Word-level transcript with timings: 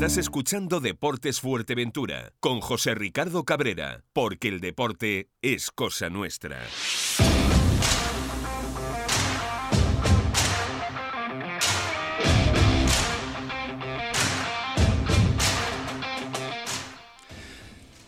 Estás 0.00 0.16
escuchando 0.16 0.80
Deportes 0.80 1.42
Fuerteventura 1.42 2.32
con 2.40 2.62
José 2.62 2.94
Ricardo 2.94 3.44
Cabrera, 3.44 4.02
porque 4.14 4.48
el 4.48 4.60
deporte 4.60 5.28
es 5.42 5.70
cosa 5.70 6.08
nuestra. 6.08 6.58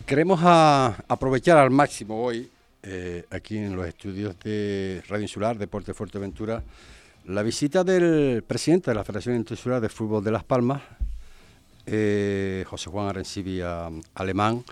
Queremos 0.06 0.40
aprovechar 0.42 1.58
al 1.58 1.70
máximo 1.70 2.24
hoy, 2.24 2.48
eh, 2.82 3.26
aquí 3.28 3.58
en 3.58 3.76
los 3.76 3.86
estudios 3.86 4.38
de 4.38 5.02
Radio 5.08 5.24
Insular, 5.24 5.58
Deporte 5.58 5.92
Fuerteventura, 5.92 6.62
la 7.26 7.42
visita 7.42 7.84
del 7.84 8.42
presidente 8.44 8.90
de 8.90 8.94
la 8.94 9.04
Federación 9.04 9.36
Insular 9.36 9.82
de 9.82 9.90
Fútbol 9.90 10.24
de 10.24 10.30
Las 10.30 10.44
Palmas, 10.44 10.80
eh, 11.86 12.64
José 12.68 12.90
Juan 12.90 13.08
Arencibia 13.08 13.88
Alemán, 14.14 14.64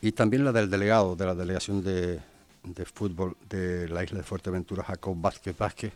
y 0.00 0.12
también 0.12 0.44
la 0.44 0.52
del 0.52 0.68
delegado 0.68 1.16
de 1.16 1.24
la 1.24 1.34
Delegación 1.34 1.82
de, 1.82 2.20
Fútbol 2.92 3.36
de 3.48 3.88
la 3.88 4.04
isla 4.04 4.18
de 4.18 4.24
Fuerteventura, 4.24 4.84
Jacob 4.84 5.16
Vázquez 5.18 5.56
Vázquez. 5.56 5.92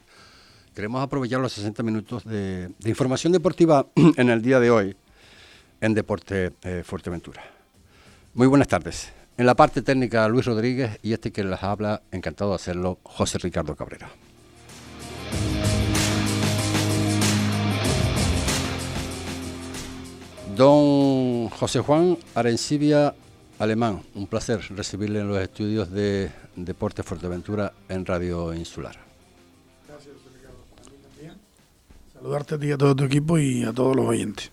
Queremos 0.74 1.02
aprovechar 1.02 1.41
los 1.41 1.52
60 1.52 1.83
minutos 1.83 2.24
de, 2.24 2.71
información 2.84 3.33
deportiva 3.33 3.87
en 4.16 4.30
el 4.30 4.41
día 4.41 4.61
de 4.61 4.71
hoy 4.71 4.97
en 5.80 5.95
Deporte 5.95 6.52
eh, 6.62 6.83
Fuerteventura. 6.85 7.43
Muy 8.35 8.46
buenas 8.46 8.69
tardes. 8.69 9.12
En 9.37 9.46
la 9.46 9.55
parte 9.55 9.83
técnica 9.83 10.27
Luis 10.29 10.46
Rodríguez 10.46 10.99
y 11.02 11.12
este 11.12 11.30
que 11.30 11.45
les 11.45 11.62
habla, 11.62 12.02
encantado 12.10 12.51
de 12.51 12.57
hacerlo, 12.57 12.99
José 13.02 13.38
Ricardo 13.38 13.77
Cabrera. 13.77 14.09
Don 20.59 21.51
José 21.51 21.79
Juan 21.79 22.19
Arencibia 22.35 23.15
Alemán, 23.61 24.03
un 24.16 24.27
placer 24.27 24.60
recibirle 24.71 25.21
en 25.21 25.29
los 25.29 25.38
estudios 25.38 25.88
de 25.88 26.32
Deporte 26.57 27.05
Fuerteventura 27.05 27.73
en 27.88 28.05
Radio 28.05 28.52
Insular. 28.52 28.97
Gracias, 29.87 30.16
Ricardo. 30.35 30.57
también. 31.15 31.38
Saludarte 32.13 32.57
a 32.57 32.59
ti, 32.59 32.73
a 32.73 32.77
todo 32.77 32.97
tu 32.97 33.05
equipo 33.05 33.38
y 33.38 33.63
a 33.63 33.73
todos 33.73 33.95
los 33.95 34.05
oyentes. 34.05 34.51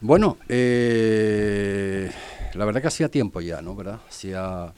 Bueno, 0.00 0.38
eh, 0.48 2.10
la 2.54 2.64
verdad 2.64 2.82
que 2.82 2.88
hacía 2.88 3.08
tiempo 3.08 3.40
ya, 3.40 3.62
¿no? 3.62 3.76
¿Verdad? 3.76 4.00
Hacía 4.08 4.72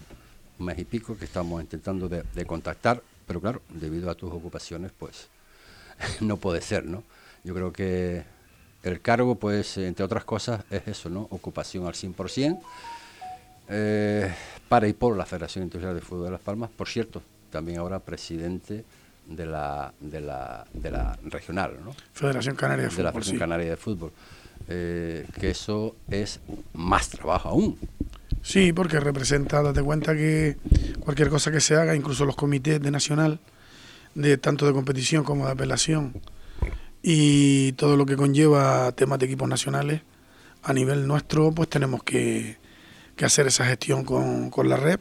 un 0.58 0.66
mes 0.66 0.78
y 0.78 0.84
pico 0.84 1.16
que 1.16 1.24
estamos 1.24 1.62
intentando 1.62 2.06
de, 2.06 2.22
de 2.34 2.44
contactar, 2.44 3.02
pero 3.26 3.40
claro, 3.40 3.62
debido 3.70 4.10
a 4.10 4.14
tus 4.14 4.30
ocupaciones, 4.30 4.92
pues 4.98 5.28
no 6.20 6.36
puede 6.36 6.60
ser, 6.60 6.84
¿no? 6.84 7.02
Yo 7.44 7.54
creo 7.54 7.72
que 7.72 8.39
el 8.82 9.00
cargo, 9.00 9.34
pues, 9.34 9.76
entre 9.78 10.04
otras 10.04 10.24
cosas, 10.24 10.64
es 10.70 10.86
eso, 10.86 11.10
¿no? 11.10 11.26
Ocupación 11.30 11.86
al 11.86 11.94
100%. 11.94 12.60
Eh, 13.68 14.32
para 14.68 14.88
y 14.88 14.92
por 14.92 15.16
la 15.16 15.26
Federación 15.26 15.64
Internacional 15.64 16.00
de 16.00 16.06
Fútbol 16.06 16.24
de 16.26 16.30
Las 16.32 16.40
Palmas, 16.40 16.70
por 16.76 16.88
cierto, 16.88 17.22
también 17.50 17.78
ahora 17.78 18.00
presidente 18.00 18.84
de 19.26 19.46
la, 19.46 19.92
de 20.00 20.20
la, 20.20 20.66
de 20.72 20.90
la 20.90 21.18
regional, 21.24 21.76
¿no? 21.84 21.94
Federación 22.12 22.56
Canaria 22.56 22.84
de, 22.84 22.90
Fútbol. 22.90 22.96
De 22.96 23.02
la 23.04 23.12
Federación 23.12 23.38
Canaria 23.38 23.70
de 23.70 23.76
Fútbol. 23.76 24.12
Eh, 24.68 25.26
que 25.38 25.50
eso 25.50 25.96
es 26.10 26.40
más 26.74 27.08
trabajo 27.08 27.48
aún. 27.48 27.78
Sí, 28.42 28.72
porque 28.72 28.98
representa, 28.98 29.62
date 29.62 29.82
cuenta 29.82 30.14
que 30.14 30.56
cualquier 31.00 31.28
cosa 31.28 31.50
que 31.50 31.60
se 31.60 31.76
haga, 31.76 31.94
incluso 31.94 32.24
los 32.24 32.36
comités 32.36 32.80
de 32.80 32.90
nacional, 32.90 33.38
de 34.14 34.38
tanto 34.38 34.66
de 34.66 34.72
competición 34.72 35.24
como 35.24 35.46
de 35.46 35.52
apelación, 35.52 36.14
y 37.02 37.72
todo 37.72 37.96
lo 37.96 38.06
que 38.06 38.16
conlleva 38.16 38.92
temas 38.92 39.18
de 39.18 39.26
equipos 39.26 39.48
nacionales 39.48 40.02
a 40.62 40.72
nivel 40.72 41.06
nuestro, 41.06 41.52
pues 41.52 41.68
tenemos 41.68 42.02
que, 42.02 42.58
hacer 43.22 43.46
esa 43.46 43.66
gestión 43.66 44.04
con, 44.04 44.48
con, 44.50 44.68
la 44.68 44.76
red. 44.76 44.98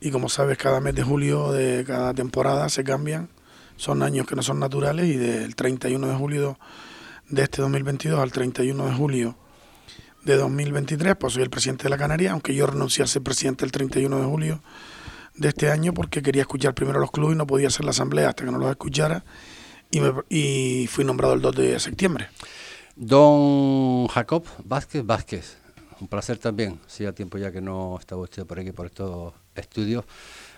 Y 0.00 0.10
como 0.10 0.28
sabes, 0.28 0.58
cada 0.58 0.80
mes 0.80 0.94
de 0.94 1.02
julio 1.02 1.50
de 1.50 1.82
cada 1.86 2.12
temporada 2.12 2.68
se 2.68 2.84
cambian. 2.84 3.30
Son 3.76 4.02
años 4.02 4.26
que 4.26 4.36
no 4.36 4.42
son 4.42 4.60
naturales 4.60 5.06
y 5.06 5.16
del 5.16 5.56
31 5.56 6.08
de 6.08 6.14
julio 6.14 6.58
de 7.30 7.42
este 7.42 7.62
2022 7.62 8.18
al 8.18 8.32
31 8.32 8.86
de 8.86 8.92
julio 8.92 9.36
de 10.24 10.36
2023, 10.36 11.16
pues 11.16 11.34
soy 11.34 11.42
el 11.42 11.50
presidente 11.50 11.84
de 11.84 11.90
la 11.90 11.96
Canaria, 11.96 12.32
aunque 12.32 12.54
yo 12.54 12.66
renuncié 12.66 13.04
a 13.04 13.06
ser 13.06 13.22
presidente 13.22 13.64
el 13.64 13.72
31 13.72 14.18
de 14.18 14.24
julio 14.24 14.62
de 15.34 15.48
este 15.48 15.70
año 15.70 15.94
porque 15.94 16.22
quería 16.22 16.42
escuchar 16.42 16.74
primero 16.74 16.98
a 16.98 17.00
los 17.00 17.10
clubes 17.10 17.34
y 17.34 17.38
no 17.38 17.46
podía 17.46 17.68
hacer 17.68 17.84
la 17.84 17.92
asamblea 17.92 18.28
hasta 18.28 18.44
que 18.44 18.50
no 18.50 18.58
los 18.58 18.70
escuchara 18.70 19.24
y, 19.90 20.86
fui 20.86 21.04
nombrado 21.04 21.34
el 21.34 21.40
2 21.40 21.56
de 21.56 21.80
septiembre. 21.80 22.28
Don 22.96 24.08
Jacob 24.08 24.44
Vázquez 24.64 25.04
Vázquez, 25.04 25.56
un 26.00 26.08
placer 26.08 26.38
también. 26.38 26.80
Hacía 26.86 27.12
tiempo 27.12 27.38
ya 27.38 27.52
que 27.52 27.60
no 27.60 27.96
estaba 27.98 28.22
usted 28.22 28.44
por 28.44 28.58
aquí, 28.58 28.72
por 28.72 28.86
estos 28.86 29.32
estudios, 29.54 30.04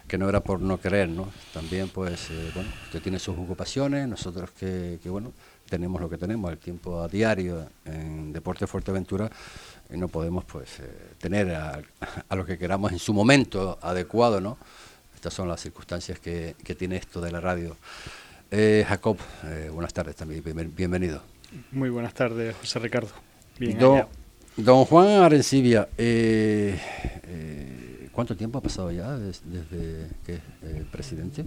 que 0.08 0.18
no 0.18 0.28
era 0.28 0.40
por 0.40 0.60
no 0.60 0.80
querer, 0.80 1.08
¿no? 1.08 1.28
También, 1.52 1.88
pues, 1.88 2.30
eh, 2.30 2.50
bueno, 2.54 2.70
usted 2.84 3.00
tiene 3.02 3.18
sus 3.18 3.38
ocupaciones, 3.38 4.08
nosotros 4.08 4.50
que, 4.50 4.98
bueno, 5.04 5.32
tenemos 5.68 6.00
lo 6.00 6.10
que 6.10 6.18
tenemos, 6.18 6.50
el 6.50 6.58
tiempo 6.58 7.00
a 7.00 7.08
diario 7.08 7.68
en 7.84 8.32
Deporte 8.32 8.66
Fuerteventura, 8.66 9.30
y 9.88 9.96
no 9.96 10.08
podemos, 10.08 10.44
pues, 10.44 10.80
eh, 10.80 11.12
tener 11.18 11.54
a, 11.54 11.80
lo 12.34 12.44
que 12.44 12.58
queramos 12.58 12.90
en 12.92 12.98
su 12.98 13.14
momento 13.14 13.78
adecuado, 13.82 14.40
¿no? 14.40 14.58
Estas 15.14 15.34
son 15.34 15.48
las 15.48 15.60
circunstancias 15.60 16.18
que, 16.18 16.56
que 16.64 16.74
tiene 16.74 16.96
esto 16.96 17.20
de 17.20 17.30
la 17.30 17.40
radio. 17.40 17.76
Eh, 18.50 18.84
Jacob, 18.88 19.16
eh, 19.44 19.70
buenas 19.72 19.92
tardes 19.92 20.16
también, 20.16 20.42
bienvenido. 20.74 21.22
Muy 21.70 21.88
buenas 21.88 22.14
tardes, 22.14 22.56
José 22.56 22.80
Ricardo. 22.80 23.10
don, 24.56 24.84
Juan 24.86 25.22
Arencibia, 25.22 25.88
eh, 25.96 26.76
¿cuánto 28.10 28.36
tiempo 28.36 28.58
ha 28.58 28.60
pasado 28.60 28.90
ya 28.90 29.16
desde, 29.16 30.08
que 30.26 30.34
es 30.34 30.40
presidente? 30.90 31.44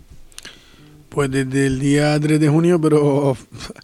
Pues 1.09 1.29
desde 1.29 1.67
el 1.67 1.79
día 1.79 2.17
3 2.17 2.39
de 2.39 2.47
junio, 2.47 2.79
pero 2.79 3.35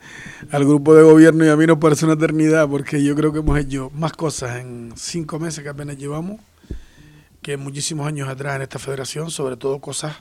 al 0.52 0.64
grupo 0.64 0.96
de 0.96 1.04
gobierno 1.04 1.44
y 1.44 1.50
a 1.50 1.58
mí 1.58 1.68
nos 1.68 1.78
parece 1.78 2.06
una 2.06 2.14
eternidad, 2.14 2.70
porque 2.70 3.04
yo 3.04 3.16
creo 3.16 3.34
que 3.34 3.40
hemos 3.40 3.60
hecho 3.60 3.92
más 3.94 4.14
cosas 4.14 4.62
en 4.62 4.94
cinco 4.96 5.40
meses 5.40 5.62
que 5.62 5.70
apenas 5.70 5.98
llevamos 5.98 6.40
que 7.42 7.58
muchísimos 7.58 8.08
años 8.08 8.30
atrás 8.30 8.56
en 8.56 8.62
esta 8.62 8.80
federación, 8.80 9.30
sobre 9.30 9.58
todo 9.58 9.80
cosas 9.80 10.16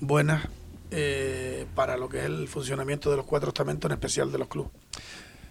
buenas 0.00 0.46
eh, 0.90 1.66
para 1.74 1.96
lo 1.96 2.08
que 2.08 2.18
es 2.18 2.24
el 2.24 2.48
funcionamiento 2.48 3.10
de 3.10 3.16
los 3.16 3.26
cuatro 3.26 3.48
estamentos, 3.48 3.90
en 3.90 3.94
especial 3.94 4.32
de 4.32 4.38
los 4.38 4.48
clubes. 4.48 4.72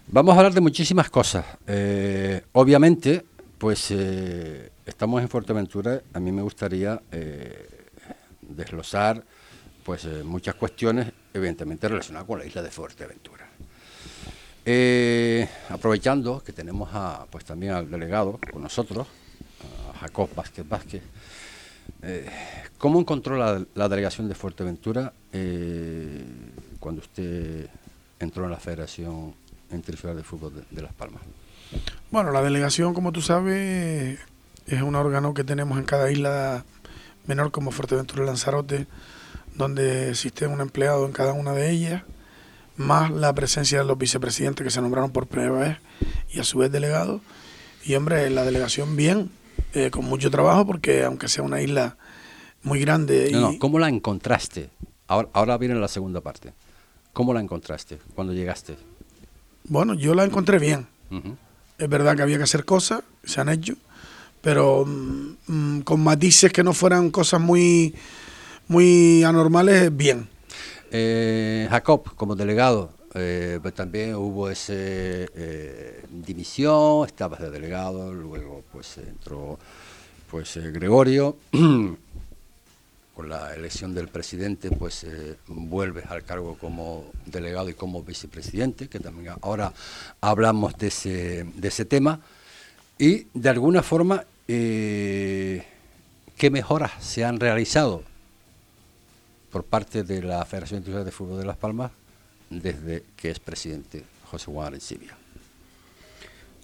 Vamos 0.08 0.34
a 0.34 0.38
hablar 0.38 0.54
de 0.54 0.60
muchísimas 0.60 1.10
cosas. 1.10 1.44
Eh, 1.66 2.42
obviamente, 2.52 3.24
pues 3.58 3.90
eh, 3.90 4.70
estamos 4.84 5.22
en 5.22 5.28
Fuerteventura. 5.28 6.00
A 6.12 6.20
mí 6.20 6.32
me 6.32 6.42
gustaría 6.42 7.00
desglosar 8.40 9.22
pues 9.84 10.06
muchas 10.24 10.54
cuestiones, 10.54 11.12
evidentemente 11.32 11.88
relacionadas 11.88 12.26
con 12.26 12.38
la 12.38 12.44
isla 12.44 12.62
de 12.62 12.70
Fuerteventura. 12.70 13.48
aprovechando 15.70 16.42
que 16.42 16.52
tenemos 16.52 16.90
a, 16.92 17.26
pues 17.30 17.44
también 17.44 17.72
al 17.72 17.90
delegado 17.90 18.38
con 18.52 18.62
nosotros, 18.62 19.06
a 19.94 19.98
Jacob 19.98 20.28
Vázquez 20.34 20.68
Vázquez, 20.68 21.02
eh, 22.02 22.28
¿Cómo 22.78 23.00
encontró 23.00 23.36
la, 23.36 23.88
delegación 23.88 24.28
de 24.28 24.34
Fuerteventura 24.34 25.12
eh, 25.32 26.22
cuando 26.78 27.00
usted 27.00 27.68
entró 28.20 28.44
en 28.44 28.50
la 28.50 28.58
Federación 28.58 29.34
Internacional 29.72 30.16
de 30.16 30.22
Fútbol 30.22 30.64
de, 30.70 30.82
Las 30.82 30.92
Palmas? 30.92 31.22
Bueno, 32.10 32.30
la 32.30 32.40
delegación, 32.40 32.94
como 32.94 33.12
tú 33.12 33.20
sabes, 33.20 34.18
es 34.66 34.82
un 34.82 34.94
órgano 34.94 35.34
que 35.34 35.44
tenemos 35.44 35.78
en 35.78 35.84
cada 35.84 36.10
isla 36.10 36.64
menor 37.26 37.50
como 37.50 37.72
Fuerteventura 37.72 38.22
y 38.22 38.26
Lanzarote, 38.26 38.86
donde 39.54 40.10
existe 40.10 40.46
un 40.46 40.60
empleado 40.60 41.04
en 41.04 41.12
cada 41.12 41.32
una 41.32 41.52
de 41.52 41.70
ellas, 41.70 42.02
más 42.76 43.10
la 43.10 43.34
presencia 43.34 43.78
de 43.78 43.84
los 43.84 43.98
vicepresidentes 43.98 44.62
que 44.62 44.70
se 44.70 44.80
nombraron 44.80 45.10
por 45.10 45.26
primera 45.26 45.50
vez 45.50 45.78
y 46.30 46.38
a 46.38 46.44
su 46.44 46.58
vez 46.58 46.70
delegados. 46.70 47.20
Y 47.84 47.96
hombre, 47.96 48.30
la 48.30 48.44
delegación 48.44 48.94
bien, 48.94 49.30
eh, 49.74 49.90
con 49.90 50.04
mucho 50.04 50.30
trabajo, 50.30 50.66
porque 50.66 51.04
aunque 51.04 51.28
sea 51.28 51.44
una 51.44 51.60
isla 51.60 51.96
muy 52.62 52.80
grande. 52.80 53.30
No, 53.32 53.52
no, 53.52 53.58
¿cómo 53.58 53.78
la 53.78 53.88
encontraste? 53.88 54.70
Ahora, 55.06 55.28
ahora 55.32 55.58
viene 55.58 55.74
la 55.74 55.88
segunda 55.88 56.20
parte. 56.20 56.52
¿Cómo 57.12 57.34
la 57.34 57.40
encontraste 57.40 57.98
cuando 58.14 58.32
llegaste? 58.32 58.76
Bueno, 59.64 59.94
yo 59.94 60.14
la 60.14 60.24
encontré 60.24 60.58
bien. 60.58 60.86
Es 61.78 61.88
verdad 61.88 62.16
que 62.16 62.22
había 62.22 62.36
que 62.36 62.44
hacer 62.44 62.64
cosas, 62.64 63.02
se 63.24 63.40
han 63.40 63.48
hecho, 63.48 63.74
pero 64.40 64.84
mm, 64.86 65.36
mm, 65.46 65.80
con 65.82 66.00
matices 66.00 66.52
que 66.52 66.62
no 66.62 66.72
fueran 66.72 67.10
cosas 67.10 67.40
muy, 67.40 67.94
muy 68.66 69.22
anormales, 69.24 69.94
bien. 69.96 70.28
Eh, 70.90 71.66
Jacob, 71.70 72.14
como 72.16 72.34
delegado, 72.34 72.90
eh, 73.14 73.60
también 73.74 74.14
hubo 74.14 74.50
esa 74.50 74.74
eh, 74.74 76.04
división, 76.10 77.06
estabas 77.06 77.40
de 77.40 77.50
delegado, 77.50 78.12
luego 78.12 78.62
pues 78.72 78.98
entró 78.98 79.58
pues 80.30 80.56
eh, 80.56 80.70
Gregorio, 80.70 81.36
con 83.14 83.28
la 83.28 83.54
elección 83.54 83.94
del 83.94 84.08
presidente 84.08 84.70
pues 84.70 85.06
vuelves 85.46 86.06
al 86.06 86.22
cargo 86.24 86.56
como 86.58 87.06
delegado 87.26 87.68
y 87.68 87.74
como 87.74 88.02
vicepresidente, 88.02 88.88
que 88.88 89.00
también 89.00 89.34
ahora 89.40 89.72
hablamos 90.20 90.76
de 90.76 90.88
ese, 90.88 91.44
de 91.44 91.68
ese 91.68 91.84
tema. 91.84 92.20
Y 92.98 93.26
de 93.32 93.48
alguna 93.48 93.82
forma, 93.82 94.24
eh, 94.48 95.64
¿qué 96.36 96.50
mejoras 96.50 96.92
se 97.00 97.24
han 97.24 97.40
realizado 97.40 98.02
por 99.50 99.64
parte 99.64 100.02
de 100.02 100.22
la 100.22 100.44
Federación 100.44 100.78
Internacional 100.78 101.04
de 101.04 101.12
Fútbol 101.12 101.38
de 101.38 101.46
Las 101.46 101.56
Palmas 101.56 101.92
desde 102.50 103.02
que 103.16 103.30
es 103.30 103.38
presidente 103.38 104.04
José 104.30 104.50
Juan 104.50 104.68
Arencibia? 104.68 105.16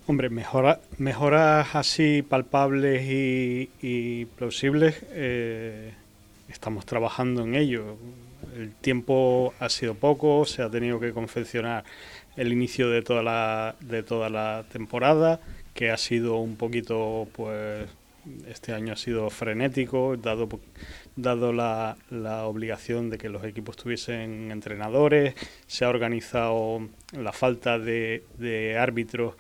Hombre, 0.06 0.28
mejora, 0.28 0.80
mejoras 0.98 1.74
así 1.74 2.20
palpables 2.20 3.06
y, 3.08 4.26
plausibles, 4.36 4.96
eh, 5.12 5.94
estamos 6.50 6.84
trabajando 6.84 7.42
en 7.42 7.54
ello. 7.54 7.96
El 8.54 8.72
tiempo 8.74 9.54
ha 9.60 9.70
sido 9.70 9.94
poco, 9.94 10.44
se 10.44 10.60
ha 10.60 10.68
tenido 10.68 11.00
que 11.00 11.12
confeccionar 11.12 11.84
el 12.36 12.52
inicio 12.52 12.90
de 12.90 13.00
toda 13.00 13.22
la, 13.22 13.76
de 13.80 14.02
toda 14.02 14.28
la 14.28 14.66
temporada, 14.70 15.40
que 15.72 15.90
ha 15.90 15.96
sido 15.96 16.36
un 16.36 16.56
poquito, 16.56 17.26
pues, 17.32 17.88
este 18.46 18.72
año 18.74 18.92
ha 18.92 18.96
sido 18.96 19.30
frenético, 19.30 20.18
dado, 20.18 20.48
dado 21.16 21.52
la, 21.52 21.96
la 22.10 22.44
obligación 22.44 23.10
de 23.10 23.18
que 23.18 23.28
los 23.28 23.44
equipos 23.44 23.76
tuviesen 23.76 24.50
entrenadores, 24.50 25.34
se 25.66 25.84
ha 25.84 25.88
organizado 25.88 26.88
la 27.12 27.32
falta 27.32 27.78
de, 27.78 28.24
de 28.38 28.78
árbitros 28.78 29.34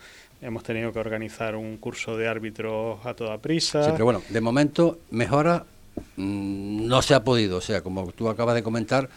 Hemos 0.44 0.62
tenido 0.62 0.92
que 0.92 0.98
organizar 0.98 1.56
un 1.56 1.78
curso 1.78 2.18
de 2.18 2.28
árbitros 2.28 2.98
a 3.06 3.14
toda 3.14 3.38
prisa. 3.38 3.82
Sí, 3.82 3.90
pero 3.92 4.04
bueno, 4.04 4.22
de 4.28 4.42
momento 4.42 4.98
mejora 5.10 5.64
mm, 6.16 6.86
no 6.86 7.00
se 7.00 7.14
ha 7.14 7.24
podido. 7.24 7.56
O 7.56 7.60
sea, 7.62 7.80
como 7.80 8.12
tú 8.12 8.28
acabas 8.28 8.54
de 8.54 8.62
comentar, 8.62 9.08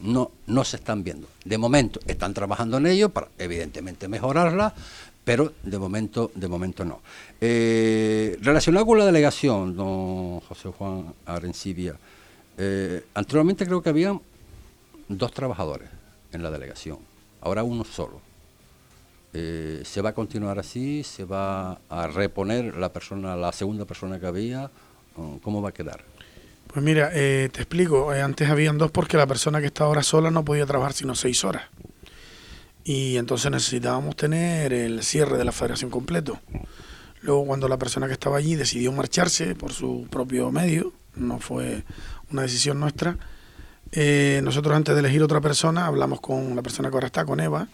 no, 0.00 0.30
no 0.46 0.62
se 0.62 0.76
están 0.76 1.02
viendo. 1.02 1.26
De 1.44 1.58
momento 1.58 1.98
están 2.06 2.32
trabajando 2.32 2.76
en 2.76 2.86
ello 2.86 3.08
para, 3.08 3.26
evidentemente, 3.38 4.06
mejorarla, 4.06 4.72
pero 5.24 5.52
de 5.62 5.78
momento, 5.78 6.30
de 6.34 6.48
momento 6.48 6.84
no. 6.84 7.00
Eh, 7.40 8.38
relacionado 8.40 8.86
con 8.86 8.98
la 8.98 9.06
delegación, 9.06 9.76
don 9.76 10.40
José 10.40 10.70
Juan 10.70 11.14
Arencibia, 11.26 11.94
eh, 12.58 13.04
anteriormente 13.14 13.66
creo 13.66 13.82
que 13.82 13.88
había 13.88 14.18
dos 15.08 15.32
trabajadores 15.32 15.88
en 16.32 16.42
la 16.42 16.50
delegación, 16.50 16.98
ahora 17.40 17.62
uno 17.62 17.84
solo. 17.84 18.20
Eh, 19.34 19.82
¿Se 19.84 20.02
va 20.02 20.10
a 20.10 20.14
continuar 20.14 20.58
así? 20.58 21.02
¿Se 21.04 21.24
va 21.24 21.78
a 21.88 22.06
reponer 22.08 22.76
la 22.76 22.92
persona, 22.92 23.34
la 23.36 23.52
segunda 23.52 23.86
persona 23.86 24.20
que 24.20 24.26
había? 24.26 24.70
¿Cómo 25.42 25.62
va 25.62 25.70
a 25.70 25.72
quedar? 25.72 26.04
Pues 26.66 26.84
mira, 26.84 27.10
te 27.10 27.46
explico. 27.46 28.10
Antes 28.10 28.48
habían 28.48 28.76
dos 28.78 28.90
porque 28.90 29.16
la 29.16 29.26
persona 29.26 29.60
que 29.60 29.66
está 29.66 29.84
ahora 29.84 30.02
sola 30.02 30.30
no 30.30 30.44
podía 30.44 30.66
trabajar 30.66 30.92
sino 30.92 31.14
seis 31.14 31.44
horas. 31.44 31.64
Y 32.84 33.16
entonces 33.16 33.50
necesitábamos 33.50 34.16
tener 34.16 34.72
el 34.72 35.02
cierre 35.02 35.38
de 35.38 35.44
la 35.44 35.52
federación 35.52 35.90
completo. 35.90 36.40
Luego 37.20 37.46
cuando 37.46 37.68
la 37.68 37.78
persona 37.78 38.06
que 38.06 38.14
estaba 38.14 38.38
allí 38.38 38.56
decidió 38.56 38.90
marcharse 38.92 39.54
por 39.54 39.72
su 39.72 40.08
propio 40.10 40.50
medio, 40.50 40.92
no 41.14 41.38
fue 41.38 41.84
una 42.30 42.42
decisión 42.42 42.80
nuestra, 42.80 43.16
nosotros 44.42 44.74
antes 44.74 44.94
de 44.94 45.00
elegir 45.00 45.22
otra 45.22 45.40
persona 45.40 45.86
hablamos 45.86 46.20
con 46.20 46.56
la 46.56 46.62
persona 46.62 46.88
que 46.88 46.96
ahora 46.96 47.06
está, 47.06 47.24
con 47.24 47.38
Eva, 47.38 47.68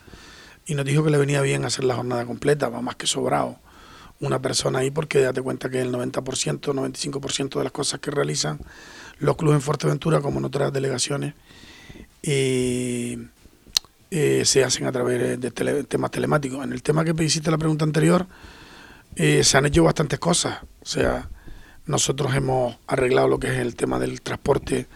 y 0.67 0.75
nos 0.75 0.85
dijo 0.85 1.03
que 1.03 1.11
le 1.11 1.17
venía 1.17 1.41
bien 1.41 1.65
hacer 1.65 1.85
la 1.85 1.95
jornada 1.95 2.27
completa, 2.27 2.69
va 2.69 2.83
más 2.83 2.97
que 2.97 3.07
sobrado 3.07 3.59
una 4.21 4.41
persona 4.41 4.81
ahí 4.81 4.91
porque 4.91 5.21
date 5.21 5.43
cuenta 5.43 5.71
que 5.71 5.81
el 5.81 5.93
90%, 5.93 6.61
95% 6.61 7.59
de 7.59 7.63
las 7.63 7.73
cosas 7.73 8.01
que 8.01 8.11
realizan 8.11 8.59
los 9.19 9.37
clubes 9.37 9.57
en 9.57 9.63
Fuerteventura, 9.63 10.21
como 10.21 10.39
en 10.41 10.45
otras 10.45 10.73
delegaciones, 10.73 11.35
eh, 12.23 13.29
eh, 14.11 14.45
se 14.45 14.65
hacen 14.65 14.87
a 14.87 14.93
través 14.93 15.41
de 15.41 15.51
temas 15.85 16.11
telemáticos. 16.11 16.65
En 16.65 16.73
el 16.73 16.83
tema 16.83 17.05
que 17.05 17.25
hiciste 17.25 17.51
la 17.51 17.59
pregunta 17.59 17.85
anterior, 17.85 18.27
eh, 19.17 19.43
se 19.45 19.59
han 19.59 19.67
hecho 19.67 19.85
bastantes 19.85 20.19
cosas. 20.19 20.59
O 20.81 20.87
sea, 20.87 21.29
nosotros 21.87 22.35
hemos 22.35 22.77
arreglado 22.87 23.29
lo 23.29 23.39
que 23.39 23.49
es 23.49 23.59
el 23.59 23.75
tema 23.75 23.99
del 23.99 24.21
transporte 24.21 24.87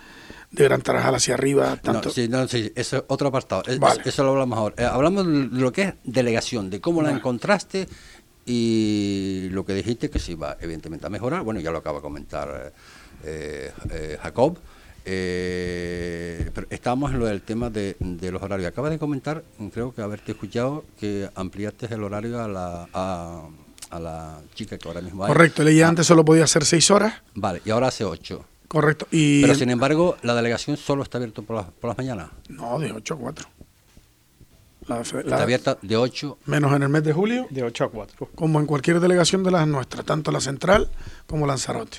de 0.50 0.64
Gran 0.64 0.82
Tarajal 0.82 1.14
hacia 1.14 1.34
arriba. 1.34 1.76
Tanto... 1.76 2.08
No, 2.08 2.14
sí, 2.14 2.28
no, 2.28 2.46
sí, 2.46 2.72
eso 2.74 2.98
es 2.98 3.04
otro 3.08 3.28
apartado. 3.28 3.62
Eso 4.04 4.22
lo 4.24 4.30
hablamos 4.30 4.58
ahora. 4.58 4.74
Eh, 4.78 4.84
hablamos 4.84 5.26
de 5.26 5.60
lo 5.60 5.72
que 5.72 5.82
es 5.82 5.94
delegación, 6.04 6.70
de 6.70 6.80
cómo 6.80 7.02
la 7.02 7.10
encontraste 7.10 7.88
y 8.44 9.48
lo 9.50 9.64
que 9.64 9.74
dijiste 9.74 10.10
que 10.10 10.18
se 10.18 10.32
iba 10.32 10.56
evidentemente 10.60 11.06
a 11.06 11.10
mejorar. 11.10 11.42
Bueno, 11.42 11.60
ya 11.60 11.70
lo 11.70 11.78
acaba 11.78 11.98
de 11.98 12.02
comentar 12.02 12.72
eh, 13.24 13.72
eh, 13.90 14.18
Jacob. 14.22 14.58
Pero 15.04 16.66
estábamos 16.70 17.12
en 17.12 17.18
lo 17.18 17.26
del 17.26 17.42
tema 17.42 17.70
de, 17.70 17.96
los 17.98 18.42
horarios. 18.42 18.68
Acaba 18.68 18.90
de 18.90 18.98
comentar, 18.98 19.42
creo 19.72 19.94
que 19.94 20.02
haberte 20.02 20.32
escuchado, 20.32 20.84
que 20.98 21.28
ampliaste 21.34 21.92
el 21.92 22.02
horario 22.02 22.42
a 22.42 22.48
la, 22.48 22.88
a, 22.92 23.98
la 23.98 24.40
chica 24.54 24.78
que 24.78 24.88
ahora 24.88 25.00
mismo 25.00 25.24
hay. 25.24 25.32
Correcto, 25.32 25.62
ella 25.62 25.86
ah. 25.86 25.88
antes 25.90 26.06
solo 26.06 26.24
podía 26.24 26.44
hacer 26.44 26.64
seis 26.64 26.90
horas. 26.90 27.14
Vale, 27.34 27.62
y 27.64 27.70
ahora 27.70 27.88
hace 27.88 28.04
ocho. 28.04 28.44
Correcto. 28.72 29.06
Y 29.10 29.42
Pero 29.42 29.54
sin 29.54 29.68
embargo, 29.68 30.16
¿la 30.22 30.34
delegación 30.34 30.78
solo 30.78 31.02
está 31.02 31.18
abierta 31.18 31.42
por, 31.42 31.62
por 31.72 31.88
las 31.88 31.98
mañanas? 31.98 32.30
No, 32.48 32.78
de 32.78 32.90
8 32.90 33.14
a 33.14 33.16
4. 33.18 33.48
está 35.18 35.42
abierta 35.42 35.76
de 35.82 35.94
8. 35.94 36.38
Menos 36.46 36.74
en 36.74 36.82
el 36.82 36.88
mes 36.88 37.04
de 37.04 37.12
julio. 37.12 37.46
De 37.50 37.62
8 37.64 37.84
a 37.84 37.90
4. 37.90 38.30
Como 38.34 38.60
en 38.60 38.64
cualquier 38.64 39.00
delegación 39.00 39.42
de 39.42 39.50
las 39.50 39.68
nuestras, 39.68 40.06
tanto 40.06 40.32
la 40.32 40.40
central 40.40 40.88
como 41.26 41.46
Lanzarote. 41.46 41.98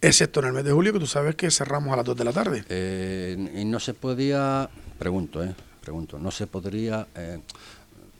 Excepto 0.00 0.40
en 0.40 0.46
el 0.46 0.52
mes 0.52 0.64
de 0.64 0.72
julio, 0.72 0.92
que 0.92 1.00
tú 1.00 1.06
sabes 1.06 1.34
que 1.34 1.50
cerramos 1.50 1.92
a 1.92 1.96
las 1.96 2.04
2 2.04 2.16
de 2.16 2.24
la 2.24 2.32
tarde. 2.32 2.64
Eh, 2.68 3.52
y 3.56 3.64
no 3.64 3.80
se 3.80 3.94
podía, 3.94 4.68
pregunto, 4.98 5.42
eh, 5.42 5.54
pregunto, 5.80 6.18
no 6.18 6.30
se 6.30 6.46
podría, 6.46 7.06
eh, 7.16 7.40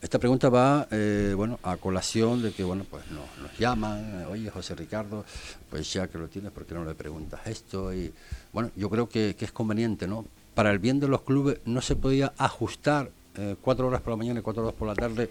esta 0.01 0.17
pregunta 0.17 0.49
va, 0.49 0.87
eh, 0.91 1.33
bueno, 1.35 1.59
a 1.61 1.75
colación 1.75 2.41
de 2.41 2.53
que, 2.53 2.63
bueno, 2.63 2.85
pues 2.89 3.03
nos, 3.11 3.25
nos 3.41 3.57
llaman, 3.57 4.25
oye, 4.29 4.49
José 4.49 4.73
Ricardo, 4.75 5.25
pues 5.69 5.91
ya 5.91 6.07
que 6.07 6.17
lo 6.17 6.29
tienes, 6.29 6.51
¿por 6.51 6.65
qué 6.65 6.73
no 6.73 6.85
le 6.85 6.95
preguntas 6.95 7.41
esto? 7.45 7.93
Y, 7.93 8.13
bueno, 8.53 8.71
yo 8.77 8.89
creo 8.89 9.09
que, 9.09 9.35
es 9.37 9.51
conveniente, 9.51 10.07
¿no? 10.07 10.25
Para 10.55 10.71
el 10.71 10.79
bien 10.79 10.99
de 10.99 11.07
los 11.07 11.21
clubes 11.23 11.59
no 11.65 11.81
se 11.81 11.95
podía 11.97 12.33
ajustar 12.37 13.11
eh, 13.35 13.55
cuatro 13.61 13.87
horas 13.87 14.01
por 14.01 14.11
la 14.11 14.17
mañana 14.17 14.39
y 14.39 14.43
cuatro 14.43 14.63
horas 14.63 14.75
por 14.75 14.87
la 14.87 14.95
tarde. 14.95 15.29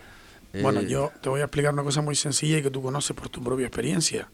Eh, 0.52 0.62
bueno, 0.62 0.82
yo 0.82 1.12
te 1.22 1.30
voy 1.30 1.40
a 1.40 1.44
explicar 1.44 1.72
una 1.72 1.82
cosa 1.82 2.02
muy 2.02 2.14
sencilla 2.14 2.58
y 2.58 2.62
que 2.62 2.70
tú 2.70 2.82
conoces 2.82 3.16
por 3.16 3.28
tu 3.30 3.42
propia 3.42 3.66
experiencia. 3.66 4.28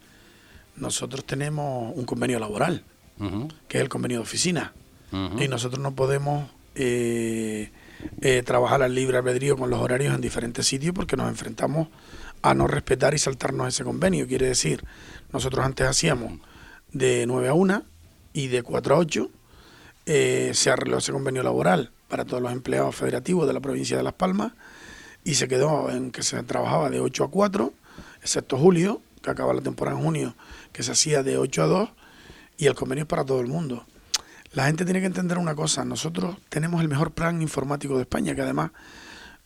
Nosotros 0.76 1.24
tenemos 1.24 1.92
un 1.96 2.04
convenio 2.04 2.38
laboral, 2.38 2.84
que 3.68 3.78
es 3.78 3.82
el 3.82 3.88
convenio 3.88 4.18
de 4.18 4.22
oficina, 4.22 4.72
y 5.12 5.48
nosotros 5.48 5.80
no 5.80 5.94
podemos... 5.94 6.50
Eh, 6.76 7.70
eh, 8.20 8.42
trabajar 8.42 8.82
al 8.82 8.94
libre 8.94 9.18
albedrío 9.18 9.56
con 9.56 9.70
los 9.70 9.80
horarios 9.80 10.14
en 10.14 10.20
diferentes 10.20 10.66
sitios 10.66 10.94
porque 10.94 11.16
nos 11.16 11.28
enfrentamos 11.28 11.88
a 12.42 12.54
no 12.54 12.66
respetar 12.66 13.14
y 13.14 13.18
saltarnos 13.18 13.68
ese 13.68 13.84
convenio. 13.84 14.26
Quiere 14.26 14.46
decir, 14.46 14.84
nosotros 15.32 15.64
antes 15.64 15.86
hacíamos 15.86 16.40
de 16.92 17.24
9 17.26 17.48
a 17.48 17.54
1 17.54 17.82
y 18.32 18.48
de 18.48 18.62
4 18.62 18.94
a 18.94 18.98
8. 18.98 19.30
Eh, 20.06 20.50
se 20.54 20.70
arregló 20.70 20.98
ese 20.98 21.12
convenio 21.12 21.42
laboral 21.42 21.90
para 22.08 22.24
todos 22.24 22.42
los 22.42 22.52
empleados 22.52 22.94
federativos 22.94 23.46
de 23.46 23.54
la 23.54 23.60
provincia 23.60 23.96
de 23.96 24.02
Las 24.02 24.12
Palmas 24.12 24.52
y 25.24 25.34
se 25.34 25.48
quedó 25.48 25.90
en 25.90 26.10
que 26.10 26.22
se 26.22 26.42
trabajaba 26.42 26.90
de 26.90 27.00
8 27.00 27.24
a 27.24 27.30
4, 27.30 27.72
excepto 28.20 28.58
julio, 28.58 29.00
que 29.22 29.30
acaba 29.30 29.54
la 29.54 29.62
temporada 29.62 29.96
en 29.96 30.04
junio, 30.04 30.36
que 30.74 30.82
se 30.82 30.92
hacía 30.92 31.22
de 31.22 31.38
8 31.38 31.62
a 31.62 31.66
2 31.66 31.90
y 32.58 32.66
el 32.66 32.74
convenio 32.74 33.04
es 33.04 33.08
para 33.08 33.24
todo 33.24 33.40
el 33.40 33.46
mundo. 33.46 33.86
La 34.52 34.66
gente 34.66 34.84
tiene 34.84 35.00
que 35.00 35.06
entender 35.06 35.38
una 35.38 35.54
cosa, 35.54 35.84
nosotros 35.84 36.36
tenemos 36.48 36.82
el 36.82 36.88
mejor 36.88 37.12
plan 37.12 37.40
informático 37.40 37.96
de 37.96 38.02
España, 38.02 38.34
que 38.34 38.42
además 38.42 38.72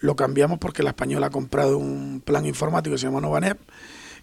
lo 0.01 0.17
cambiamos 0.17 0.59
porque 0.59 0.83
la 0.83 0.91
española 0.91 1.27
ha 1.27 1.31
comprado 1.31 1.77
un 1.77 2.23
plan 2.25 2.47
informático 2.47 2.95
que 2.95 2.99
se 2.99 3.07
llama 3.07 3.21
Novanep 3.21 3.59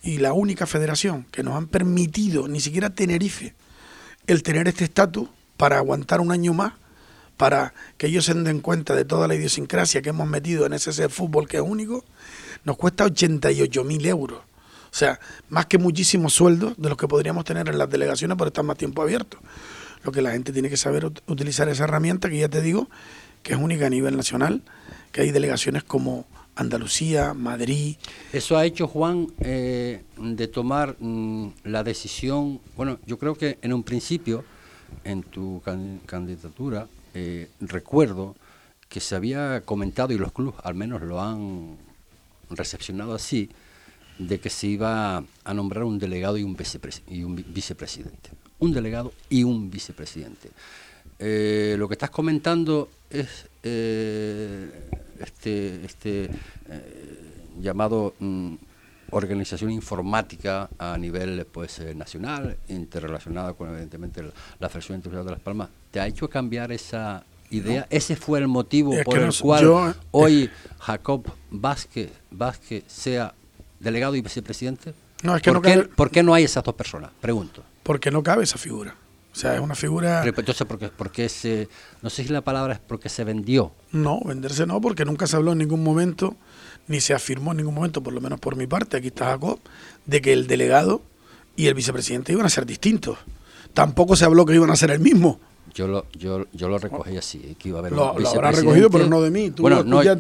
y 0.02 0.18
la 0.18 0.34
única 0.34 0.66
federación 0.66 1.26
que 1.32 1.44
nos 1.44 1.56
han 1.56 1.68
permitido, 1.68 2.48
ni 2.48 2.60
siquiera 2.60 2.90
Tenerife, 2.90 3.54
el 4.26 4.42
tener 4.42 4.68
este 4.68 4.86
estatus 4.86 5.30
para 5.58 5.78
aguantar 5.78 6.22
un 6.22 6.32
año 6.32 6.54
más, 6.54 6.74
para 7.38 7.74
que 7.98 8.08
ellos 8.08 8.26
se 8.26 8.34
den 8.34 8.62
cuenta 8.62 8.96
de 8.96 9.06
toda 9.06 9.28
la 9.28 9.36
idiosincrasia 9.36 10.02
que 10.02 10.10
hemos 10.10 10.28
metido 10.28 10.66
en 10.66 10.74
ese 10.74 11.08
fútbol 11.10 11.48
que 11.48 11.58
es 11.58 11.64
único, 11.64 12.04
nos 12.64 12.78
cuesta 12.78 13.06
88 13.06 13.84
mil 13.84 14.06
euros. 14.08 14.42
O 14.96 14.98
sea, 14.98 15.20
más 15.50 15.66
que 15.66 15.78
muchísimos 15.78 16.34
sueldos 16.34 16.76
de 16.78 16.88
los 16.88 16.98
que 16.98 17.06
podríamos 17.06 17.44
tener 17.44 17.68
en 17.68 17.78
las 17.78 17.90
delegaciones 17.90 18.38
por 18.38 18.48
estar 18.48 18.64
más 18.64 18.78
tiempo 18.78 19.02
abiertos. 19.02 19.42
Lo 20.06 20.14
que 20.14 20.22
la 20.22 20.32
gente 20.32 20.54
tiene 20.54 20.70
que 20.70 20.78
saber 20.78 21.12
utilizar 21.28 21.68
esa 21.68 21.84
herramienta 21.84 22.30
que 22.30 22.38
ya 22.38 22.48
te 22.48 22.62
digo 22.62 22.88
que 23.44 23.52
es 23.52 23.60
única 23.60 23.88
a 23.88 23.90
nivel 23.90 24.16
nacional, 24.16 24.62
que 25.12 25.20
hay 25.20 25.32
delegaciones 25.32 25.84
como 25.84 26.26
Andalucía, 26.56 27.34
Madrid. 27.34 27.98
Eso 28.32 28.56
ha 28.56 28.64
hecho 28.64 28.88
Juan 28.88 29.28
eh, 29.40 30.02
de 30.16 30.48
tomar 30.48 30.96
mm, 30.98 31.48
la 31.66 31.84
decisión, 31.84 32.62
bueno, 32.78 32.98
yo 33.06 33.20
creo 33.20 33.36
que 33.36 33.60
en 33.64 33.74
un 33.74 33.84
principio, 33.84 34.46
en 35.04 35.24
tu 35.24 35.62
candidatura, 36.06 36.88
eh, 37.14 37.50
recuerdo 37.60 38.38
que 38.88 39.02
se 39.02 39.14
había 39.14 39.60
comentado, 39.66 40.14
y 40.14 40.18
los 40.18 40.32
clubes 40.32 40.56
al 40.64 40.76
menos 40.76 41.02
lo 41.02 41.22
han 41.22 41.76
recepcionado 42.50 43.14
así, 43.14 43.50
de 44.18 44.40
que 44.40 44.50
se 44.50 44.68
iba 44.68 45.24
a 45.44 45.54
nombrar 45.54 45.84
un 45.84 46.00
delegado 46.00 46.38
y 46.38 46.44
un, 46.44 46.58
y 47.10 47.24
un 47.24 47.36
vicepresidente 47.48 48.30
un 48.58 48.72
delegado 48.72 49.12
y 49.30 49.44
un 49.44 49.70
vicepresidente. 49.70 50.50
Eh, 51.20 51.76
lo 51.78 51.90
que 51.90 51.94
estás 51.96 52.10
comentando 52.10 52.90
es 53.10 53.48
eh, 53.64 54.90
este, 55.20 55.86
este 55.86 56.30
eh, 56.70 57.20
llamado 57.60 58.16
mm, 58.20 58.54
organización 59.12 59.72
informática 59.72 60.70
a 60.80 60.98
nivel 60.98 61.46
pues 61.52 61.82
nacional, 61.96 62.58
interrelacionada 62.70 63.54
con 63.54 63.70
evidentemente 63.70 64.24
la, 64.24 64.30
la 64.60 64.70
Federación 64.70 64.98
Internacional 64.98 65.26
de 65.26 65.32
Las 65.34 65.42
Palmas, 65.42 65.70
¿te 65.92 66.00
ha 66.00 66.08
hecho 66.08 66.30
cambiar 66.30 66.72
esa 66.72 67.24
idea? 67.52 67.86
¿Ese 67.90 68.16
fue 68.16 68.40
el 68.40 68.48
motivo 68.48 68.94
Es 68.94 69.04
por 69.04 69.20
el 69.20 69.28
no- 69.28 69.34
cual 69.42 69.64
yo- 69.64 69.94
hoy 70.12 70.50
Jacob 70.80 71.30
Vázquez, 71.52 72.12
Vázquez 72.32 72.84
sea 72.88 73.34
delegado 73.80 74.16
y 74.16 74.22
vicepresidente? 74.22 74.94
No, 75.24 75.36
es 75.36 75.42
que 75.42 75.50
¿Por, 75.52 75.56
no 75.58 75.62
qué, 75.62 75.74
cabe- 75.76 75.88
por 75.96 76.12
qué 76.12 76.24
no 76.24 76.34
hay 76.34 76.44
esas 76.44 76.64
dos 76.64 76.76
personas? 76.76 77.12
Pregunto. 77.22 77.64
Porque 77.84 78.12
no 78.12 78.22
cabe 78.24 78.44
esa 78.44 78.58
figura. 78.58 78.96
O 79.32 79.38
sea, 79.38 79.54
es 79.56 79.60
una 79.60 79.76
figura... 79.76 80.22
Pero, 80.24 80.34
Entonces, 80.40 80.66
¿por 80.66 80.80
qué, 80.80 80.88
por 80.88 81.12
qué 81.12 81.28
se, 81.28 81.68
no 82.02 82.10
sé 82.10 82.24
si 82.24 82.30
la 82.30 82.42
palabra 82.42 82.74
es 82.76 82.80
porque 82.80 83.10
se 83.10 83.24
vendió? 83.26 83.74
No, 83.92 84.22
venderse 84.24 84.66
no, 84.66 84.80
porque 84.80 85.04
nunca 85.04 85.28
se 85.28 85.36
habló 85.36 85.52
en 85.52 85.58
ningún 85.58 85.84
momento, 85.84 86.36
ni 86.88 87.02
se 87.02 87.14
afirmó 87.14 87.52
en 87.52 87.58
ningún 87.58 87.74
momento, 87.76 88.02
por 88.02 88.14
lo 88.14 88.22
menos 88.22 88.40
por 88.40 88.56
mi 88.56 88.66
parte, 88.66 88.96
aquí 88.96 89.08
está 89.08 89.26
Jacob, 89.26 89.60
de 90.06 90.22
que 90.22 90.32
el 90.32 90.48
delegado 90.48 91.02
y 91.58 91.68
el 91.68 91.74
vicepresidente 91.74 92.32
iban 92.32 92.46
a 92.46 92.50
ser 92.50 92.66
distintos. 92.66 93.18
Tampoco 93.74 94.16
se 94.16 94.24
habló 94.24 94.46
que 94.46 94.56
iban 94.56 94.70
a 94.72 94.76
ser 94.78 94.92
el 94.92 95.00
mismo. 95.02 95.40
Yo 95.74 95.88
lo, 95.88 96.06
yo, 96.14 96.46
yo 96.54 96.70
lo 96.70 96.78
recogí 96.78 97.18
así, 97.18 97.56
que 97.60 97.70
iba 97.70 97.80
a 97.80 97.82
haber 97.82 97.92
Lo- 97.92 98.14
un 98.14 98.24
lo 98.24 98.30
habrá 98.30 98.52
recogido, 98.52 98.90
pero 98.90 99.08
no 99.08 99.22
de 99.22 99.30
mí. 99.30 99.52
Tú 99.52 99.64
bueno, 99.64 99.84
no, 99.84 100.02
no 100.04 100.04
yo, 100.04 100.16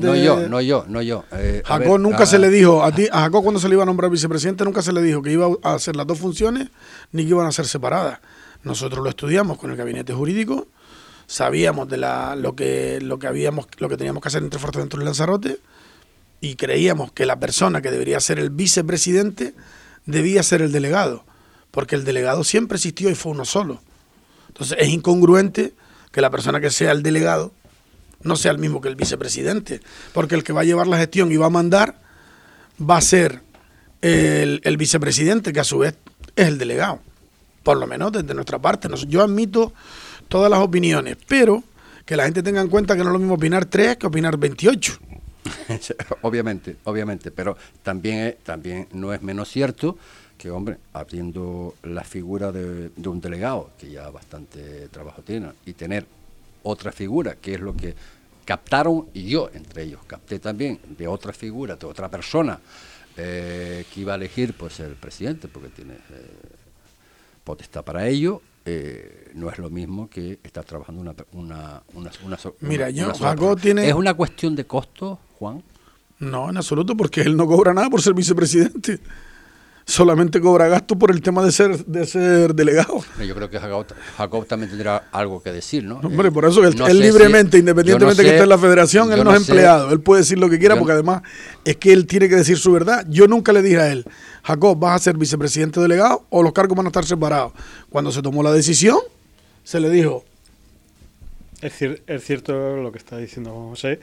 no 0.50 0.60
yo, 0.62 0.86
no 0.88 1.02
yo. 1.02 1.24
Eh, 1.32 1.62
Jacob 1.66 1.80
ver, 1.92 2.00
nunca 2.00 2.26
se 2.26 2.40
le 2.40 2.50
dijo, 2.50 2.84
a 2.84 2.92
ti, 2.92 3.08
a 3.12 3.22
Jacob 3.22 3.44
cuando 3.44 3.60
se 3.62 3.70
le 3.70 3.76
iba 3.76 3.84
a 3.84 3.86
nombrar 3.86 4.12
vicepresidente, 4.12 4.66
nunca 4.66 4.82
se 4.82 4.92
le 4.92 5.02
dijo 5.02 5.22
que 5.22 5.32
iba 5.32 5.48
a 5.64 5.74
hacer 5.76 5.96
las 5.96 6.06
dos 6.08 6.20
funciones 6.20 6.70
ni 7.14 7.24
que 7.24 7.30
iban 7.30 7.48
a 7.48 7.52
ser 7.54 7.68
separadas. 7.68 8.20
Nosotros 8.64 9.04
lo 9.04 9.10
estudiamos 9.10 9.58
con 9.58 9.72
el 9.72 9.78
gabinete 9.78 10.14
jurídico, 10.14 10.68
sabíamos 11.28 11.88
de 11.88 11.98
la, 11.98 12.36
lo 12.36 12.56
que 12.56 13.00
lo 13.02 13.20
que 13.20 13.28
habíamos, 13.28 13.68
lo 13.78 13.88
que 13.88 13.96
teníamos 13.98 14.22
que 14.22 14.28
hacer 14.28 14.44
entre 14.44 14.60
Fuerteventura 14.60 15.04
y 15.04 15.06
Lanzarote, 15.06 15.60
y 16.42 16.56
creíamos 16.56 17.12
que 17.12 17.26
la 17.26 17.40
persona 17.40 17.82
que 17.82 17.92
debería 17.92 18.20
ser 18.20 18.40
el 18.40 18.50
vicepresidente 18.50 19.54
debía 20.06 20.44
ser 20.44 20.62
el 20.62 20.72
delegado, 20.72 21.24
porque 21.72 21.96
el 21.96 22.04
delegado 22.04 22.44
siempre 22.44 22.76
existió 22.76 23.10
y 23.10 23.16
fue 23.16 23.32
uno 23.32 23.46
solo. 23.46 23.80
Entonces 24.56 24.78
es 24.80 24.88
incongruente 24.88 25.74
que 26.14 26.22
la 26.22 26.30
persona 26.30 26.62
que 26.62 26.70
sea 26.70 26.94
el 26.94 27.04
delegado 27.04 27.52
no 28.24 28.38
sea 28.38 28.52
el 28.52 28.58
mismo 28.58 28.80
que 28.80 28.88
el 28.88 28.96
vicepresidente, 28.96 29.82
porque 30.14 30.36
el 30.36 30.46
que 30.46 30.54
va 30.54 30.62
a 30.62 30.64
llevar 30.64 30.88
la 30.88 30.98
gestión 30.98 31.30
y 31.30 31.36
va 31.36 31.48
a 31.48 31.50
mandar 31.50 32.00
va 32.80 32.98
a 32.98 33.02
ser 33.02 33.42
el, 34.02 34.78
vicepresidente, 34.78 35.52
que 35.52 35.60
a 35.60 35.66
su 35.66 35.80
vez 35.80 35.96
es 36.38 36.48
el 36.48 36.58
delegado, 36.58 37.02
por 37.64 37.78
lo 37.78 37.86
menos 37.86 38.14
desde 38.14 38.34
nuestra 38.34 38.58
parte. 38.60 38.88
Yo 39.08 39.22
admito 39.22 39.74
todas 40.30 40.50
las 40.50 40.60
opiniones, 40.60 41.18
pero 41.28 41.64
que 42.06 42.16
la 42.16 42.24
gente 42.24 42.42
tenga 42.42 42.62
en 42.62 42.70
cuenta 42.70 42.96
que 42.96 43.04
no 43.04 43.10
es 43.10 43.14
lo 43.14 43.20
mismo 43.20 43.36
opinar 43.36 43.66
3 43.66 43.98
que 43.98 44.08
opinar 44.08 44.38
28. 44.38 44.98
obviamente, 46.22 46.78
obviamente, 46.86 47.30
pero 47.32 47.58
también, 47.84 48.38
también 48.44 48.88
no 48.94 49.14
es 49.14 49.22
menos 49.22 49.50
cierto 49.50 49.98
que, 50.46 50.52
hombre, 50.52 50.78
habiendo 50.94 51.74
la 51.82 52.04
figura 52.04 52.52
de, 52.52 52.90
de 52.96 53.10
un 53.10 53.20
delegado, 53.20 53.72
que 53.80 53.90
ya 53.90 54.12
bastante 54.12 54.88
trabajo 54.90 55.24
tiene, 55.24 55.48
y 55.66 55.74
tener 55.74 56.06
otra 56.62 56.92
figura, 56.92 57.34
que 57.34 57.56
es 57.56 57.60
lo 57.60 57.76
que 57.76 57.96
captaron, 58.46 59.08
y 59.16 59.24
yo 59.28 59.50
entre 59.56 59.82
ellos 59.82 60.02
capté 60.06 60.38
también, 60.38 60.78
de 61.00 61.08
otra 61.08 61.34
figura, 61.34 61.78
de 61.78 61.88
otra 61.88 62.10
persona, 62.10 62.60
eh, 63.18 63.86
que 63.92 64.02
iba 64.02 64.14
a 64.14 64.18
elegir 64.18 64.54
pues 64.54 64.80
el 64.82 64.94
presidente, 64.94 65.48
porque 65.48 65.70
tiene 65.70 65.94
eh, 65.96 65.98
potestad 67.44 67.84
para 67.84 68.08
ello, 68.08 68.40
eh, 68.66 69.32
no 69.34 69.50
es 69.50 69.58
lo 69.58 69.72
mismo 69.72 70.08
que 70.12 70.38
estar 70.44 70.64
trabajando 70.64 71.02
una, 71.02 71.16
una, 71.34 71.82
una, 71.96 72.12
una 72.24 72.38
Mira, 72.60 72.92
una- 73.06 73.14
yo, 73.42 73.56
tiene- 73.56 73.88
¿Es 73.88 73.96
una 73.96 74.14
cuestión 74.14 74.56
de 74.56 74.66
costo, 74.68 75.18
Juan? 75.40 75.64
No, 76.20 76.52
en 76.52 76.58
absoluto, 76.58 76.96
porque 76.96 77.22
él 77.22 77.36
no 77.36 77.48
cobra 77.48 77.74
nada 77.74 77.90
por 77.90 78.00
ser 78.04 78.14
vicepresidente. 78.14 79.00
Solamente 79.88 80.42
cobra 80.42 80.68
gasto 80.68 80.98
por 80.98 81.12
el 81.12 81.22
tema 81.22 81.44
de 81.46 81.52
ser, 81.52 81.86
de 81.86 82.08
ser 82.08 82.56
delegado. 82.56 83.04
Yo 83.24 83.36
creo 83.36 83.50
que 83.52 83.60
Jacob, 83.60 83.86
Jacob 84.18 84.46
también 84.48 84.72
tendrá 84.72 85.08
algo 85.12 85.44
que 85.44 85.52
decir, 85.52 85.84
¿no? 85.84 85.98
Hombre, 86.00 86.32
por 86.32 86.44
eso 86.46 86.64
él, 86.66 86.76
no 86.76 86.88
él 86.88 86.98
sé 86.98 87.04
si- 87.04 87.08
libremente, 87.08 87.60
independientemente 87.60 88.24
no 88.24 88.28
que 88.28 88.34
esté 88.34 88.44
en 88.44 88.50
la 88.50 88.58
federación, 88.58 89.12
él 89.14 89.24
no, 89.24 89.32
es 89.36 89.44
sé- 89.44 89.52
empleado. 89.52 89.92
Él 89.92 90.00
puede 90.00 90.22
decir 90.24 90.40
lo 90.40 90.50
que 90.50 90.58
quiera, 90.58 90.76
porque 90.76 90.94
además 90.94 91.22
es 91.64 91.78
que 91.78 91.94
él 91.94 92.08
tiene 92.08 92.28
que 92.28 92.36
decir 92.36 92.58
su 92.58 92.72
verdad. 92.72 93.06
Yo 93.10 93.28
nunca 93.28 93.54
le 93.54 93.62
dije 93.62 93.78
a 93.80 93.92
él, 93.92 94.06
Jacob, 94.44 94.80
vas 94.80 94.96
a 95.00 95.04
ser 95.04 95.18
vicepresidente 95.18 95.80
delegado 95.80 96.26
o 96.30 96.42
los 96.42 96.52
cargos 96.52 96.76
van 96.76 96.88
a 96.88 96.90
estar 96.90 97.06
separados. 97.06 97.54
Cuando 97.90 98.12
se 98.12 98.24
tomó 98.24 98.42
la 98.42 98.52
decisión, 98.52 98.98
se 99.64 99.80
le 99.80 99.92
dijo, 99.92 100.26
Es, 101.62 101.80
cier- 101.80 102.02
es 102.08 102.24
cierto 102.24 102.78
lo 102.78 102.92
que 102.92 102.98
está 102.98 103.18
diciendo 103.18 103.52
José. 103.70 104.00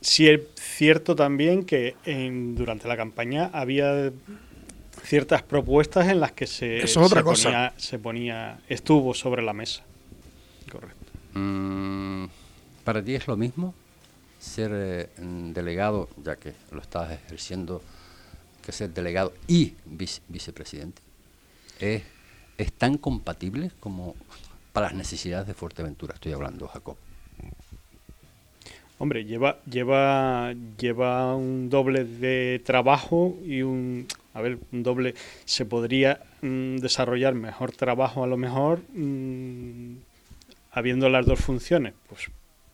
Sí 0.00 0.28
es 0.28 0.40
cierto 0.56 1.14
también 1.14 1.64
que 1.64 1.94
en- 2.04 2.56
durante 2.56 2.88
la 2.88 2.96
campaña 2.96 3.50
había 3.52 4.10
ciertas 5.04 5.42
propuestas 5.42 6.08
en 6.08 6.20
las 6.20 6.32
que 6.32 6.46
se, 6.46 6.78
Eso 6.78 7.00
es 7.00 7.06
otra 7.06 7.20
se 7.20 7.24
cosa. 7.24 7.44
ponía, 7.48 7.72
se 7.76 7.98
ponía, 7.98 8.60
estuvo 8.68 9.14
sobre 9.14 9.42
la 9.42 9.52
mesa. 9.52 9.82
Correcto. 10.70 11.12
Mm, 11.34 12.26
¿Para 12.84 13.02
ti 13.02 13.14
es 13.14 13.26
lo 13.26 13.36
mismo 13.36 13.74
ser 14.40 14.70
eh, 14.74 15.08
delegado, 15.18 16.08
ya 16.24 16.36
que 16.36 16.52
lo 16.72 16.80
estás 16.80 17.10
ejerciendo, 17.12 17.82
que 18.64 18.72
ser 18.72 18.90
delegado 18.92 19.32
y 19.46 19.74
vice- 19.86 20.20
vicepresidente? 20.28 21.00
¿Es, 21.80 22.02
¿Es 22.58 22.72
tan 22.72 22.96
compatible 22.98 23.70
como 23.80 24.14
para 24.72 24.86
las 24.86 24.94
necesidades 24.94 25.46
de 25.46 25.54
Fuerteventura? 25.54 26.14
Estoy 26.14 26.32
hablando, 26.32 26.68
Jacob. 26.68 26.96
Hombre, 28.98 29.24
lleva, 29.24 29.58
lleva, 29.64 30.52
lleva 30.78 31.34
un 31.34 31.68
doble 31.68 32.04
de 32.04 32.62
trabajo 32.64 33.36
y 33.44 33.62
un, 33.62 34.06
a 34.34 34.40
ver, 34.40 34.58
un 34.72 34.82
doble, 34.82 35.14
se 35.44 35.64
podría 35.66 36.20
mm, 36.40 36.76
desarrollar 36.76 37.34
mejor 37.34 37.72
trabajo 37.72 38.24
a 38.24 38.26
lo 38.26 38.36
mejor 38.36 38.80
mm, 38.94 39.96
habiendo 40.72 41.08
las 41.08 41.26
dos 41.26 41.40
funciones, 41.40 41.94
pues 42.08 42.30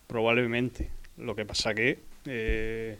probablemente. 0.07 0.89
Lo 1.17 1.35
que 1.35 1.45
pasa 1.45 1.73
que 1.73 1.99
eh, 2.25 2.97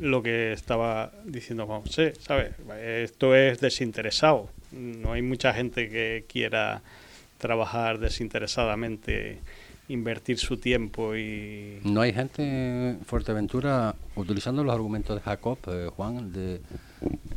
lo 0.00 0.22
que 0.22 0.52
estaba 0.52 1.12
diciendo 1.24 1.66
Juan 1.66 1.82
José, 1.82 2.14
¿sabes? 2.20 2.54
Esto 2.80 3.34
es 3.34 3.60
desinteresado. 3.60 4.48
No 4.72 5.12
hay 5.12 5.22
mucha 5.22 5.52
gente 5.52 5.88
que 5.88 6.24
quiera 6.28 6.82
trabajar 7.38 7.98
desinteresadamente, 7.98 9.38
invertir 9.88 10.38
su 10.38 10.58
tiempo 10.58 11.16
y... 11.16 11.80
¿No 11.84 12.02
hay 12.02 12.12
gente 12.12 12.42
en 12.42 13.00
Fuerteventura 13.04 13.94
utilizando 14.16 14.62
los 14.62 14.74
argumentos 14.74 15.16
de 15.16 15.22
Jacob, 15.22 15.58
eh, 15.66 15.88
Juan, 15.94 16.32
de 16.32 16.60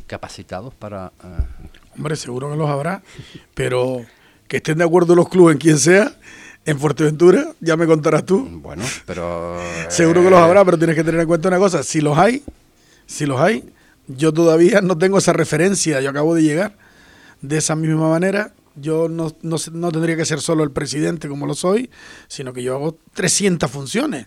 capacitados 0.06 0.74
para... 0.74 1.12
eh, 1.24 1.66
hombre, 1.96 2.16
seguro 2.16 2.50
que 2.50 2.56
los 2.56 2.68
habrá, 2.68 3.02
pero 3.54 4.04
que 4.48 4.58
estén 4.58 4.78
de 4.78 4.84
acuerdo 4.84 5.14
los 5.14 5.28
clubes 5.28 5.54
en 5.54 5.58
quien 5.58 5.78
sea, 5.78 6.12
en 6.64 6.78
Fuerteventura, 6.78 7.52
ya 7.60 7.76
me 7.76 7.86
contarás 7.86 8.24
tú. 8.24 8.46
bueno, 8.62 8.84
pero... 9.06 9.58
Seguro 9.88 10.22
que 10.22 10.30
los 10.30 10.38
eh, 10.38 10.42
habrá, 10.42 10.64
pero 10.64 10.78
tienes 10.78 10.94
que 10.94 11.02
tener 11.02 11.22
en 11.22 11.26
cuenta 11.26 11.48
una 11.48 11.58
cosa. 11.58 11.82
Si 11.82 12.00
los 12.00 12.16
hay, 12.16 12.42
si 13.06 13.26
los 13.26 13.40
hay, 13.40 13.64
yo 14.06 14.32
todavía 14.32 14.80
no 14.80 14.96
tengo 14.96 15.18
esa 15.18 15.32
referencia. 15.32 16.00
Yo 16.00 16.10
acabo 16.10 16.34
de 16.34 16.42
llegar. 16.42 16.76
De 17.40 17.56
esa 17.56 17.74
misma 17.74 18.08
manera, 18.08 18.52
yo 18.76 19.08
no, 19.08 19.34
no, 19.42 19.56
no 19.72 19.92
tendría 19.92 20.16
que 20.16 20.24
ser 20.24 20.40
solo 20.40 20.64
el 20.64 20.70
presidente 20.70 21.28
como 21.28 21.46
lo 21.46 21.54
soy, 21.54 21.90
sino 22.28 22.52
que 22.52 22.62
yo 22.62 22.74
hago 22.74 22.98
300 23.14 23.70
funciones. 23.70 24.26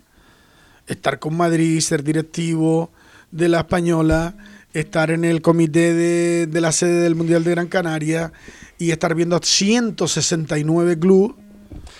Estar 0.87 1.19
con 1.19 1.35
Madrid, 1.35 1.79
ser 1.79 2.03
directivo 2.03 2.91
de 3.31 3.49
la 3.49 3.59
Española, 3.59 4.35
estar 4.73 5.09
en 5.11 5.25
el 5.25 5.41
comité 5.41 5.93
de, 5.93 6.47
de 6.47 6.61
la 6.61 6.71
sede 6.71 7.01
del 7.01 7.15
Mundial 7.15 7.43
de 7.43 7.51
Gran 7.51 7.67
Canaria 7.67 8.31
y 8.77 8.91
estar 8.91 9.15
viendo 9.15 9.39
169 9.41 10.99
clubes. 10.99 11.35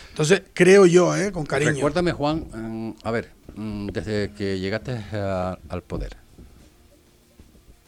Entonces, 0.10 0.44
creo 0.54 0.86
yo, 0.86 1.16
¿eh? 1.16 1.32
con 1.32 1.46
cariño. 1.46 1.72
Recuérdame, 1.74 2.12
Juan, 2.14 2.96
a 3.04 3.12
ver, 3.12 3.32
mm, 3.56 3.88
desde 3.88 4.32
que 4.32 4.60
llegaste 4.60 4.92
a- 5.14 5.58
al 5.68 5.82
poder, 5.84 6.16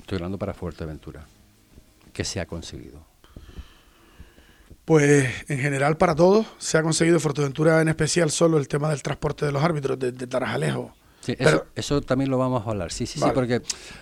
estoy 0.01 0.17
hablando 0.17 0.37
para 0.37 0.53
Fuerteventura, 0.53 1.25
¿qué 2.11 2.23
se 2.25 2.39
ha 2.39 2.45
conseguido? 2.45 3.05
Pues 4.87 5.27
en 5.49 5.59
general 5.59 5.97
para 5.97 6.15
todos 6.15 6.45
se 6.59 6.77
ha 6.77 6.81
conseguido 6.81 7.19
Fuerteventura 7.19 7.81
en 7.81 7.89
especial 7.89 8.31
solo 8.31 8.57
el 8.57 8.69
tema 8.69 8.89
del 8.89 9.03
transporte 9.03 9.45
de 9.45 9.51
los 9.51 9.61
árbitros 9.61 9.99
desde 9.99 10.27
Tarajalejo. 10.27 10.95
Sí, 11.19 11.33
eso, 11.33 11.43
Pero- 11.43 11.65
eso 11.75 12.01
también 12.01 12.31
lo 12.31 12.37
vamos 12.37 12.65
a 12.65 12.69
hablar, 12.69 12.89
sí, 12.93 13.05
sí, 13.05 13.19
Vale. 13.19 13.33
sí, 13.33 13.35
porque 13.35 13.53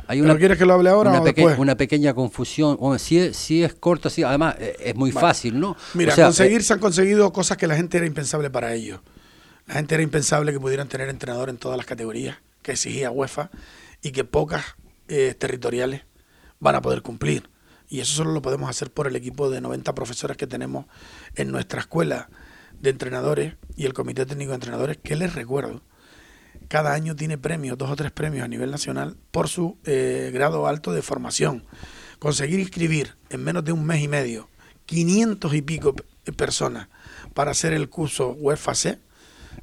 hay 0.06 0.20
¿Pero 0.22 0.26
una, 0.32 0.38
quieres 0.38 0.60
que 0.60 0.66
lo 0.68 0.74
hable 0.76 0.92
ahora 0.92 1.10
una, 1.10 1.22
o 1.22 1.24
peque- 1.24 1.42
después? 1.42 1.58
una 1.58 1.76
pequeña 1.76 2.14
confusión, 2.14 2.78
bueno, 2.80 3.00
sí, 3.00 3.18
es- 3.18 3.36
sí 3.36 3.64
es 3.64 3.74
corto, 3.74 4.12
sí, 4.12 4.22
además 4.22 4.58
eh, 4.60 4.76
es 4.80 4.96
muy 4.96 5.10
Vale. 5.10 5.26
fácil, 5.28 5.60
¿no? 5.60 5.76
Mira, 5.96 6.14
O 6.14 6.16
sea, 6.16 6.26
conseguir 6.26 6.62
eh, 6.62 6.64
se 6.64 6.74
han 6.74 6.80
conseguido 6.80 7.34
cosas 7.34 7.58
que 7.58 7.66
la 7.66 7.76
gente 7.76 7.98
era 7.98 8.06
impensable 8.06 8.52
para 8.52 8.72
ellos. 8.76 9.00
La 9.66 9.74
gente 9.74 9.96
era 9.96 10.04
impensable 10.04 10.52
que 10.54 10.60
pudieran 10.60 10.88
tener 10.88 11.10
entrenador 11.10 11.50
en 11.50 11.58
todas 11.58 11.78
las 11.78 11.88
categorías 11.88 12.38
que 12.62 12.74
exigía 12.74 13.10
UEFA 13.10 13.50
y 14.04 14.12
que 14.12 14.24
pocas 14.24 14.64
eh, 15.08 15.34
territoriales 15.36 16.04
van 16.60 16.76
a 16.76 16.82
poder 16.84 17.02
cumplir. 17.02 17.50
Y 17.96 18.02
eso 18.02 18.14
solo 18.14 18.34
lo 18.34 18.42
podemos 18.42 18.70
hacer 18.70 18.92
por 18.92 19.08
el 19.08 19.16
equipo 19.16 19.50
de 19.50 19.62
90 19.62 19.96
profesores 19.96 20.36
que 20.36 20.48
tenemos 20.48 20.86
en 21.36 21.50
nuestra 21.50 21.80
escuela 21.80 22.30
de 22.82 22.90
entrenadores 22.90 23.56
y 23.78 23.86
el 23.86 23.94
comité 23.94 24.26
técnico 24.26 24.52
de 24.52 24.56
entrenadores, 24.56 24.98
que 24.98 25.16
les 25.16 25.34
recuerdo 25.34 25.82
cada 26.68 26.94
año 26.94 27.16
tiene 27.16 27.38
premios, 27.38 27.78
dos 27.78 27.90
o 27.90 27.96
tres 27.96 28.12
premios 28.12 28.44
a 28.44 28.50
nivel 28.50 28.70
nacional 28.70 29.16
por 29.32 29.48
su 29.48 29.78
eh, 29.86 30.30
grado 30.34 30.68
alto 30.68 30.92
de 30.92 31.02
formación. 31.02 31.64
Conseguir 32.20 32.60
inscribir 32.60 33.16
en 33.30 33.46
menos 33.46 33.64
de 33.64 33.72
un 33.72 33.86
mes 33.86 34.02
y 34.02 34.10
medio 34.10 34.50
500 34.88 35.54
y 35.54 35.62
pico 35.62 35.96
personas 36.36 36.90
para 37.34 37.52
hacer 37.52 37.72
el 37.72 37.90
curso 37.90 38.32
UEFA 38.32 38.76
C. 38.76 39.00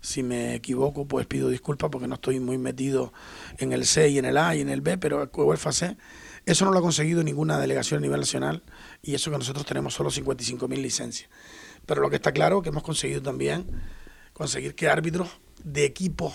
Si 0.00 0.22
me 0.22 0.54
equivoco, 0.54 1.06
pues 1.06 1.26
pido 1.26 1.50
disculpas 1.50 1.90
porque 1.90 2.08
no 2.08 2.14
estoy 2.14 2.40
muy 2.40 2.56
metido 2.56 3.12
en 3.58 3.72
el 3.72 3.84
C 3.84 4.08
y 4.08 4.18
en 4.18 4.24
el 4.24 4.38
A 4.38 4.56
y 4.56 4.62
en 4.62 4.70
el 4.70 4.80
B, 4.80 4.96
pero 4.96 5.28
UEFA 5.34 5.72
C, 5.72 5.96
eso 6.44 6.64
no 6.64 6.72
lo 6.72 6.78
ha 6.78 6.82
conseguido 6.82 7.22
ninguna 7.22 7.58
delegación 7.58 7.98
a 7.98 8.00
nivel 8.02 8.20
nacional 8.20 8.62
y 9.02 9.14
eso 9.14 9.30
que 9.30 9.38
nosotros 9.38 9.64
tenemos 9.64 9.94
solo 9.94 10.10
55.000 10.10 10.76
licencias. 10.80 11.30
Pero 11.86 12.00
lo 12.00 12.10
que 12.10 12.16
está 12.16 12.32
claro 12.32 12.62
que 12.62 12.70
hemos 12.70 12.82
conseguido 12.82 13.22
también 13.22 13.66
conseguir 14.32 14.74
que 14.74 14.88
árbitros 14.88 15.40
de 15.62 15.84
equipos 15.84 16.32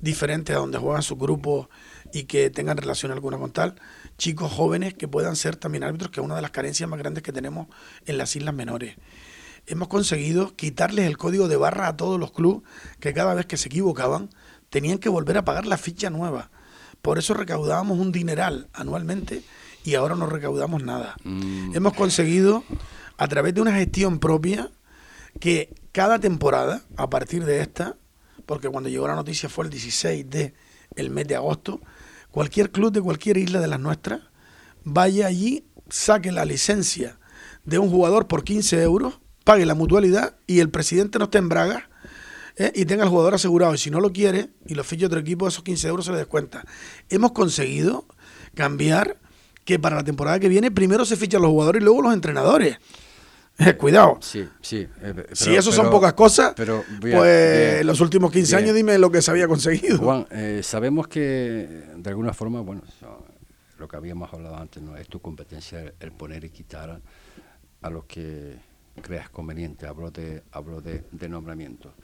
diferentes 0.00 0.54
a 0.54 0.58
donde 0.58 0.78
juegan 0.78 1.02
sus 1.02 1.18
grupos 1.18 1.68
y 2.12 2.24
que 2.24 2.50
tengan 2.50 2.76
relación 2.76 3.12
alguna 3.12 3.38
con 3.38 3.52
tal, 3.52 3.80
chicos 4.18 4.52
jóvenes 4.52 4.94
que 4.94 5.08
puedan 5.08 5.36
ser 5.36 5.56
también 5.56 5.84
árbitros, 5.84 6.10
que 6.10 6.20
es 6.20 6.24
una 6.24 6.36
de 6.36 6.42
las 6.42 6.50
carencias 6.50 6.88
más 6.88 6.98
grandes 6.98 7.22
que 7.22 7.32
tenemos 7.32 7.68
en 8.06 8.18
las 8.18 8.34
islas 8.36 8.54
menores. 8.54 8.96
Hemos 9.66 9.88
conseguido 9.88 10.54
quitarles 10.54 11.06
el 11.06 11.18
código 11.18 11.48
de 11.48 11.56
barra 11.56 11.88
a 11.88 11.96
todos 11.96 12.20
los 12.20 12.30
clubes 12.30 12.62
que 13.00 13.12
cada 13.12 13.34
vez 13.34 13.46
que 13.46 13.56
se 13.56 13.68
equivocaban 13.68 14.30
tenían 14.70 14.98
que 14.98 15.08
volver 15.08 15.38
a 15.38 15.44
pagar 15.44 15.66
la 15.66 15.76
ficha 15.76 16.08
nueva. 16.10 16.50
Por 17.06 17.20
eso 17.20 17.34
recaudábamos 17.34 18.00
un 18.00 18.10
dineral 18.10 18.66
anualmente 18.72 19.44
y 19.84 19.94
ahora 19.94 20.16
no 20.16 20.26
recaudamos 20.26 20.82
nada. 20.82 21.14
Mm. 21.22 21.76
Hemos 21.76 21.92
conseguido, 21.92 22.64
a 23.16 23.28
través 23.28 23.54
de 23.54 23.60
una 23.60 23.70
gestión 23.70 24.18
propia, 24.18 24.72
que 25.38 25.72
cada 25.92 26.18
temporada, 26.18 26.82
a 26.96 27.08
partir 27.08 27.44
de 27.44 27.60
esta, 27.60 27.96
porque 28.44 28.68
cuando 28.68 28.88
llegó 28.88 29.06
la 29.06 29.14
noticia 29.14 29.48
fue 29.48 29.66
el 29.66 29.70
16 29.70 30.28
de 30.28 30.54
el 30.96 31.10
mes 31.10 31.28
de 31.28 31.36
agosto, 31.36 31.80
cualquier 32.32 32.72
club 32.72 32.90
de 32.90 33.00
cualquier 33.00 33.36
isla 33.36 33.60
de 33.60 33.68
las 33.68 33.78
nuestras 33.78 34.22
vaya 34.82 35.28
allí, 35.28 35.64
saque 35.88 36.32
la 36.32 36.44
licencia 36.44 37.20
de 37.64 37.78
un 37.78 37.88
jugador 37.88 38.26
por 38.26 38.42
15 38.42 38.82
euros, 38.82 39.20
pague 39.44 39.64
la 39.64 39.76
mutualidad 39.76 40.34
y 40.48 40.58
el 40.58 40.70
presidente 40.70 41.20
no 41.20 41.26
esté 41.26 41.38
en 41.38 41.50
Braga 41.50 41.88
¿eh? 42.56 42.72
y 42.74 42.84
tenga 42.84 43.04
el 43.04 43.10
jugador 43.10 43.34
asegurado. 43.34 43.74
Y 43.74 43.78
si 43.78 43.90
no 43.90 44.00
lo 44.00 44.12
quiere 44.12 44.50
y 44.66 44.74
lo 44.74 44.84
ficha 44.84 45.06
otro 45.06 45.20
equipo, 45.20 45.46
esos 45.48 45.62
15 45.62 45.88
euros 45.88 46.06
se 46.06 46.12
le 46.12 46.18
descuenta. 46.18 46.64
Hemos 47.08 47.32
conseguido 47.32 48.06
cambiar 48.54 49.18
que 49.64 49.78
para 49.78 49.96
la 49.96 50.04
temporada 50.04 50.38
que 50.38 50.48
viene 50.48 50.70
primero 50.70 51.04
se 51.04 51.16
fichan 51.16 51.42
los 51.42 51.50
jugadores 51.50 51.82
y 51.82 51.84
luego 51.84 52.02
los 52.02 52.14
entrenadores. 52.14 52.78
cuidado. 53.78 54.18
Sí, 54.20 54.46
sí. 54.60 54.86
Eh, 55.02 55.26
si 55.32 55.54
eso 55.54 55.72
son 55.72 55.90
pocas 55.90 56.12
cosas, 56.12 56.52
pero 56.56 56.84
pues 57.00 57.80
en 57.80 57.86
los 57.86 58.00
últimos 58.00 58.30
15 58.30 58.56
años 58.56 58.74
dime 58.74 58.98
lo 58.98 59.10
que 59.10 59.22
se 59.22 59.30
había 59.30 59.48
conseguido. 59.48 59.98
Juan, 59.98 60.26
eh, 60.30 60.60
sabemos 60.62 61.08
que 61.08 61.84
de 61.96 62.10
alguna 62.10 62.32
forma, 62.32 62.60
bueno, 62.60 62.82
lo 63.78 63.88
que 63.88 63.96
habíamos 63.96 64.32
hablado 64.32 64.56
antes, 64.56 64.82
no 64.82 64.96
es 64.96 65.08
tu 65.08 65.20
competencia 65.20 65.92
el 66.00 66.12
poner 66.12 66.44
y 66.44 66.50
quitar 66.50 67.00
a 67.82 67.90
los 67.90 68.04
que 68.04 68.56
creas 69.02 69.30
conveniente. 69.30 69.86
Hablo 69.86 70.10
de, 70.10 70.42
hablo 70.52 70.80
de, 70.80 71.28
nombramiento. 71.28 71.94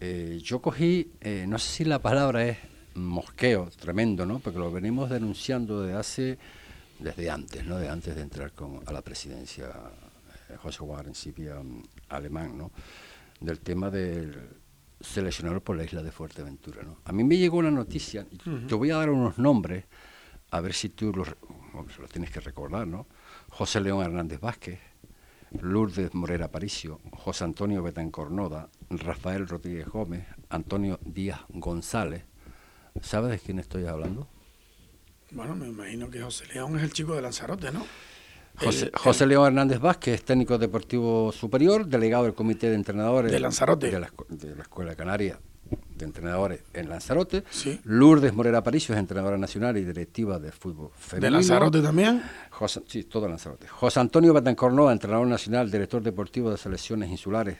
Eh, 0.00 0.40
yo 0.42 0.60
cogí, 0.60 1.12
no 1.46 1.58
sé 1.58 1.68
si 1.68 1.84
la 1.84 2.00
palabra 2.00 2.46
es 2.46 2.58
mosqueo, 2.94 3.70
tremendo, 3.78 4.26
¿no? 4.26 4.38
Porque 4.38 4.58
lo 4.58 4.70
venimos 4.70 5.10
denunciando 5.10 5.82
desde 5.82 5.98
hace, 5.98 6.38
desde 6.98 7.30
antes, 7.30 7.64
¿no? 7.64 7.78
De 7.78 7.88
antes 7.88 8.14
de 8.14 8.22
entrar 8.22 8.52
con, 8.52 8.80
a 8.86 8.92
la 8.92 9.02
presidencia 9.02 9.70
José 10.56 10.82
Warren 10.82 11.14
um, 11.58 11.82
alemán, 12.08 12.56
¿no? 12.56 12.70
del 13.40 13.60
tema 13.60 13.90
del 13.90 14.48
seleccionador 15.00 15.62
por 15.62 15.76
la 15.76 15.84
isla 15.84 16.02
de 16.02 16.10
Fuerteventura. 16.10 16.82
¿no? 16.82 16.98
A 17.04 17.12
mí 17.12 17.24
me 17.24 17.36
llegó 17.36 17.58
una 17.58 17.70
noticia, 17.70 18.26
te 18.68 18.74
voy 18.74 18.90
a 18.90 18.96
dar 18.96 19.10
unos 19.10 19.38
nombres, 19.38 19.84
a 20.50 20.60
ver 20.60 20.72
si 20.72 20.88
tú 20.90 21.12
los, 21.12 21.28
los 21.98 22.10
tienes 22.10 22.30
que 22.30 22.40
recordar, 22.40 22.86
¿no? 22.86 23.06
José 23.50 23.80
León 23.80 24.02
Hernández 24.02 24.40
Vázquez, 24.40 24.78
Lourdes 25.60 26.14
Morera 26.14 26.48
Paricio, 26.50 27.00
José 27.12 27.44
Antonio 27.44 27.82
Betancornoda, 27.82 28.68
Rafael 28.90 29.46
Rodríguez 29.48 29.88
Gómez, 29.88 30.26
Antonio 30.48 30.98
Díaz 31.04 31.40
González. 31.48 32.24
¿Sabes 33.00 33.30
de 33.30 33.38
quién 33.38 33.58
estoy 33.58 33.86
hablando? 33.86 34.28
Bueno, 35.30 35.54
me 35.54 35.68
imagino 35.68 36.08
que 36.10 36.20
José 36.22 36.46
León 36.52 36.76
es 36.78 36.84
el 36.84 36.92
chico 36.92 37.14
de 37.14 37.22
Lanzarote, 37.22 37.72
¿no? 37.72 37.84
José, 38.94 39.26
León 39.26 39.48
Hernández 39.48 39.80
Vázquez, 39.80 40.24
técnico 40.24 40.56
deportivo 40.56 41.30
superior, 41.30 41.86
delegado 41.86 42.24
del 42.24 42.34
comité 42.34 42.70
de 42.70 42.76
entrenadores 42.76 43.30
de 43.30 43.38
Lanzarote. 43.38 43.90
De 43.90 44.00
la, 44.00 44.10
Escuela 44.62 44.94
Canaria 44.94 45.38
de 45.96 46.04
Entrenadores 46.04 46.60
en 46.72 46.88
Lanzarote. 46.88 47.44
Lourdes 47.84 48.34
Morera 48.34 48.58
Aparicio 48.58 48.94
es 48.94 48.98
entrenadora 48.98 49.38
nacional 49.38 49.76
y 49.76 49.84
directiva 49.84 50.38
de 50.38 50.52
fútbol 50.52 50.90
femenino. 50.96 51.26
¿De 51.26 51.30
Lanzarote 51.30 51.82
también? 51.82 52.22
sí, 52.86 53.04
todo 53.04 53.28
Lanzarote. 53.28 53.66
José 53.68 54.00
Antonio 54.00 54.32
Batancornoa, 54.32 54.92
entrenador 54.92 55.26
nacional, 55.26 55.70
director 55.70 56.02
deportivo 56.02 56.50
de 56.50 56.56
selecciones 56.56 57.10
insulares 57.10 57.58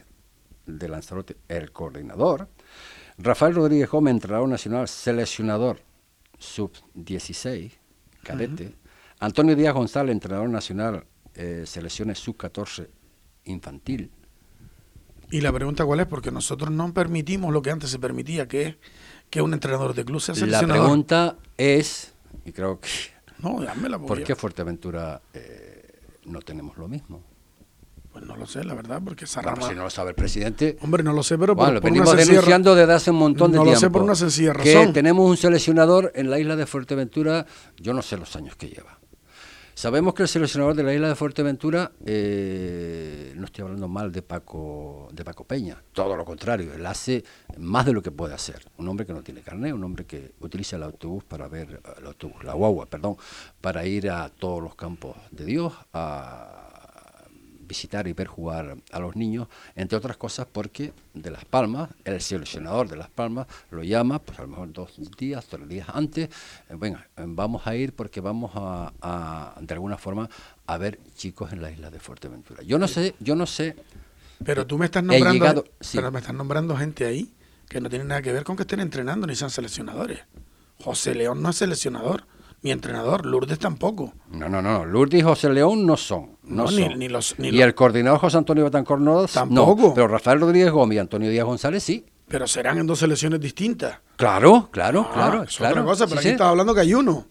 de 0.65 0.89
Lanzarote, 0.89 1.37
el 1.47 1.71
coordinador. 1.71 2.47
Rafael 3.17 3.55
Rodríguez 3.55 3.89
Gómez, 3.89 4.11
entrenador 4.11 4.47
nacional, 4.47 4.87
seleccionador 4.87 5.79
sub-16, 6.37 7.71
cadete. 8.23 8.75
Antonio 9.19 9.55
Díaz 9.55 9.73
González, 9.73 10.13
entrenador 10.13 10.49
nacional, 10.49 11.05
eh, 11.33 11.63
selecciones 11.65 12.19
sub-14 12.19 12.87
infantil. 13.45 14.11
Y 15.29 15.41
la 15.41 15.51
pregunta 15.51 15.85
cuál 15.85 15.99
es, 15.99 16.05
porque 16.07 16.31
nosotros 16.31 16.71
no 16.71 16.93
permitimos 16.93 17.51
lo 17.51 17.61
que 17.61 17.71
antes 17.71 17.89
se 17.89 17.99
permitía, 17.99 18.47
que 18.47 18.61
es 18.63 18.75
que 19.29 19.41
un 19.41 19.53
entrenador 19.53 19.93
de 19.93 20.05
club 20.05 20.21
sea 20.21 20.35
seleccionador. 20.35 20.77
La 20.77 20.83
pregunta 20.83 21.35
es, 21.57 22.13
y 22.45 22.51
creo 22.51 22.79
que... 22.79 22.89
No, 23.39 23.61
dámela. 23.61 23.99
¿Por 23.99 24.23
qué 24.23 24.35
Fuerteventura 24.35 25.21
eh, 25.33 25.99
no 26.25 26.41
tenemos 26.41 26.77
lo 26.77 26.87
mismo? 26.87 27.21
Pues 28.11 28.25
no 28.25 28.35
lo 28.35 28.47
sé, 28.47 28.63
la 28.63 28.73
verdad, 28.73 28.99
porque 29.03 29.25
esa 29.25 29.41
rama... 29.41 29.67
si 29.67 29.75
no 29.75 29.83
lo 29.83 29.89
sabe 29.89 30.09
el 30.09 30.15
presidente... 30.15 30.77
Hombre, 30.81 31.03
no 31.03 31.13
lo 31.13 31.21
sé, 31.21 31.37
pero 31.37 31.55
por, 31.55 31.71
lo 31.71 31.81
venimos 31.81 32.15
denunciando 32.15 32.73
desde 32.73 32.93
hace 32.93 33.11
un 33.11 33.17
montón 33.17 33.51
de 33.51 33.57
tiempo. 33.57 33.65
No 33.65 33.73
lo 33.73 33.79
sé 33.79 33.89
por 33.91 34.01
una 34.01 34.15
sencilla 34.15 34.53
razón. 34.53 34.87
Que 34.87 34.93
tenemos 34.93 35.29
un 35.29 35.37
seleccionador 35.37 36.11
en 36.15 36.29
la 36.29 36.39
isla 36.39 36.55
de 36.55 36.65
Fuerteventura, 36.65 37.45
yo 37.77 37.93
no 37.93 38.01
sé 38.01 38.17
los 38.17 38.35
años 38.35 38.55
que 38.55 38.69
lleva. 38.69 38.96
Sabemos 39.77 40.15
que 40.15 40.23
el 40.23 40.27
seleccionador 40.27 40.73
de 40.73 40.81
la 40.81 40.91
isla 40.91 41.07
de 41.07 41.13
Fuerteventura, 41.13 41.91
eh, 42.03 43.31
no 43.35 43.45
estoy 43.45 43.61
hablando 43.61 43.87
mal 43.87 44.11
de 44.11 44.23
Paco, 44.23 45.07
de 45.11 45.23
Paco 45.23 45.43
Peña, 45.43 45.79
todo 45.93 46.15
lo 46.15 46.25
contrario, 46.25 46.73
él 46.73 46.83
hace 46.83 47.23
más 47.59 47.85
de 47.85 47.93
lo 47.93 48.01
que 48.01 48.09
puede 48.09 48.33
hacer. 48.33 48.65
Un 48.77 48.87
hombre 48.87 49.05
que 49.05 49.13
no 49.13 49.21
tiene 49.21 49.41
carnet, 49.41 49.75
un 49.75 49.83
hombre 49.83 50.05
que 50.05 50.31
utiliza 50.39 50.77
el 50.77 50.81
autobús 50.81 51.23
para 51.25 51.47
ver, 51.47 51.79
el 51.95 52.07
autobús, 52.07 52.43
la 52.43 52.53
guagua, 52.53 52.87
perdón, 52.87 53.17
para 53.61 53.85
ir 53.85 54.09
a 54.09 54.29
todos 54.29 54.63
los 54.63 54.73
campos 54.73 55.15
de 55.29 55.45
Dios, 55.45 55.71
a 55.93 56.66
visitar 57.67 58.07
y 58.07 58.13
ver 58.13 58.27
jugar 58.27 58.77
a 58.91 58.99
los 58.99 59.15
niños, 59.15 59.47
entre 59.75 59.97
otras 59.97 60.17
cosas 60.17 60.47
porque 60.51 60.93
de 61.13 61.31
Las 61.31 61.45
Palmas, 61.45 61.89
el 62.05 62.21
seleccionador 62.21 62.87
de 62.87 62.95
Las 62.95 63.09
Palmas 63.09 63.47
lo 63.71 63.83
llama, 63.83 64.19
pues 64.19 64.39
a 64.39 64.43
lo 64.43 64.47
mejor 64.49 64.73
dos 64.73 64.93
días, 65.17 65.45
tres 65.45 65.67
días 65.67 65.87
antes, 65.93 66.29
eh, 66.69 66.75
venga, 66.77 67.07
eh, 67.17 67.23
vamos 67.27 67.67
a 67.67 67.75
ir 67.75 67.93
porque 67.93 68.21
vamos 68.21 68.51
a, 68.55 69.55
de 69.59 69.73
alguna 69.73 69.97
forma, 69.97 70.29
a 70.65 70.77
ver 70.77 70.99
chicos 71.15 71.51
en 71.53 71.61
la 71.61 71.71
isla 71.71 71.89
de 71.89 71.99
Fuerteventura. 71.99 72.63
Yo 72.63 72.77
no 72.77 72.87
sé, 72.87 73.15
yo 73.19 73.35
no 73.35 73.45
sé... 73.45 73.75
Pero 74.43 74.67
tú 74.67 74.77
me 74.77 74.85
estás 74.85 75.03
nombrando, 75.03 75.65
pero 75.93 76.11
me 76.11 76.19
estás 76.19 76.35
nombrando 76.35 76.77
gente 76.77 77.05
ahí 77.05 77.33
que 77.67 77.81
no 77.81 77.89
tiene 77.89 78.05
nada 78.05 78.21
que 78.21 78.31
ver 78.31 78.43
con 78.43 78.55
que 78.55 78.63
estén 78.63 78.79
entrenando 78.79 79.27
ni 79.27 79.35
sean 79.35 79.49
seleccionadores. 79.49 80.19
José 80.83 81.15
León 81.15 81.41
no 81.41 81.49
es 81.49 81.55
seleccionador 81.55 82.23
mi 82.61 82.71
entrenador, 82.71 83.25
Lourdes 83.25 83.59
tampoco. 83.59 84.13
No, 84.31 84.49
no, 84.49 84.61
no, 84.61 84.85
Lourdes 84.85 85.19
y 85.19 85.23
José 85.23 85.49
León 85.49 85.85
no 85.85 85.95
son. 85.95 86.37
No, 86.43 86.69
Ni, 86.71 87.07
los, 87.07 87.35
y 87.37 87.61
el 87.61 87.75
coordinador 87.75 88.19
José 88.19 88.37
Antonio 88.37 88.63
Betancor 88.63 88.99
tampoco. 89.31 89.93
pero 89.93 90.07
Rafael 90.07 90.39
Rodríguez 90.39 90.71
Gómez 90.71 90.95
y 90.95 90.99
Antonio 90.99 91.29
Díaz 91.29 91.45
González 91.45 91.83
sí. 91.83 92.05
Pero 92.27 92.47
serán 92.47 92.77
en 92.77 92.87
dos 92.87 92.99
selecciones 92.99 93.39
distintas. 93.39 93.99
Claro, 94.17 94.69
claro, 94.71 95.05
ah, 95.09 95.13
claro. 95.13 95.43
Es 95.43 95.61
otra 95.61 95.83
cosa, 95.83 96.07
pero 96.07 96.19
aquí 96.19 96.29
estás 96.29 96.47
hablando 96.47 96.73
que 96.73 96.81
hay 96.81 96.93
uno. 96.93 97.25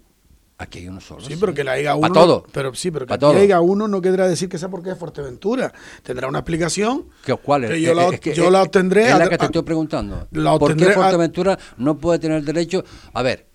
Aquí 0.58 0.78
hay 0.78 0.88
uno 0.88 1.00
solo. 1.00 1.20
Sí, 1.20 1.36
pero 1.38 1.52
que 1.52 1.62
la 1.62 1.74
uno. 1.94 2.00
Para 2.00 2.14
todo. 2.14 2.46
Pero 2.50 2.74
sí, 2.74 2.90
pero 2.90 3.06
que 3.06 3.12
aquí 3.12 3.26
haya 3.26 3.60
uno 3.60 3.88
no 3.88 4.00
querrá 4.00 4.26
decir 4.26 4.48
que 4.48 4.56
sea 4.56 4.70
porque 4.70 4.90
es 4.90 4.98
Fuerteventura. 4.98 5.70
Tendrá 6.02 6.28
una 6.28 6.38
explicación. 6.38 7.08
¿Qué, 7.24 7.34
¿Cuál 7.34 7.64
es? 7.64 7.82
yo, 7.82 7.92
la, 7.92 8.10
yo 8.18 8.50
la 8.50 8.62
obtendré. 8.62 9.10
Es 9.10 9.18
la 9.18 9.28
que 9.28 9.36
te 9.36 9.44
estoy 9.44 9.62
preguntando. 9.62 10.26
¿Por 10.58 10.76
qué 10.76 10.92
Fuerteventura 10.92 11.58
no 11.76 11.98
puede 11.98 12.18
tener 12.20 12.42
derecho? 12.42 12.82
A 13.12 13.22
ver, 13.22 13.46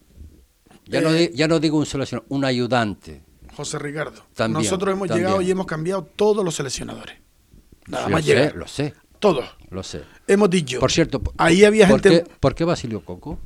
ya, 0.91 1.01
no, 1.01 1.13
eh, 1.13 1.31
ya 1.33 1.47
no 1.47 1.59
digo 1.59 1.77
un 1.77 1.85
seleccionador, 1.85 2.25
un 2.29 2.45
ayudante. 2.45 3.23
José 3.55 3.79
Ricardo. 3.79 4.23
Nosotros 4.49 4.93
hemos 4.93 5.09
llegado 5.09 5.41
y 5.41 5.51
hemos 5.51 5.65
cambiado 5.65 6.03
todos 6.03 6.43
los 6.45 6.55
seleccionadores. 6.55 7.17
Nada 7.87 8.07
más 8.07 8.25
llegar. 8.25 8.55
Lo 8.55 8.67
sé. 8.67 8.93
Todos. 9.19 9.45
Lo 9.69 9.83
sé. 9.83 10.03
Hemos 10.27 10.49
dicho. 10.49 10.79
Por 10.79 10.91
cierto, 10.91 11.21
ahí 11.37 11.63
había 11.65 11.87
¿por 11.87 12.01
gente. 12.01 12.23
Qué, 12.23 12.31
¿Por 12.39 12.55
qué 12.55 12.63
Basilio 12.63 13.03
Coco? 13.03 13.39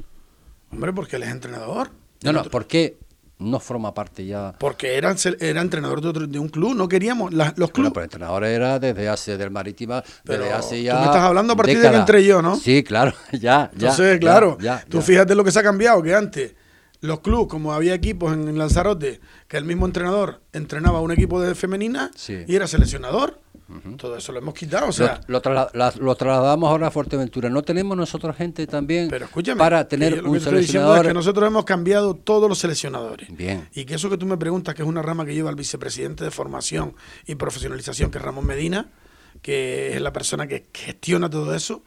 Hombre, 0.71 0.93
porque 0.93 1.15
él 1.17 1.23
es 1.23 1.29
entrenador. 1.29 1.89
No, 2.23 2.31
no, 2.31 2.43
¿por 2.45 2.65
qué 2.67 2.97
no 3.39 3.59
forma 3.59 3.93
parte 3.93 4.25
ya. 4.25 4.53
Porque 4.57 4.95
era, 4.95 5.13
era 5.39 5.61
entrenador 5.61 5.99
de, 6.01 6.07
otro- 6.07 6.27
de 6.27 6.39
un 6.39 6.47
club, 6.47 6.75
no 6.75 6.87
queríamos. 6.87 7.33
la- 7.33 7.47
los 7.57 7.71
Bueno, 7.71 7.73
clubes. 7.73 7.91
pero 7.93 8.01
el 8.01 8.05
entrenador 8.05 8.43
era 8.45 8.79
desde 8.79 9.09
hace 9.09 9.37
del 9.37 9.51
Marítima, 9.51 10.01
desde 10.01 10.15
Pero 10.23 10.59
tú 10.61 10.71
me 10.73 10.79
estás 11.05 11.17
hablando 11.21 11.53
a 11.53 11.55
partir 11.57 11.79
de 11.79 11.89
que 11.89 11.95
entré 11.97 12.23
yo, 12.23 12.41
¿no? 12.41 12.55
Sí, 12.55 12.83
claro, 12.83 13.13
ya, 13.33 13.39
ya. 13.39 13.69
Entonces, 13.73 14.13
ya, 14.13 14.19
claro, 14.19 14.57
ya, 14.61 14.85
tú 14.87 15.01
fíjate 15.01 15.35
lo 15.35 15.43
que 15.43 15.51
se 15.51 15.59
ha 15.59 15.63
cambiado, 15.63 16.01
que 16.01 16.15
antes 16.15 16.55
los 17.05 17.21
clubes, 17.21 17.47
como 17.47 17.73
había 17.73 17.93
equipos 17.93 18.33
en, 18.33 18.57
Lanzarote, 18.57 19.19
que 19.47 19.57
el 19.57 19.63
mismo 19.65 19.85
entrenador 19.85 20.41
entrenaba 20.53 20.99
a 20.99 21.01
un 21.01 21.11
equipo 21.11 21.39
de 21.41 21.55
femenina 21.55 22.11
Sí. 22.15 22.43
y 22.47 22.55
era 22.55 22.67
seleccionador, 22.67 23.39
todo 23.97 24.15
eso 24.15 24.31
lo 24.31 24.37
hemos 24.37 24.53
quitado, 24.53 24.87
o 24.89 24.91
sea, 24.91 25.21
lo, 25.27 25.33
lo 25.33 25.41
trasla- 25.41 25.69
la- 25.73 25.93
lo 25.97 26.15
trasladamos 26.15 26.69
ahora 26.69 26.87
a 26.87 26.91
Fuerteventura. 26.91 27.49
¿No 27.49 27.63
tenemos 27.63 27.97
nosotros 27.97 28.35
gente 28.35 28.67
también 28.67 29.09
pero 29.09 29.27
para 29.57 29.87
tener 29.87 30.13
un 30.23 30.33
diciendo 30.33 30.37
es 30.37 30.43
seleccionador? 30.43 31.07
que 31.07 31.13
nosotros 31.15 31.47
hemos 31.47 31.65
cambiado 31.65 32.13
todos 32.15 32.47
los 32.47 32.59
seleccionadores. 32.59 33.35
Bien. 33.35 33.67
Y 33.73 33.85
que 33.85 33.95
eso 33.95 34.07
que 34.09 34.17
tú 34.17 34.27
me 34.27 34.37
preguntas, 34.37 34.75
que 34.75 34.83
es 34.83 34.87
una 34.87 35.01
rama 35.01 35.25
que 35.25 35.33
lleva 35.33 35.49
el 35.49 35.55
vicepresidente 35.55 36.23
de 36.23 36.29
formación 36.29 36.93
y 37.25 37.33
profesionalización, 37.35 38.11
que 38.11 38.19
es 38.19 38.23
Ramón 38.23 38.45
Medina, 38.45 38.91
que 39.41 39.95
es 39.95 40.01
la 40.01 40.13
persona 40.13 40.45
que 40.47 40.67
gestiona 40.71 41.27
todo 41.29 41.55
eso. 41.55 41.81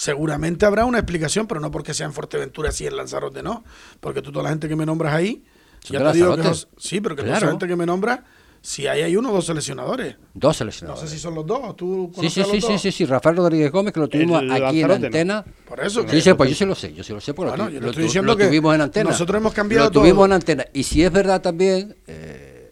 Seguramente 0.00 0.66
habrá 0.66 0.84
una 0.84 0.98
explicación, 0.98 1.46
pero 1.46 1.58
no 1.58 1.70
porque 1.70 1.94
sea 1.94 2.04
en 2.04 2.12
Fuerteventura, 2.12 2.70
sí 2.70 2.86
en 2.86 2.96
Lanzarote, 2.96 3.42
no. 3.42 3.64
Porque 4.00 4.20
tú, 4.20 4.30
toda 4.30 4.42
la 4.42 4.50
gente 4.50 4.68
que 4.68 4.76
me 4.76 4.84
nombras 4.84 5.14
ahí, 5.14 5.42
Son 5.82 5.94
ya 5.94 6.00
de 6.04 6.12
te 6.12 6.18
digo 6.18 6.36
que 6.36 6.42
los- 6.42 6.68
sí, 6.76 7.00
pero 7.00 7.16
que 7.16 7.22
toda 7.22 7.38
esa 7.38 7.48
gente 7.48 7.66
que 7.66 7.76
me 7.76 7.86
nombra, 7.86 8.24
si 8.60 8.86
ahí 8.88 9.00
hay 9.00 9.16
uno 9.16 9.30
o 9.30 9.32
dos 9.32 9.46
seleccionadores. 9.46 10.16
Dos 10.34 10.48
No 10.50 10.52
seleccionadores. 10.52 11.08
sé 11.08 11.16
si 11.16 11.22
son 11.22 11.34
los 11.34 11.46
dos, 11.46 11.74
tú 11.76 12.10
Sí, 12.10 12.16
conoces 12.16 12.32
sí, 12.34 12.40
a 12.40 12.42
los 12.42 12.50
sí, 12.52 12.60
sí, 12.60 12.72
dos? 12.72 12.82
sí, 12.82 12.92
sí, 12.92 13.04
Rafael 13.06 13.36
Rodríguez 13.36 13.72
Gómez, 13.72 13.94
que 13.94 14.00
lo 14.00 14.08
tuvimos 14.08 14.42
El 14.42 14.50
aquí 14.52 14.82
en 14.82 14.88
¿no? 14.88 14.94
antena. 14.94 15.44
Por 15.66 15.80
eso, 15.80 16.00
Sí, 16.02 16.06
que- 16.08 16.20
sí, 16.20 16.34
pues 16.34 16.50
yo 16.50 16.56
sí 16.56 16.64
lo 16.66 16.74
sé, 16.74 16.92
yo 16.92 17.02
sí 17.02 17.12
lo 17.14 17.20
sé, 17.22 17.32
porque 17.32 17.50
Bueno, 17.52 17.64
lo, 17.66 17.70
yo 17.70 17.80
lo 17.80 17.86
estoy 17.88 18.04
diciendo 18.04 18.32
lo 18.32 18.36
que 18.36 18.48
tuvimos 18.48 18.74
en 18.74 18.80
antena. 18.82 19.08
nosotros 19.10 19.40
hemos 19.40 19.54
cambiado 19.54 19.86
Lo 19.86 19.90
tuvimos 19.92 20.16
todo. 20.18 20.26
en 20.26 20.32
antena. 20.32 20.66
Y 20.74 20.82
si 20.82 21.02
es 21.02 21.10
verdad 21.10 21.40
también, 21.40 21.96
eh, 22.06 22.68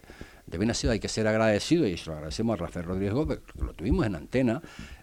de 0.47 0.59
bien 0.59 0.69
nacido 0.69 0.93
hay 0.93 1.01
que 1.01 1.09
ser 1.09 1.27
agradecido, 1.27 1.87
y 1.87 1.97
se 1.97 2.11
lo 2.11 2.17
agradecemos 2.17 2.53
a 2.55 2.57
Rafael 2.67 2.85
Rodríguez 2.85 3.15
Gómez, 3.15 3.39
que 3.57 3.65
lo 3.65 3.73
tuvimos 3.73 4.05
en 4.05 4.15
antena, 4.17 4.61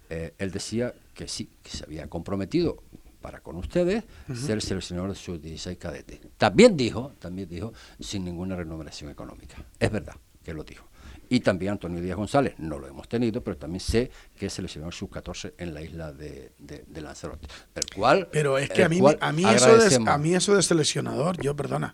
eh, 0.09 0.33
él 0.37 0.51
decía 0.51 0.93
que 1.21 1.27
sí, 1.27 1.51
que 1.61 1.69
se 1.69 1.83
había 1.83 2.07
comprometido 2.07 2.81
para 3.21 3.41
con 3.41 3.55
ustedes 3.57 4.03
ser 4.33 4.55
el 4.55 4.61
seleccionador 4.63 5.11
de 5.11 5.15
sus 5.15 5.39
16 5.39 5.77
cadetes. 5.77 6.19
También 6.37 6.75
dijo, 6.75 7.13
también 7.19 7.47
dijo, 7.47 7.73
sin 7.99 8.25
ninguna 8.25 8.55
remuneración 8.55 9.11
económica. 9.11 9.57
Es 9.79 9.91
verdad 9.91 10.15
que 10.43 10.51
lo 10.55 10.63
dijo. 10.63 10.87
Y 11.29 11.41
también 11.41 11.73
Antonio 11.73 12.01
Díaz 12.01 12.17
González, 12.17 12.55
no 12.57 12.79
lo 12.79 12.87
hemos 12.87 13.07
tenido, 13.07 13.43
pero 13.43 13.55
también 13.55 13.79
sé 13.81 14.09
que 14.35 14.47
es 14.47 14.53
seleccionador 14.53 14.95
sub-14 14.95 15.53
en 15.59 15.75
la 15.75 15.83
isla 15.83 16.11
de, 16.11 16.53
de- 16.57 16.83
de 16.87 17.01
Lanzarote. 17.01 17.47
El 17.75 17.85
cual, 17.95 18.27
Pero 18.31 18.57
es 18.57 18.71
que 18.71 18.83
a 18.83 18.89
mí, 18.89 18.99
a, 19.19 19.31
mí 19.31 19.45
eso 19.45 19.77
de, 19.77 20.09
a 20.09 20.17
mí 20.17 20.33
eso 20.33 20.55
de 20.55 20.63
seleccionador, 20.63 21.39
yo 21.39 21.55
perdona, 21.55 21.93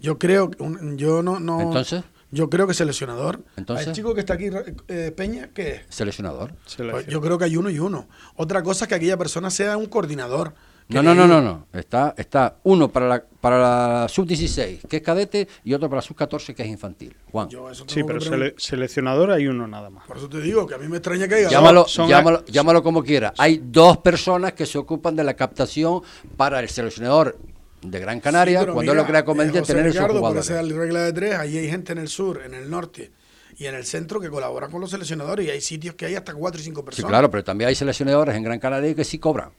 yo 0.00 0.18
creo, 0.18 0.50
que 0.50 0.60
un- 0.64 0.98
yo 0.98 1.22
no, 1.22 1.38
no 1.38 1.60
Entonces. 1.60 2.02
Yo 2.30 2.50
creo 2.50 2.66
que 2.66 2.74
seleccionador, 2.74 3.42
Entonces. 3.56 3.86
el 3.86 3.92
chico 3.94 4.14
que 4.14 4.20
está 4.20 4.34
aquí, 4.34 4.50
eh, 4.88 5.12
Peña, 5.16 5.48
¿qué 5.54 5.70
es? 5.76 5.80
Seleccionador. 5.88 6.52
Pues 6.90 7.06
yo 7.06 7.20
creo 7.20 7.38
que 7.38 7.44
hay 7.44 7.56
uno 7.56 7.70
y 7.70 7.78
uno. 7.78 8.06
Otra 8.36 8.62
cosa 8.62 8.84
es 8.84 8.88
que 8.88 8.94
aquella 8.94 9.16
persona 9.16 9.50
sea 9.50 9.76
un 9.76 9.86
coordinador. 9.86 10.54
No, 10.90 11.02
no, 11.02 11.14
no, 11.14 11.26
no, 11.26 11.42
no. 11.42 11.66
Está, 11.74 12.14
está 12.16 12.56
uno 12.62 12.88
para 12.90 13.06
la, 13.08 13.22
para 13.42 13.58
la 14.02 14.08
sub-16, 14.08 14.86
que 14.88 14.96
es 14.96 15.02
cadete, 15.02 15.46
y 15.62 15.74
otro 15.74 15.86
para 15.90 15.98
la 15.98 16.02
sub-14, 16.02 16.54
que 16.54 16.62
es 16.62 16.68
infantil. 16.68 17.14
Juan, 17.30 17.50
Yo 17.50 17.68
eso 17.70 17.84
Sí, 17.86 18.02
pero 18.04 18.20
sele- 18.20 18.54
seleccionador 18.56 19.30
hay 19.32 19.48
uno 19.48 19.66
nada 19.68 19.90
más. 19.90 20.06
Por 20.06 20.16
eso 20.16 20.30
te 20.30 20.40
digo 20.40 20.66
que 20.66 20.74
a 20.76 20.78
mí 20.78 20.88
me 20.88 20.96
extraña 20.96 21.28
que 21.28 21.34
haya 21.34 21.50
llámalo, 21.50 21.80
dos. 21.82 21.92
son- 21.92 22.08
llámalo, 22.08 22.38
son- 22.38 22.46
llámalo 22.46 22.82
como 22.82 23.04
quiera. 23.04 23.34
Hay 23.36 23.60
dos 23.62 23.98
personas 23.98 24.54
que 24.54 24.64
se 24.64 24.78
ocupan 24.78 25.14
de 25.14 25.24
la 25.24 25.34
captación 25.34 26.00
para 26.38 26.58
el 26.60 26.70
seleccionador 26.70 27.36
de 27.82 27.98
Gran 28.00 28.20
Canaria, 28.20 28.60
Sí, 28.60 28.64
cuando 28.66 28.80
mira, 28.82 28.92
él 28.92 28.98
lo 28.98 29.06
crea 29.06 29.20
eh, 29.20 29.24
conveniente 29.24 29.60
José 29.60 29.72
tener 29.72 29.86
esos 29.86 29.96
Ricardo, 29.96 30.20
por 30.20 30.30
jugadores. 30.32 30.50
esa 30.50 30.62
regla 30.78 31.02
de 31.02 31.12
tres, 31.12 31.34
ahí 31.36 31.58
hay 31.58 31.68
gente 31.68 31.92
en 31.92 31.98
el 31.98 32.08
sur, 32.08 32.42
en 32.44 32.54
el 32.54 32.68
norte 32.70 33.12
y 33.56 33.66
en 33.66 33.74
el 33.74 33.84
centro 33.84 34.20
que 34.20 34.28
colaboran 34.30 34.70
con 34.70 34.80
los 34.80 34.90
seleccionadores 34.90 35.46
y 35.46 35.50
hay 35.50 35.60
sitios 35.60 35.94
que 35.94 36.06
hay 36.06 36.14
hasta 36.14 36.34
cuatro 36.34 36.60
y 36.60 36.64
cinco 36.64 36.80
Sí, 36.80 36.86
personas. 36.86 37.08
claro, 37.10 37.30
pero 37.30 37.44
también 37.44 37.68
hay 37.68 37.74
seleccionadores 37.74 38.34
en 38.36 38.42
Gran 38.42 38.58
Canaria 38.58 38.94
que 38.94 39.04
sí 39.04 39.18
cobran. 39.18 39.50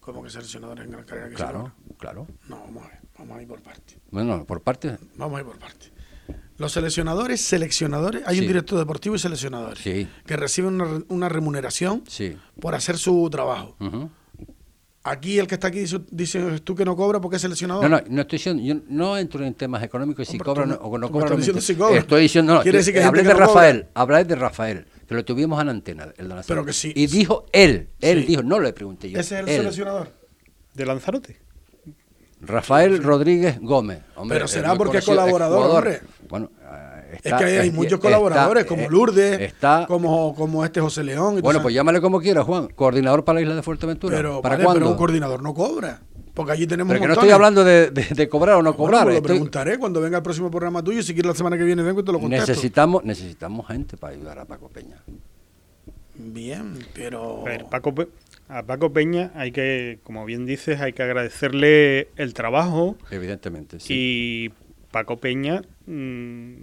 ¿Cómo 0.00 0.22
que 0.22 0.30
seleccionadores 0.30 0.84
en 0.84 0.90
Gran 0.92 1.04
Canaria? 1.04 1.28
que 1.30 1.34
Claro, 1.36 1.58
cobran? 1.58 1.74
claro. 1.98 2.26
No, 2.48 2.60
vamos 2.60 2.84
a 2.84 2.88
ver, 2.88 2.98
vamos 3.18 3.38
a 3.38 3.42
ir 3.42 3.48
por 3.48 3.62
partes. 3.62 3.96
Bueno, 4.10 4.44
por 4.44 4.62
parte, 4.62 4.96
Vamos 5.16 5.36
a 5.38 5.40
ir 5.40 5.46
por 5.46 5.58
partes. 5.58 5.92
Los 6.56 6.72
seleccionadores, 6.72 7.40
seleccionadores, 7.40 8.22
hay 8.26 8.36
Sí. 8.36 8.42
un 8.42 8.48
director 8.48 8.78
deportivo 8.78 9.14
y 9.14 9.18
seleccionadores 9.18 9.82
Sí. 9.82 10.06
que 10.26 10.36
reciben 10.36 10.74
una, 10.80 11.02
una 11.08 11.28
remuneración 11.30 12.02
sí. 12.06 12.36
por 12.60 12.74
hacer 12.74 12.98
su 12.98 13.28
trabajo. 13.30 13.76
Ujú. 13.80 14.10
Aquí 15.02 15.38
el 15.38 15.46
que 15.46 15.54
está 15.54 15.68
aquí 15.68 15.78
dice, 15.78 15.98
dice 16.10 16.60
tú 16.60 16.74
que 16.74 16.84
no 16.84 16.94
cobra 16.94 17.20
porque 17.22 17.36
es 17.36 17.42
seleccionador. 17.42 17.82
No, 17.82 17.88
no, 17.88 18.02
no 18.06 18.20
estoy 18.20 18.36
diciendo, 18.36 18.62
yo 18.62 18.74
no 18.88 19.16
entro 19.16 19.42
en 19.44 19.54
temas 19.54 19.82
económicos 19.82 20.26
si 20.28 20.34
Hombre, 20.34 20.44
cobran 20.44 20.68
tú 20.70 20.74
o 20.82 20.98
no 20.98 21.08
no 21.08 21.36
diciendo 21.36 21.54
me- 21.54 21.60
si 21.62 21.74
cobran. 21.74 21.96
Estoy 21.98 22.22
diciendo, 22.22 22.54
no, 22.54 22.62
Quiere 22.62 22.78
decir 22.78 22.92
que 22.92 23.00
hay 23.00 23.06
hablé 23.06 23.22
de 23.22 23.28
no 23.30 23.34
cobra. 23.34 23.46
Rafael, 23.46 23.86
hablé 23.94 24.24
de 24.24 24.34
Rafael, 24.36 24.86
que 25.08 25.14
lo 25.14 25.24
tuvimos 25.24 25.60
en 25.62 25.70
antena, 25.70 26.12
el 26.18 26.28
de 26.28 26.34
la 26.34 26.42
Pero 26.46 26.66
que 26.66 26.74
sí. 26.74 26.92
Y 26.94 27.06
dijo 27.06 27.46
él, 27.52 27.88
él 28.02 28.20
Sí. 28.20 28.26
dijo, 28.26 28.42
no 28.42 28.60
le 28.60 28.74
pregunté 28.74 29.10
yo. 29.10 29.18
Ese 29.18 29.36
es 29.36 29.40
el 29.40 29.48
él. 29.48 29.56
seleccionador. 29.56 30.12
¿De 30.74 30.84
Lanzarote? 30.84 31.38
Rafael 32.42 33.02
Rodríguez 33.02 33.58
Gómez. 33.60 34.00
Hombre, 34.16 34.36
Pero 34.36 34.48
será 34.48 34.74
porque 34.74 34.98
es 34.98 35.04
colaborador, 35.04 35.70
hombre. 35.76 36.00
Bueno, 36.28 36.50
Es 37.22 37.32
que 37.34 37.44
hay, 37.60 37.70
muchos 37.70 37.94
está- 37.94 38.02
colaboradores, 38.02 38.64
como 38.64 38.82
eh, 38.82 38.88
Lourdes, 38.90 39.40
Está, 39.40 39.84
como, 39.88 40.34
como 40.34 40.64
este 40.64 40.80
José 40.80 41.02
León. 41.04 41.38
y 41.38 41.40
bueno, 41.40 41.58
sabes. 41.58 41.62
pues 41.62 41.74
llámale 41.74 42.00
como 42.00 42.20
quiera, 42.20 42.42
Juan. 42.44 42.68
Coordinador 42.74 43.24
para 43.24 43.36
la 43.36 43.42
isla 43.42 43.54
de 43.54 43.62
Fuerteventura. 43.62 44.16
pero, 44.16 44.40
¿Para 44.42 44.54
vale, 44.54 44.64
cuándo? 44.64 44.80
pero 44.80 44.90
un 44.92 44.96
coordinador 44.96 45.42
no 45.42 45.54
cobra. 45.54 46.00
Porque 46.34 46.52
allí 46.52 46.66
tenemos 46.66 46.92
Pero 46.92 47.02
que 47.02 47.06
no 47.08 47.14
estoy 47.14 47.30
hablando 47.30 47.64
de, 47.64 47.90
de- 47.90 48.06
de 48.14 48.28
cobrar 48.28 48.54
o 48.56 48.62
no 48.62 48.72
Bueno, 48.72 48.76
cobrar. 48.76 49.02
pues 49.04 49.14
lo 49.14 49.18
estoy- 49.18 49.28
preguntaré 49.34 49.78
cuando 49.78 50.00
venga 50.00 50.18
el 50.18 50.22
próximo 50.22 50.50
programa 50.50 50.82
tuyo. 50.82 51.02
Si 51.02 51.12
quieres 51.12 51.28
la 51.32 51.34
semana 51.36 51.58
que 51.58 51.64
viene 51.64 51.82
vengo 51.82 52.00
y 52.00 52.04
te 52.04 52.12
lo 52.12 52.20
contesto. 52.20 52.46
necesitamos, 52.52 53.04
necesitamos 53.04 53.66
gente 53.66 53.96
para 53.96 54.14
ayudar 54.14 54.38
a 54.38 54.44
Paco 54.44 54.68
Peña. 54.68 54.96
Bien, 56.14 56.78
pero... 56.94 57.40
A 57.42 57.44
ver, 57.44 57.66
Paco 57.66 57.94
Pe- 57.94 58.08
a 58.48 58.62
Paco 58.62 58.92
Peña 58.92 59.30
hay 59.34 59.52
que, 59.52 60.00
como 60.02 60.24
bien 60.24 60.44
dices, 60.46 60.80
hay 60.80 60.92
que 60.92 61.02
agradecerle 61.02 62.08
el 62.16 62.34
trabajo 62.34 62.96
Evidentemente, 63.10 63.80
sí. 63.80 63.94
y 63.94 64.52
Paco 64.90 65.18
Peña 65.18 65.62
mm, 65.86 66.54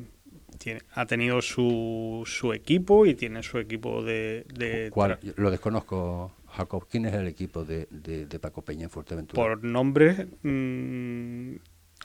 tiene- 0.67 0.81
ha 0.95 1.05
tenido 1.05 1.41
su, 1.41 2.23
su 2.25 2.51
equipo 2.51 3.05
y 3.05 3.15
tiene 3.15 3.41
su 3.41 3.57
equipo 3.57 4.03
de... 4.03 4.45
de 4.53 4.89
¿Cuál? 4.91 5.17
Lo 5.37 5.49
desconozco, 5.49 6.33
Jacob. 6.47 6.85
¿Quién 6.91 7.05
es 7.05 7.13
el 7.13 7.25
equipo 7.27 7.63
de, 7.63 7.87
de- 7.89 8.25
de 8.25 8.39
Paco 8.39 8.61
Peña 8.63 8.83
en 8.83 8.89
Fuerteventura? 8.89 9.41
por 9.41 9.63
nombres, 9.63 10.27
mm, 10.43 11.55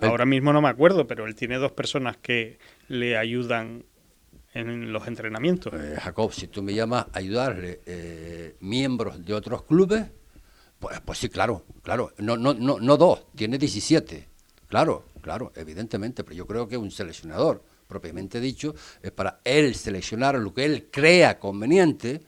ahora 0.02 0.24
mismo 0.26 0.52
no 0.52 0.62
me 0.62 0.68
acuerdo, 0.68 1.08
pero 1.08 1.26
él 1.26 1.34
tiene 1.34 1.56
dos 1.56 1.72
personas 1.72 2.18
que 2.18 2.58
le 2.86 3.16
ayudan 3.16 3.84
en 4.54 4.92
los 4.92 5.08
entrenamientos. 5.08 5.72
Eh, 5.74 5.96
Jacob, 6.00 6.32
si 6.32 6.46
tú 6.46 6.62
me 6.62 6.72
llamas 6.72 7.06
a 7.12 7.18
ayudarle 7.18 7.80
eh, 7.86 8.54
miembros 8.60 9.24
de 9.24 9.34
otros 9.34 9.64
clubes, 9.64 10.04
pues, 10.78 11.00
pues 11.00 11.18
sí, 11.18 11.28
claro, 11.30 11.64
claro. 11.82 12.12
No, 12.18 12.36
no, 12.36 12.54
no, 12.54 12.78
no 12.78 12.96
dos, 12.96 13.26
tiene 13.34 13.58
17. 13.58 14.28
Claro, 14.68 15.04
claro, 15.20 15.50
evidentemente. 15.56 16.22
Pero 16.22 16.36
yo 16.36 16.46
creo 16.46 16.68
que 16.68 16.76
un 16.76 16.90
seleccionador, 16.92 17.64
propiamente 17.92 18.40
dicho, 18.40 18.74
es 19.02 19.10
para 19.10 19.40
él 19.44 19.74
seleccionar 19.74 20.36
lo 20.36 20.54
que 20.54 20.64
él 20.64 20.88
crea 20.90 21.38
conveniente, 21.38 22.22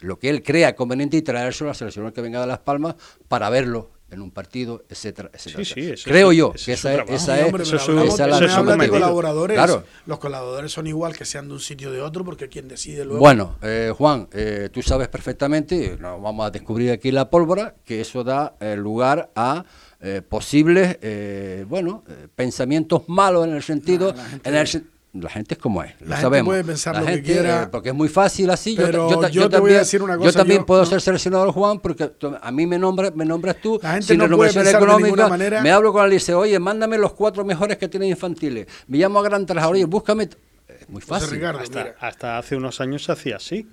lo 0.00 0.18
que 0.20 0.30
él 0.30 0.42
crea 0.44 0.76
conveniente 0.76 1.16
y 1.16 1.22
traérselo 1.22 1.70
al 1.70 1.76
seleccionador 1.76 2.12
que 2.14 2.20
venga 2.20 2.40
de 2.40 2.46
Las 2.46 2.60
Palmas 2.60 2.94
para 3.26 3.50
verlo 3.50 3.90
en 4.10 4.22
un 4.22 4.30
partido, 4.30 4.84
etcétera, 4.88 5.28
etcétera. 5.34 5.64
Sí, 5.64 5.74
sí, 5.74 5.90
eso 5.90 6.08
Creo 6.08 6.30
es- 6.30 6.36
yo 6.38 6.52
que 6.52 6.72
esa 6.72 6.94
es, 6.94 7.10
esa 7.10 7.34
Sí, 7.34 7.40
es, 7.40 7.46
hombre, 7.46 7.62
eso 7.64 7.72
pero 7.72 7.76
es 7.76 7.82
su- 7.84 7.90
hablamos- 7.90 8.14
esa 8.14 8.24
es 8.24 8.30
la 8.30 8.38
me 8.38 8.44
hablas 8.46 8.56
de 8.56 8.64
normativa. 8.64 8.96
colaboradores. 9.00 9.54
Claro. 9.56 9.84
Los 10.06 10.18
colaboradores 10.18 10.72
son 10.72 10.86
igual 10.86 11.14
que 11.16 11.24
sean 11.26 11.48
de 11.48 11.54
un 11.54 11.60
sitio 11.60 11.90
o 11.90 11.92
de 11.92 12.00
otro, 12.00 12.24
porque 12.24 12.48
quien 12.48 12.68
decide 12.68 13.04
luego. 13.04 13.18
Bueno, 13.20 13.58
eh, 13.60 13.92
Juan, 13.94 14.28
eh, 14.32 14.70
tú 14.72 14.80
sabes 14.82 15.08
perfectamente, 15.08 15.98
no 16.00 16.20
vamos 16.22 16.46
a 16.46 16.50
descubrir 16.50 16.90
aquí 16.92 17.10
la 17.10 17.28
pólvora, 17.28 17.74
que 17.84 18.00
eso 18.00 18.24
da 18.24 18.54
eh, 18.60 18.76
lugar 18.76 19.30
a 19.34 19.64
eh, 20.00 20.22
posibles, 20.26 20.98
eh, 21.02 21.64
bueno, 21.68 22.04
eh, 22.08 22.28
pensamientos 22.34 23.02
malos 23.08 23.46
en 23.46 23.54
el 23.54 23.62
sentido, 23.62 24.14
gente- 24.14 24.48
en 24.48 24.54
el 24.56 24.84
la 25.14 25.30
gente 25.30 25.54
es 25.54 25.58
como 25.58 25.82
es, 25.82 25.92
lo 26.00 26.08
La 26.08 26.16
gente 26.16 26.22
sabemos. 26.22 26.46
puede 26.52 26.64
pensar 26.64 26.94
La 26.94 27.00
lo 27.00 27.06
que 27.06 27.12
gente, 27.14 27.32
quiera. 27.32 27.62
eh, 27.62 27.66
porque 27.72 27.88
es 27.88 27.94
muy 27.94 28.08
fácil 28.08 28.50
así. 28.50 28.76
Yo 28.76 28.84
Pero 28.84 29.10
yo, 29.10 29.22
yo 29.22 29.28
yo 29.28 29.30
te 29.30 29.38
voy 29.38 29.44
a 29.46 29.50
también, 29.50 29.78
decir 29.78 30.02
una 30.02 30.14
yo 30.14 30.20
cosa, 30.20 30.38
también 30.40 30.60
yo- 30.60 30.66
puedo 30.66 30.82
no. 30.82 30.86
ser 30.86 31.00
seleccionador, 31.00 31.50
Juan, 31.52 31.80
porque 31.80 32.12
a 32.40 32.50
mí 32.52 32.66
me 32.66 32.78
nombras, 32.78 33.14
me 33.16 33.24
nombras 33.24 33.56
tú 33.60 33.80
La 33.82 33.92
gente 33.94 34.06
sin 34.06 34.18
no 34.18 34.28
puede 34.36 34.52
pensar 34.52 34.64
de 34.64 34.70
económica. 34.70 35.06
ninguna 35.06 35.28
manera- 35.28 35.62
Me 35.62 35.72
hablo 35.72 35.92
con 35.92 36.04
el 36.04 36.10
liceo, 36.10 36.38
oye, 36.40 36.58
mándame 36.60 36.98
los 36.98 37.14
cuatro 37.14 37.44
mejores 37.44 37.78
que 37.78 37.88
tienen 37.88 38.10
infantiles. 38.10 38.66
Me 38.86 38.98
llamo 38.98 39.18
a 39.18 39.22
Gran 39.22 39.46
Trabajador, 39.46 39.76
oye, 39.76 39.86
búscame. 39.86 40.28
Es 40.68 40.88
muy 40.88 41.00
fácil. 41.00 41.30
Ricardo, 41.30 41.60
Hasta, 41.60 41.94
hasta 41.98 42.38
hace 42.38 42.54
unos 42.54 42.80
años 42.80 43.02
se 43.02 43.10
hacía 43.10 43.36
así. 43.36 43.66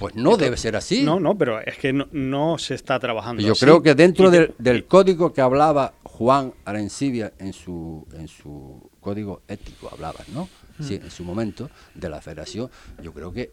Pues 0.00 0.16
no 0.16 0.36
debe 0.36 0.56
ser 0.56 0.74
así. 0.76 1.02
No, 1.02 1.20
no, 1.20 1.36
pero 1.38 1.60
es 1.60 1.76
que 1.78 1.92
no, 1.92 2.08
no 2.10 2.56
se 2.58 2.74
está 2.74 2.98
trabajando 2.98 3.42
Yo 3.42 3.52
así. 3.52 3.64
creo 3.64 3.82
que 3.82 3.94
dentro 3.94 4.30
de- 4.30 4.38
del, 4.40 4.54
del 4.58 4.84
código 4.86 5.32
que 5.32 5.42
hablaba 5.42 5.92
Juan 6.02 6.52
Arencibia 6.64 7.32
en 7.38 7.52
su, 7.52 8.06
en 8.14 8.26
su 8.26 8.90
código 9.00 9.42
ético, 9.46 9.88
hablaba, 9.92 10.20
¿no? 10.34 10.48
Sí, 10.80 10.94
en 10.94 11.10
su 11.10 11.22
momento, 11.24 11.68
de 11.94 12.08
la 12.08 12.22
federación, 12.22 12.70
yo 13.02 13.12
creo 13.12 13.30
que 13.32 13.52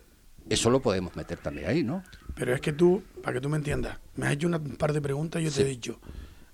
eso 0.49 0.69
lo 0.69 0.81
podemos 0.81 1.13
meter 1.17 1.37
también 1.37 1.67
ahí, 1.69 1.83
¿no? 1.83 2.01
Pero 2.35 2.55
es 2.55 2.61
que 2.61 2.71
tú, 2.71 3.03
para 3.21 3.33
que 3.33 3.41
tú 3.41 3.49
me 3.49 3.57
entiendas, 3.57 3.97
me 4.15 4.27
has 4.27 4.31
hecho 4.33 4.47
una- 4.47 4.57
un 4.57 4.77
par 4.77 4.93
de 4.93 5.01
preguntas 5.01 5.41
y 5.41 5.45
yo 5.45 5.51
te 5.51 5.61
he 5.63 5.65
dicho, 5.65 5.99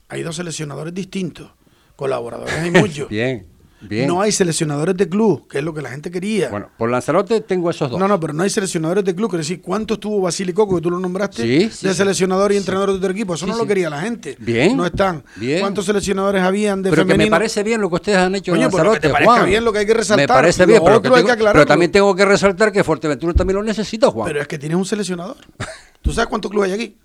hay 0.10 0.24
dos 0.24 0.36
seleccionadores 0.38 0.94
distintos, 0.94 1.52
Colaboradores 1.96 2.56
hay 2.58 2.72
muchos. 2.72 3.08
Bien, 3.10 3.46
bien. 3.88 4.08
No 4.08 4.22
hay 4.22 4.32
seleccionadores 4.32 4.96
de 4.98 5.08
club, 5.10 5.48
que 5.48 5.60
es 5.60 5.64
lo 5.64 5.74
que 5.74 5.82
la 5.82 5.90
gente 5.90 6.10
quería. 6.12 6.50
Bueno, 6.50 6.70
por 6.78 6.90
Lanzarote 6.90 7.42
tengo 7.42 7.70
esos 7.70 7.90
dos. 7.90 8.00
No, 8.00 8.08
no, 8.08 8.20
pero 8.20 8.34
no 8.34 8.44
hay 8.44 8.50
seleccionadores 8.50 9.04
de 9.04 9.14
club. 9.16 9.30
Quiero 9.30 9.40
decir, 9.42 9.62
¿cuánto 9.62 9.96
estuvo 9.96 10.22
Basili 10.22 10.54
Coco, 10.54 10.76
que 10.76 10.82
tú 10.82 10.90
lo 10.92 11.00
nombraste, 11.00 11.44
Sí, 11.44 11.70
sí, 11.72 11.88
de 11.88 11.94
sí. 11.94 11.98
seleccionador 11.98 12.52
y 12.52 12.58
entrenador 12.58 12.94
de 12.94 13.00
tu 13.00 13.12
equipo? 13.12 13.34
Eso 13.36 13.46
no 13.48 13.56
lo 13.58 13.66
quería 13.68 13.90
la 13.90 14.02
gente. 14.02 14.36
Bien, 14.40 14.76
No 14.76 14.86
están. 14.86 15.24
bien. 15.36 15.60
¿Cuántos 15.60 15.86
seleccionadores 15.86 16.42
habían 16.42 16.82
de 16.82 16.90
pero 16.90 17.06
que 17.06 17.16
me 17.18 17.28
parece 17.28 17.64
bien 17.64 17.82
lo 17.82 17.90
que 17.90 17.96
ustedes 17.96 18.18
han 18.18 18.36
hecho 18.36 18.52
en 18.56 18.58
pues 18.58 18.64
lo 18.66 18.70
que 18.70 18.76
Lanzarote, 18.78 19.00
te 19.08 19.10
parezca 19.10 19.34
Juan. 19.36 19.46
bien, 19.50 19.64
lo 19.66 19.74
que 19.74 19.80
hay 19.80 19.86
que 19.86 19.94
resaltar. 19.94 20.24
Me 20.24 20.28
parece 20.28 20.62
Lo 20.64 20.68
bien, 20.68 20.82
pero, 20.84 20.98
otro 20.98 21.16
hay 21.16 21.24
que 21.24 21.36
pero 21.36 21.66
también 21.66 21.92
tengo 21.92 22.16
que 22.16 22.26
resaltar 22.26 22.72
que 22.72 22.84
Fuerteventura 22.84 23.34
también 23.34 23.58
lo 23.58 23.64
necesita, 23.64 24.10
Juan. 24.10 24.28
Pero 24.28 24.42
es 24.42 24.48
que 24.48 24.58
tienes 24.58 24.78
un 24.78 24.86
seleccionador. 24.86 25.38
¿Tú 26.02 26.12
sabes 26.12 26.28
cuántos 26.28 26.52
clubes 26.52 26.70
hay 26.72 26.76
aquí? 26.76 26.98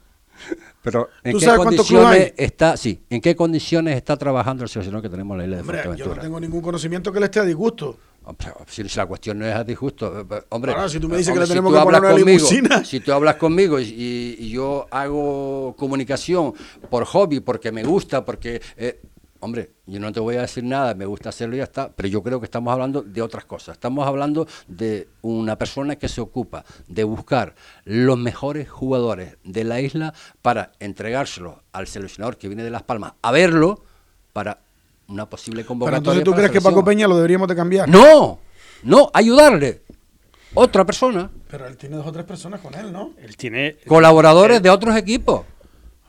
Pero 0.82 1.08
¿en 1.24 1.32
¿Tú 1.32 1.38
qué 1.38 1.44
sabes 1.44 1.60
condiciones 1.64 2.32
está, 2.36 2.76
sí, 2.76 3.02
en 3.10 3.20
qué 3.20 3.34
condiciones 3.34 3.96
está 3.96 4.16
trabajando 4.16 4.62
el 4.62 4.70
seleccionador 4.70 5.02
que 5.02 5.08
tenemos 5.08 5.34
en 5.34 5.38
la 5.38 5.44
isla 5.44 5.56
de 5.56 5.62
Hombre, 5.62 5.98
yo 5.98 6.14
no 6.14 6.20
tengo 6.20 6.40
ningún 6.40 6.60
conocimiento 6.60 7.12
que 7.12 7.20
le 7.20 7.26
esté 7.26 7.40
a 7.40 7.44
disgusto. 7.44 7.98
Hombre, 8.24 8.46
Si, 8.66 8.86
si 8.86 8.96
la 8.98 9.06
cuestión 9.06 9.38
no 9.38 9.46
es 9.46 9.54
a 9.54 9.64
disgusto, 9.64 10.20
eh, 10.20 10.24
eh, 10.30 10.42
hombre. 10.50 10.72
Ahora, 10.72 10.88
si 10.88 11.00
tú 11.00 11.08
me 11.08 11.16
dices 11.16 11.30
hombre, 11.30 11.44
que 11.44 11.48
le 11.48 11.54
tenemos 11.54 11.74
que 11.74 11.82
poner 11.82 12.00
conmigo, 12.02 12.26
limusina. 12.26 12.84
Si 12.84 13.00
tú 13.00 13.12
hablas 13.12 13.36
conmigo 13.36 13.80
y 13.80 14.50
yo 14.50 14.86
hago 14.90 15.74
comunicación 15.76 16.52
por 16.90 17.04
hobby, 17.06 17.40
porque 17.40 17.72
me 17.72 17.84
gusta, 17.84 18.24
porque. 18.24 18.60
eh, 18.76 19.00
hombre, 19.40 19.70
yo 19.86 20.00
no 20.00 20.12
te 20.12 20.20
voy 20.20 20.36
a 20.36 20.42
decir 20.42 20.64
nada, 20.64 20.94
me 20.94 21.06
gusta 21.06 21.28
hacerlo 21.28 21.54
y 21.54 21.58
ya 21.58 21.64
está, 21.64 21.90
pero 21.92 22.08
yo 22.08 22.22
creo 22.22 22.40
que 22.40 22.46
estamos 22.46 22.72
hablando 22.72 23.02
de 23.02 23.22
otras 23.22 23.44
cosas. 23.44 23.74
Estamos 23.74 24.06
hablando 24.06 24.46
de 24.66 25.08
una 25.22 25.56
persona 25.56 25.96
que 25.96 26.08
se 26.08 26.20
ocupa 26.20 26.64
de 26.86 27.04
buscar 27.04 27.54
los 27.84 28.18
mejores 28.18 28.68
jugadores 28.68 29.36
de 29.44 29.64
la 29.64 29.80
isla 29.80 30.14
para 30.42 30.72
entregárselos 30.80 31.56
al 31.72 31.86
seleccionador 31.86 32.36
que 32.36 32.48
viene 32.48 32.62
de 32.62 32.70
Las 32.70 32.82
Palmas 32.82 33.14
a 33.22 33.30
verlo 33.30 33.82
para 34.32 34.60
una 35.08 35.28
posible 35.28 35.62
Pero 35.62 35.68
convocatoria. 35.68 35.98
entonces 35.98 36.24
tú 36.24 36.32
crees 36.32 36.50
que. 36.50 36.60
Paco 36.60 36.84
Peña 36.84 37.08
lo 37.08 37.16
deberíamos 37.16 37.48
de 37.48 37.56
cambiar. 37.56 37.88
No, 37.88 38.38
no, 38.82 39.10
ayudarle. 39.14 39.82
Otra 40.54 40.84
persona. 40.84 41.30
Pero 41.50 41.66
él 41.66 41.76
tiene 41.76 41.96
dos 41.96 42.06
o 42.06 42.12
tres 42.12 42.24
personas 42.24 42.60
con 42.60 42.74
él, 42.74 42.92
¿no? 42.92 43.12
Él 43.18 43.36
tiene. 43.36 43.76
Colaboradores 43.86 44.62
de 44.62 44.70
otros 44.70 44.96
equipos. 44.96 45.42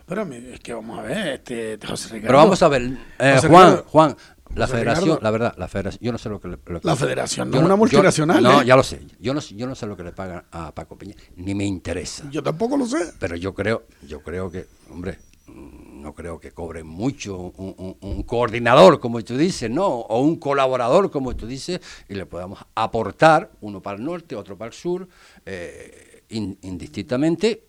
Espérame, 0.10 0.54
es 0.56 0.60
que 0.62 0.74
vamos 0.74 0.98
a 0.98 1.04
ver, 1.04 1.28
este, 1.28 1.78
José 1.86 2.08
Ricardo. 2.10 2.28
Pero 2.28 2.38
vamos 2.40 2.64
a 2.64 2.68
ver, 2.68 2.82
eh, 3.20 3.34
José 3.36 3.48
Juan, 3.48 3.70
Ricardo. 3.70 3.90
Juan, 3.92 4.16
la 4.56 4.66
José 4.66 4.78
federación, 4.80 5.04
Ricardo. 5.06 5.24
la 5.24 5.32
verdad, 5.32 5.54
la 5.56 5.68
federación, 5.68 6.00
yo 6.04 6.12
no 6.12 6.18
sé 6.18 6.30
lo 6.30 6.40
que 6.42 6.48
le... 6.48 6.58
lo 6.66 6.82
que- 6.82 6.88
La 6.88 6.96
federación 6.96 7.52
no 7.52 7.58
es 7.58 7.64
una 7.64 7.74
yo- 7.74 7.78
multinacional, 7.78 8.42
no, 8.42 8.62
¿eh? 8.62 8.66
ya 8.66 8.76
lo 8.76 8.82
sé. 8.82 9.02
Yo 9.20 9.36
no, 9.36 9.42
sé- 9.42 9.54
yo 9.54 9.68
no 9.68 9.76
sé 9.76 9.86
lo 9.86 9.96
que 9.96 10.04
le 10.04 10.12
pagan 10.12 10.44
a 10.52 10.74
Paco 10.74 10.98
Peña, 10.98 11.14
ni 11.36 11.54
me 11.54 11.64
interesa. 11.64 12.24
Yo 12.32 12.42
tampoco 12.42 12.76
lo 12.76 12.88
sé. 12.88 13.14
Pero 13.20 13.36
yo 13.36 13.54
creo, 13.54 13.84
yo 14.08 14.22
creo 14.24 14.50
que, 14.50 14.66
hombre, 14.90 15.20
no 15.48 16.16
creo 16.16 16.40
que 16.40 16.54
cobre 16.54 16.84
mucho 16.84 17.38
un, 17.38 17.76
un- 17.78 17.98
un 18.02 18.24
coordinador, 18.24 19.00
como 19.00 19.24
tú 19.24 19.38
dices, 19.38 19.70
¿no? 19.70 19.86
O 19.88 20.22
un 20.22 20.38
colaborador, 20.38 21.12
como 21.12 21.36
tú 21.36 21.46
dices, 21.46 21.82
y 22.08 22.16
le 22.16 22.26
podamos 22.26 22.58
aportar, 22.74 23.52
uno 23.62 23.80
para 23.80 23.98
el 24.00 24.04
norte, 24.04 24.36
otro 24.36 24.58
para 24.58 24.70
el 24.70 24.74
sur, 24.74 25.08
eh, 25.46 26.24
in- 26.30 26.58
indistintamente, 26.64 27.66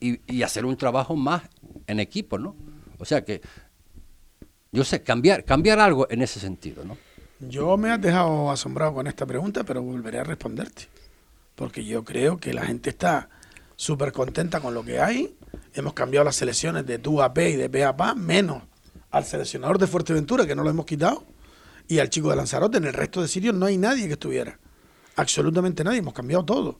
y, 0.00 0.20
y 0.26 0.42
hacer 0.42 0.64
un 0.64 0.76
trabajo 0.76 1.14
más 1.14 1.42
en 1.86 2.00
equipo, 2.00 2.38
¿no? 2.38 2.56
O 2.98 3.04
sea 3.04 3.24
que, 3.24 3.40
yo 4.72 4.84
sé, 4.84 5.02
cambiar, 5.02 5.44
cambiar 5.44 5.78
algo 5.78 6.06
en 6.10 6.22
ese 6.22 6.40
sentido, 6.40 6.84
¿no? 6.84 6.96
Yo 7.40 7.76
me 7.78 7.90
has 7.90 8.00
dejado 8.00 8.50
asombrado 8.50 8.92
con 8.92 9.06
esta 9.06 9.24
pregunta, 9.24 9.64
pero 9.64 9.82
volveré 9.82 10.18
a 10.18 10.24
responderte. 10.24 10.88
Porque 11.54 11.84
yo 11.84 12.04
creo 12.04 12.36
que 12.38 12.52
la 12.52 12.66
gente 12.66 12.90
está 12.90 13.30
súper 13.76 14.12
contenta 14.12 14.60
con 14.60 14.74
lo 14.74 14.84
que 14.84 15.00
hay. 15.00 15.34
Hemos 15.72 15.94
cambiado 15.94 16.24
las 16.24 16.36
selecciones 16.36 16.84
de 16.86 16.98
tú 16.98 17.22
a 17.22 17.32
P 17.32 17.50
y 17.50 17.56
de 17.56 17.70
P 17.70 17.82
a 17.82 17.96
PA, 17.96 18.14
menos 18.14 18.62
al 19.10 19.24
seleccionador 19.24 19.78
de 19.78 19.86
Fuerteventura, 19.86 20.46
que 20.46 20.54
no 20.54 20.62
lo 20.62 20.70
hemos 20.70 20.84
quitado, 20.84 21.24
y 21.88 21.98
al 21.98 22.10
chico 22.10 22.28
de 22.28 22.36
Lanzarote. 22.36 22.76
En 22.76 22.84
el 22.84 22.92
resto 22.92 23.22
de 23.22 23.28
sitios 23.28 23.54
no 23.54 23.66
hay 23.66 23.78
nadie 23.78 24.06
que 24.06 24.12
estuviera. 24.12 24.58
Absolutamente 25.16 25.82
nadie. 25.82 25.98
Hemos 25.98 26.14
cambiado 26.14 26.44
todo. 26.44 26.78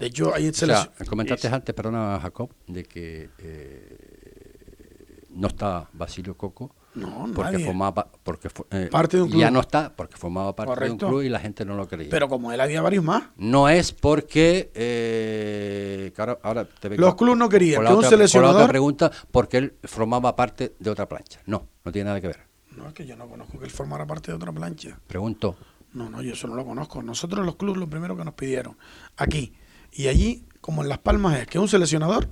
De 0.00 0.06
hecho, 0.06 0.34
hay 0.34 0.48
O 0.48 0.52
sea, 0.52 0.90
comentaste 1.08 1.46
antes, 1.48 1.74
perdona, 1.74 2.18
Jacob, 2.20 2.50
de 2.66 2.82
que 2.84 3.30
eh, 3.38 5.26
no 5.30 5.48
está 5.48 5.88
Basilio 5.92 6.36
Coco. 6.36 6.74
No, 6.92 7.30
porque 7.32 7.52
nadie. 7.52 7.66
formaba 7.66 8.08
porque 8.24 8.48
eh, 8.72 8.88
Parte 8.90 9.16
de 9.18 9.22
un 9.22 9.28
ya 9.30 9.46
club. 9.46 9.52
no 9.52 9.60
está 9.60 9.94
porque 9.94 10.16
formaba 10.16 10.56
parte 10.56 10.86
de 10.86 10.90
un 10.90 10.98
club 10.98 11.22
y 11.22 11.28
la 11.28 11.38
gente 11.38 11.64
no 11.64 11.76
lo 11.76 11.86
creía 11.86 12.10
Pero 12.10 12.28
como 12.28 12.50
él 12.50 12.60
había 12.60 12.82
varios 12.82 13.04
más. 13.04 13.24
no 13.36 13.68
es 13.68 13.92
porque 13.92 14.72
eh, 14.74 16.10
que 16.12 16.20
ahora, 16.20 16.38
ahora 16.42 16.64
te 16.64 16.88
vengo 16.88 17.00
Los 17.02 17.14
clubes 17.14 17.36
no 17.38 17.48
querían 17.48 17.84
que 17.84 17.92
un 17.92 17.98
otra- 17.98 18.10
con 18.10 18.18
la 18.18 18.18
otra 18.18 18.18
seleccionador- 18.26 18.68
pregunta 18.68 19.12
porque 19.30 19.58
él 19.58 19.74
formaba 19.84 20.34
parte 20.34 20.74
de 20.80 20.90
otra 20.90 21.08
plancha 21.08 21.40
no 21.46 21.68
no 21.84 21.92
tiene 21.92 22.06
nada 22.08 22.20
que 22.20 22.26
ver 22.26 22.40
No, 22.76 22.88
es 22.88 22.92
que 22.94 23.06
yo 23.06 23.14
no 23.14 23.28
conozco 23.28 23.56
que 23.60 23.66
él 23.66 23.70
formara 23.70 24.04
parte 24.04 24.32
de 24.32 24.36
otra 24.36 24.50
plancha. 24.50 24.98
pregunto 25.06 25.56
No, 25.92 26.10
no, 26.10 26.22
yo 26.22 26.32
eso 26.32 26.48
no 26.48 26.56
lo 26.56 26.64
conozco. 26.64 27.02
Nosotros 27.04 27.46
los 27.46 27.54
clubes 27.54 27.78
lo 27.78 27.88
primero 27.88 28.16
que 28.16 28.24
nos 28.24 28.34
pidieron 28.34 28.76
aquí 29.16 29.54
y 29.92 30.08
allí, 30.08 30.46
como 30.60 30.82
en 30.82 30.88
Las 30.88 30.98
Palmas, 30.98 31.38
es 31.38 31.46
que 31.46 31.58
un 31.58 31.68
seleccionador 31.68 32.28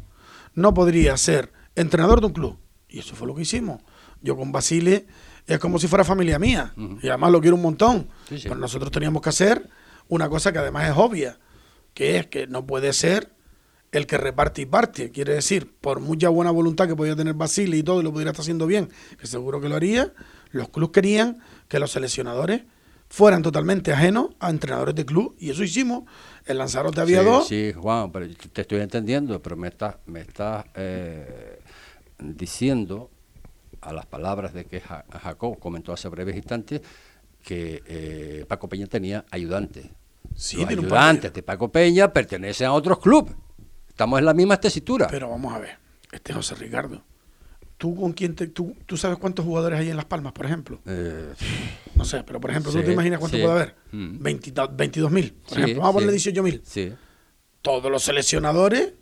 no 0.54 0.74
podría 0.74 1.16
ser 1.16 1.52
entrenador 1.74 2.20
de 2.20 2.26
un 2.26 2.32
club. 2.32 2.58
Y 2.88 3.00
eso 3.00 3.14
fue 3.14 3.26
lo 3.26 3.34
que 3.34 3.42
hicimos. 3.42 3.82
Yo 4.22 4.36
con 4.36 4.52
Basile 4.52 5.06
es 5.46 5.58
como 5.58 5.78
si 5.78 5.88
fuera 5.88 6.04
familia 6.04 6.38
mía. 6.38 6.72
Y 7.02 7.08
además 7.08 7.32
lo 7.32 7.40
quiero 7.40 7.56
un 7.56 7.62
montón. 7.62 8.08
Sí, 8.28 8.38
sí. 8.38 8.48
Pero 8.48 8.60
nosotros 8.60 8.90
teníamos 8.90 9.22
que 9.22 9.28
hacer 9.28 9.68
una 10.08 10.28
cosa 10.28 10.52
que 10.52 10.58
además 10.58 10.88
es 10.88 10.96
obvia, 10.96 11.38
que 11.94 12.18
es 12.18 12.26
que 12.26 12.46
no 12.46 12.66
puede 12.66 12.92
ser 12.92 13.32
el 13.92 14.06
que 14.06 14.18
reparte 14.18 14.62
y 14.62 14.66
parte. 14.66 15.10
Quiere 15.10 15.34
decir, 15.34 15.72
por 15.80 16.00
mucha 16.00 16.28
buena 16.28 16.50
voluntad 16.50 16.86
que 16.86 16.96
podía 16.96 17.16
tener 17.16 17.34
Basile 17.34 17.76
y 17.76 17.82
todo, 17.82 18.00
y 18.00 18.04
lo 18.04 18.12
pudiera 18.12 18.30
estar 18.30 18.42
haciendo 18.42 18.66
bien, 18.66 18.90
que 19.18 19.26
seguro 19.26 19.60
que 19.60 19.68
lo 19.68 19.76
haría, 19.76 20.12
los 20.50 20.68
clubes 20.68 20.92
querían 20.92 21.38
que 21.68 21.78
los 21.78 21.92
seleccionadores 21.92 22.62
fueran 23.10 23.42
totalmente 23.42 23.92
ajenos 23.92 24.30
a 24.40 24.50
entrenadores 24.50 24.94
de 24.94 25.04
club. 25.06 25.34
Y 25.38 25.50
eso 25.50 25.62
hicimos. 25.64 26.04
En 26.46 26.58
Lanzarote 26.58 27.00
había 27.00 27.20
sí, 27.20 27.24
dos. 27.26 27.48
sí 27.48 27.72
Juan 27.76 28.10
pero 28.12 28.26
te 28.52 28.62
estoy 28.62 28.80
entendiendo 28.80 29.40
pero 29.42 29.54
me 29.56 29.68
estás 29.68 29.96
me 30.06 30.20
estás 30.20 30.64
eh, 30.74 31.60
diciendo 32.18 33.10
a 33.80 33.92
las 33.92 34.06
palabras 34.06 34.52
de 34.54 34.64
que 34.64 34.80
Ja- 34.80 35.04
Jacob 35.22 35.58
comentó 35.58 35.92
hace 35.92 36.08
breves 36.08 36.36
instantes 36.36 36.80
que 37.44 37.82
eh, 37.86 38.44
Paco 38.48 38.68
Peña 38.68 38.86
tenía 38.86 39.24
ayudantes 39.30 39.86
Sí, 40.34 40.56
Los 40.58 40.68
ayudantes 40.68 41.32
de 41.32 41.42
Paco 41.42 41.70
Peña 41.70 42.12
pertenecen 42.12 42.68
a 42.68 42.72
otros 42.72 42.98
clubes. 43.00 43.34
Estamos 43.88 44.18
en 44.20 44.24
la 44.24 44.34
misma 44.34 44.60
tesitura. 44.60 45.08
Pero 45.10 45.30
vamos 45.30 45.52
a 45.52 45.58
ver, 45.58 45.76
este 46.12 46.32
José 46.32 46.54
Ricardo. 46.54 47.02
¿Tú 47.78 47.94
con 47.94 48.12
quién 48.12 48.34
te, 48.34 48.48
tú, 48.48 48.74
tú 48.86 48.96
sabes 48.96 49.18
cuántos 49.18 49.44
jugadores 49.44 49.78
hay 49.78 49.88
en 49.88 49.96
Las 49.96 50.04
Palmas, 50.04 50.32
por 50.32 50.44
ejemplo? 50.46 50.80
Eh, 50.84 51.32
No 51.94 52.04
sé, 52.04 52.24
pero 52.24 52.40
por 52.40 52.50
ejemplo, 52.50 52.72
¿tú 52.72 52.82
te 52.82 52.92
imaginas 52.92 53.20
cuánto 53.20 53.36
sí. 53.36 53.42
puede 53.42 53.54
haber? 53.54 53.74
Mm. 53.92 54.18
22 54.20 55.10
mil, 55.12 55.32
por 55.32 55.54
sí, 55.54 55.60
ejemplo. 55.60 55.82
Vamos 55.82 55.90
a 55.90 55.92
ponerle 55.94 56.12
sí, 56.18 56.30
18 56.32 56.42
mil. 56.42 56.60
Sí. 56.64 56.92
Todos 57.62 57.90
los 57.90 58.02
seleccionadores 58.02 58.94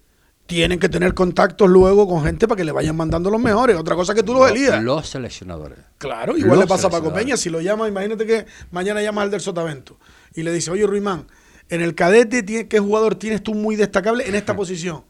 tienen 0.46 0.78
que 0.78 0.88
tener 0.90 1.14
contactos 1.14 1.68
luego 1.70 2.06
con 2.06 2.22
gente 2.22 2.46
para 2.46 2.56
que 2.58 2.64
le 2.64 2.72
vayan 2.72 2.94
mandando 2.96 3.30
los 3.30 3.40
mejores. 3.40 3.76
Otra 3.76 3.96
cosa 3.96 4.14
que 4.14 4.22
tú 4.22 4.32
los 4.34 4.42
Los, 4.42 4.50
elías. 4.50 4.82
los 4.82 5.08
seleccionadores. 5.08 5.78
Claro, 5.98 6.36
igual 6.36 6.52
Los 6.52 6.60
le 6.60 6.66
pasa 6.66 6.88
a 6.88 6.90
Paco. 6.90 7.12
Peña. 7.14 7.36
Si 7.38 7.48
lo 7.48 7.60
llama, 7.62 7.88
imagínate 7.88 8.26
que 8.26 8.46
mañana 8.70 9.00
llamas 9.02 9.24
al 9.24 9.30
del 9.30 9.40
Sotavento 9.40 9.98
y 10.34 10.42
le 10.42 10.52
dice, 10.52 10.70
oye, 10.70 10.86
Ruimán, 10.86 11.26
en 11.70 11.80
el 11.80 11.94
cadete, 11.94 12.68
¿qué 12.68 12.78
jugador 12.78 13.14
tienes 13.14 13.42
tú 13.42 13.54
muy 13.54 13.74
destacable 13.74 14.28
en 14.28 14.34
esta 14.34 14.54
posición? 14.56 15.02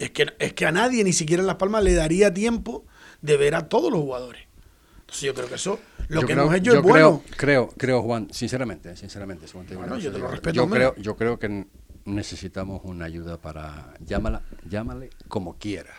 Es 0.00 0.10
que, 0.10 0.26
es 0.40 0.52
que 0.52 0.66
a 0.66 0.72
nadie, 0.72 1.04
ni 1.04 1.12
siquiera 1.12 1.40
en 1.40 1.46
Las 1.46 1.56
Palmas, 1.56 1.84
le 1.84 1.94
daría 1.94 2.34
tiempo 2.34 2.84
de 3.24 3.36
ver 3.38 3.54
a 3.54 3.68
todos 3.68 3.90
los 3.90 4.00
jugadores. 4.02 4.42
Entonces 5.00 5.22
yo 5.22 5.34
creo 5.34 5.48
que 5.48 5.54
eso, 5.54 5.78
lo 6.08 6.20
Yo 6.20 6.26
que 6.26 6.32
creo- 6.32 6.44
hemos 6.44 6.54
hecho 6.56 6.72
yo 6.72 6.76
es 6.78 6.82
bueno. 6.82 7.22
Creo, 7.24 7.36
creo, 7.36 7.68
creo, 7.76 8.02
Juan, 8.02 8.28
sinceramente, 8.32 8.96
sinceramente. 8.96 9.46
te 9.46 9.76
Bueno, 9.76 9.94
no 9.94 9.98
yo 9.98 10.12
te 10.12 10.18
lo 10.18 10.28
respeto, 10.28 10.54
yo 10.54 10.68
creo, 10.68 10.94
yo 10.96 11.16
creo 11.16 11.38
que 11.38 11.66
necesitamos 12.04 12.82
una 12.84 13.06
ayuda 13.06 13.38
para, 13.38 13.94
llámala, 14.04 14.42
llámale 14.68 15.10
como 15.28 15.56
quiera, 15.58 15.94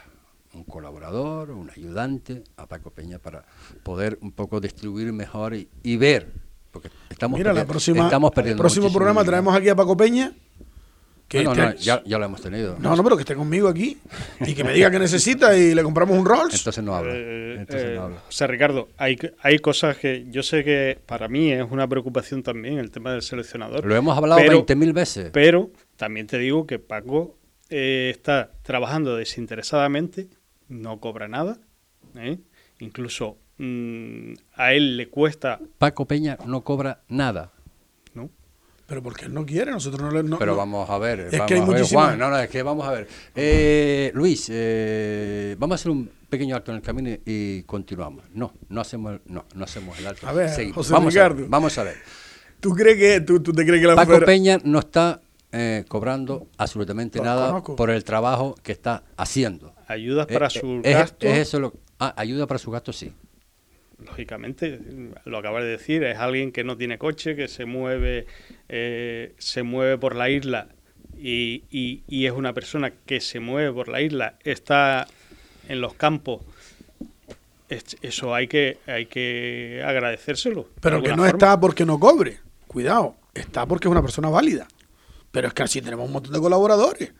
un 0.53 0.63
colaborador, 0.63 1.51
un 1.51 1.69
ayudante 1.71 2.43
a 2.57 2.67
Paco 2.67 2.91
Peña 2.91 3.17
para 3.19 3.45
poder 3.83 4.17
un 4.21 4.31
poco 4.31 4.59
distribuir 4.61 5.11
mejor 5.13 5.55
y, 5.55 5.67
y 5.83 5.97
ver, 5.97 6.31
porque 6.71 6.89
estamos, 7.09 7.37
Mira, 7.39 7.53
la 7.53 7.65
próxima, 7.65 8.03
estamos 8.05 8.29
el 8.31 8.35
perdiendo 8.35 8.61
próximo 8.61 8.83
muchísimo 8.83 8.97
programa 8.99 9.23
traemos 9.23 9.55
aquí 9.55 9.69
a 9.69 9.75
Paco 9.75 9.97
Peña. 9.97 10.31
Que 11.27 11.43
No, 11.43 11.55
no, 11.55 11.63
esté- 11.63 11.75
no, 11.75 11.81
ya, 11.81 12.03
ya 12.05 12.19
lo 12.19 12.25
hemos 12.25 12.39
tenido. 12.41 12.77
no, 12.79 12.95
no, 12.95 13.03
pero 13.03 13.15
que 13.17 13.21
esté 13.23 13.33
conmigo 13.35 13.67
aquí 13.67 13.97
y 14.41 14.53
que 14.53 14.63
me 14.63 14.73
diga 14.73 14.91
que 14.91 14.99
necesita 14.99 15.57
y 15.57 15.73
le 15.73 15.81
compramos 15.81 16.15
un 16.17 16.23
Rolls. 16.25 16.53
Entonces 16.53 16.83
no 16.83 16.95
habla. 16.95 17.13
Eh, 17.15 17.55
Entonces 17.61 17.87
eh, 17.89 17.95
no 17.95 18.03
habla. 18.03 18.17
O 18.29 18.31
sea, 18.31 18.45
Ricardo, 18.45 18.89
hay, 18.97 19.17
hay 19.41 19.57
cosas 19.57 19.97
que 19.97 20.27
yo 20.29 20.43
sé 20.43 20.63
que 20.63 20.99
para 21.05 21.27
mí 21.27 21.51
es 21.51 21.65
una 21.71 21.87
preocupación 21.87 22.43
también 22.43 22.77
el 22.77 22.91
tema 22.91 23.11
del 23.11 23.23
seleccionador. 23.23 23.83
Lo 23.85 23.95
hemos 23.95 24.15
hablado 24.15 24.39
pero- 24.39 24.65
20.000 24.65 24.93
veces. 24.93 25.29
Pero 25.33 25.71
también 25.97 26.27
te 26.27 26.37
digo 26.37 26.67
que 26.67 26.77
Paco 26.77 27.35
eh, 27.71 28.11
está 28.13 28.51
trabajando 28.61 29.15
desinteresadamente, 29.15 30.27
no 30.69 30.99
cobra 30.99 31.27
nada. 31.27 31.57
¿eh? 32.15 32.37
Incluso 32.79 33.37
mm, 33.57 34.33
a 34.55 34.73
él 34.73 34.97
le 34.97 35.07
cuesta, 35.09 35.59
Paco 35.79 36.05
Peña 36.05 36.37
no 36.45 36.61
cobra 36.63 37.01
nada. 37.07 37.51
Pero 38.87 39.01
porque 39.01 39.25
él 39.25 39.33
no 39.33 39.45
quiere, 39.45 39.71
nosotros 39.71 39.99
no 40.01 40.11
le... 40.11 40.21
no- 40.21 40.37
Pero 40.37 40.55
vamos 40.55 40.87
a 40.89 40.97
ver, 40.99 41.21
Es 41.21 41.31
vamos 41.31 41.47
que 41.47 41.53
hay 41.55 41.59
a 41.59 41.65
ver, 41.65 41.75
muchísimas- 41.75 42.05
Juan, 42.05 42.19
no, 42.19 42.29
no, 42.29 42.37
es 42.39 42.49
que 42.49 42.61
vamos 42.61 42.87
a 42.87 42.91
ver. 42.91 43.07
Eh, 43.35 44.11
Luis, 44.13 44.47
eh, 44.51 45.55
vamos 45.57 45.73
a 45.73 45.77
hacer 45.81 45.91
un 45.91 46.09
pequeño 46.29 46.55
alto 46.55 46.71
en 46.71 46.77
el 46.77 46.83
camino 46.83 47.09
y- 47.25 47.63
continuamos. 47.63 48.25
No, 48.33 48.53
no 48.69 48.81
hacemos, 48.81 49.13
el- 49.13 49.21
no, 49.25 49.45
no 49.55 49.63
hacemos 49.63 49.97
el 49.97 50.05
alto. 50.05 50.27
A 50.27 50.33
ver, 50.33 50.49
Seguimos. 50.49 50.75
José 50.77 50.93
vamos, 50.93 51.15
a 51.17 51.29
ver, 51.29 51.47
vamos 51.47 51.77
a 51.79 51.83
ver. 51.83 51.95
¿Tú 52.59 52.71
crees 52.75 52.97
que, 52.97 53.21
tú, 53.21 53.41
tú 53.41 53.53
te 53.53 53.65
crees 53.65 53.81
que 53.81 53.87
la 53.87 53.95
Paco 53.95 54.19
Peña 54.21 54.59
no 54.63 54.79
está 54.79 55.19
eh, 55.51 55.83
cobrando 55.87 56.47
absolutamente 56.57 57.19
nada 57.21 57.47
conozco. 57.47 57.75
por 57.75 57.89
el 57.89 58.03
trabajo 58.03 58.55
que 58.61 58.71
está 58.71 59.03
haciendo. 59.17 59.73
Ayudas 59.87 60.27
para 60.27 60.47
Eh, 60.47 60.49
sus 60.49 60.63
eh, 60.63 60.81
es- 60.83 60.95
gastos. 60.97 61.29
es 61.29 61.37
eso 61.39 61.59
lo, 61.59 61.73
ah, 61.99 62.13
ayuda 62.17 62.45
para 62.45 62.57
sus 62.59 62.71
gastos, 62.73 62.97
sí. 62.97 63.13
Lógicamente, 64.05 64.79
lo 65.25 65.37
acabas 65.37 65.63
de 65.63 65.69
decir, 65.69 66.03
es 66.03 66.17
alguien 66.17 66.51
que 66.51 66.63
no 66.63 66.77
tiene 66.77 66.97
coche, 66.97 67.35
que 67.35 67.47
se 67.47 67.65
mueve, 67.65 68.25
eh, 68.69 69.33
se 69.37 69.63
mueve 69.63 69.97
por 69.97 70.15
la 70.15 70.29
isla 70.29 70.67
y, 71.17 71.63
y- 71.71 72.03
y 72.07 72.25
es 72.25 72.31
una 72.31 72.53
persona 72.53 72.91
que 73.05 73.19
se 73.21 73.39
mueve 73.39 73.71
por 73.71 73.87
la 73.89 74.01
isla, 74.01 74.35
está 74.43 75.07
en 75.67 75.81
los 75.81 75.93
campos. 75.93 76.41
Es- 77.69 77.97
Eso 78.01 78.35
hay 78.35 78.47
que, 78.47 78.77
hay 78.85 79.07
que 79.07 79.81
agradecérselo. 79.85 80.63
de 80.63 80.69
Pero 80.81 81.01
que 81.01 81.09
no 81.09 81.15
forma. 81.23 81.27
está 81.29 81.59
porque 81.59 81.85
no 81.85 81.99
cobre. 81.99 82.37
Cuidado, 82.67 83.15
está 83.33 83.65
porque 83.65 83.87
es 83.87 83.91
una 83.91 84.01
persona 84.01 84.29
válida. 84.29 84.67
Pero 85.31 85.47
es 85.47 85.53
que 85.53 85.63
así 85.63 85.81
tenemos 85.81 86.05
un 86.05 86.13
montón 86.13 86.31
de 86.33 86.39
colaboradores. 86.39 87.11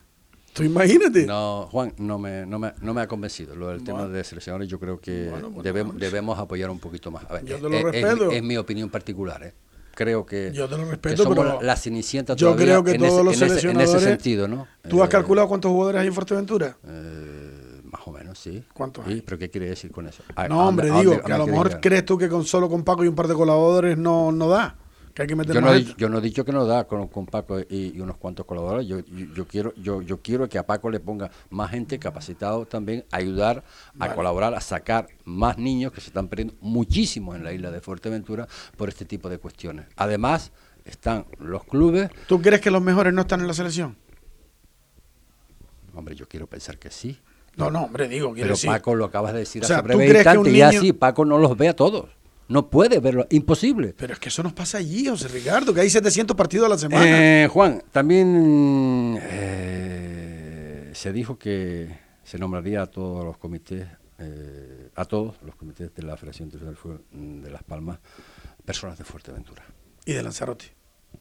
Tú 0.55 0.63
imagínate. 0.63 1.25
No, 1.25 1.67
Juan, 1.69 1.93
no 1.97 2.17
me, 2.17 2.45
no 2.45 2.57
me, 2.57 2.71
no 2.81 2.93
me 2.93 3.01
ha 3.01 3.07
convencido. 3.09 3.55
Lo 3.57 3.67
del 3.67 3.83
tema 3.83 4.07
de 4.07 4.23
seleccionadores, 4.23 4.69
yo 4.69 4.79
creo 4.79 5.01
que 5.01 5.27
Bueno, 5.29 5.49
bueno, 5.49 5.61
debemos, 5.63 5.97
debemos 5.97 6.39
apoyar 6.39 6.69
un 6.69 6.79
poquito 6.79 7.11
más. 7.11 7.25
A 7.29 7.33
ver, 7.33 7.45
Yo 7.45 7.57
te 7.57 7.61
lo 7.63 7.69
es- 7.69 7.75
es 7.75 7.83
respeto. 8.03 8.31
Es, 8.31 8.41
mi 8.41 8.55
opinión 8.55 8.89
particular, 8.89 9.43
¿eh? 9.43 9.53
Creo 9.93 10.25
que, 10.25 10.51
Yo 10.53 10.67
te 10.69 10.77
lo 10.77 10.85
respeto, 10.85 11.23
somos 11.23 11.37
pero 11.37 11.61
la, 11.61 11.61
la 11.61 12.35
yo 12.35 12.55
creo 12.55 12.83
que 12.83 12.91
en, 12.91 12.97
todos 12.99 13.13
ese, 13.13 13.23
los 13.23 13.41
en 13.41 13.43
ese- 13.43 13.45
en 13.69 13.81
ese 13.81 13.93
seleccionadores- 13.93 14.01
sentido, 14.01 14.47
¿no? 14.47 14.67
¿Tú 14.89 15.01
has 15.03 15.07
Eh, 15.09 15.11
calculado 15.11 15.47
cuántos 15.49 15.71
jugadores 15.71 16.01
hay 16.01 16.07
en 16.07 16.13
Fuerteventura? 16.13 16.77
eh, 16.85 17.81
más 17.91 18.01
o 18.05 18.11
menos, 18.11 18.39
sí. 18.39 18.63
¿Cuántos 18.73 19.05
Sí, 19.05 19.11
hay? 19.13 19.21
¿Pero 19.21 19.37
qué 19.37 19.49
quiere 19.49 19.67
decir 19.69 19.91
con 19.91 20.07
eso? 20.07 20.23
¿A- 20.35 20.47
No, 20.47 20.67
hombre, 20.67 20.89
a 20.89 20.99
digo 20.99 21.21
que 21.21 21.31
a 21.33 21.37
lo 21.37 21.47
mejor 21.47 21.79
crees 21.81 22.05
tú 22.05 22.17
que 22.17 22.27
con 22.29 22.43
solo 22.45 22.69
con 22.69 22.83
Paco 22.83 23.03
y 23.03 23.07
un 23.07 23.15
par 23.15 23.27
de 23.27 23.33
colaboradores 23.35 23.97
no, 23.97 24.31
no 24.31 24.49
da. 24.49 24.75
Que 25.15 25.21
hay 25.21 25.27
que 25.29 25.35
meter 25.37 25.55
Yo 25.55 25.61
no, 25.61 25.73
he 25.73 25.83
yo 25.97 26.09
no 26.09 26.17
he 26.17 26.21
dicho 26.21 26.43
que 26.43 26.51
no 26.51 26.65
da 26.65 26.83
con, 26.83 27.07
con 27.07 27.25
Paco 27.25 27.57
y, 27.61 27.93
y 27.95 27.99
unos 28.01 28.17
cuantos 28.17 28.45
colaboradores. 28.45 28.85
Yo, 28.85 28.99
yo, 28.99 29.25
yo 29.33 29.47
quiero 29.47 29.73
yo, 29.75 30.01
yo 30.01 30.21
quiero 30.21 30.49
que 30.49 30.57
a 30.57 30.65
Paco 30.67 30.89
le 30.89 30.99
ponga 30.99 31.31
más 31.49 31.71
gente 31.71 31.97
capacitado 31.99 32.65
también 32.65 33.05
a 33.11 33.17
ayudar 33.17 33.63
a 33.93 33.97
Vale. 33.97 34.13
colaborar, 34.15 34.53
a 34.53 34.59
sacar 34.59 35.07
más 35.23 35.57
niños 35.57 35.93
que 35.93 36.01
se 36.01 36.07
están 36.07 36.27
perdiendo 36.27 36.53
muchísimos 36.59 37.37
en 37.37 37.45
la 37.45 37.53
isla 37.53 37.71
de 37.71 37.79
Fuerteventura 37.79 38.45
por 38.75 38.89
este 38.89 39.05
tipo 39.05 39.29
de 39.29 39.37
cuestiones. 39.37 39.85
Además, 39.95 40.51
están 40.83 41.25
los 41.39 41.63
clubes. 41.63 42.09
¿Tú 42.27 42.41
crees 42.41 42.59
que 42.59 42.69
los 42.69 42.81
mejores 42.81 43.13
no 43.13 43.21
están 43.21 43.39
en 43.39 43.47
la 43.47 43.53
selección? 43.53 43.95
Hombre, 45.93 46.13
yo 46.15 46.27
quiero 46.27 46.47
pensar 46.47 46.77
que 46.77 46.89
sí. 46.91 47.17
No, 47.55 47.71
no, 47.71 47.83
hombre, 47.83 48.09
digo, 48.09 48.33
quiero 48.33 48.47
Pero 48.47 48.55
decir. 48.55 48.69
Paco 48.69 48.95
lo 48.95 49.05
acabas 49.05 49.31
de 49.31 49.39
decir 49.39 49.63
O 49.63 49.65
sea, 49.65 49.77
hace 49.77 49.87
¿tú 49.87 49.97
breve 49.97 50.13
instante 50.15 50.39
un 50.39 50.47
y 50.47 50.51
niño- 50.51 50.67
así 50.67 50.91
Paco 50.91 51.23
no 51.23 51.37
los 51.37 51.55
ve 51.55 51.69
a 51.69 51.73
todos. 51.75 52.09
No 52.47 52.69
puede 52.69 52.99
verlo, 52.99 53.25
imposible. 53.31 53.93
Pero 53.97 54.13
es 54.13 54.19
que 54.19 54.29
eso 54.29 54.43
nos 54.43 54.53
pasa 54.53 54.77
allí, 54.77 55.07
José 55.07 55.27
Ricardo, 55.27 55.73
que 55.73 55.81
hay 55.81 55.89
700 55.89 56.37
partidos 56.37 56.67
a 56.67 56.69
la 56.69 56.77
semana. 56.77 57.05
Eh, 57.43 57.47
Juan, 57.47 57.83
también 57.91 59.19
eh, 59.21 60.91
se 60.93 61.11
dijo 61.11 61.39
que 61.39 61.97
se 62.23 62.37
nombraría 62.37 62.83
a 62.83 62.87
todos 62.87 63.25
los 63.25 63.37
comités, 63.37 63.87
eh, 64.19 64.91
a 64.95 65.05
todos 65.05 65.35
los 65.43 65.55
comités 65.55 65.93
de 65.95 66.03
la 66.03 66.15
Federación 66.17 66.47
Internacional 66.47 66.77
Fútbol 66.77 67.03
mm, 67.11 67.41
de 67.41 67.49
Las 67.49 67.63
Palmas, 67.63 67.99
personas 68.63 68.97
de 68.97 69.05
Fuerteventura. 69.05 69.63
Y 70.05 70.13
de 70.13 70.21
Lanzarote. 70.21 70.65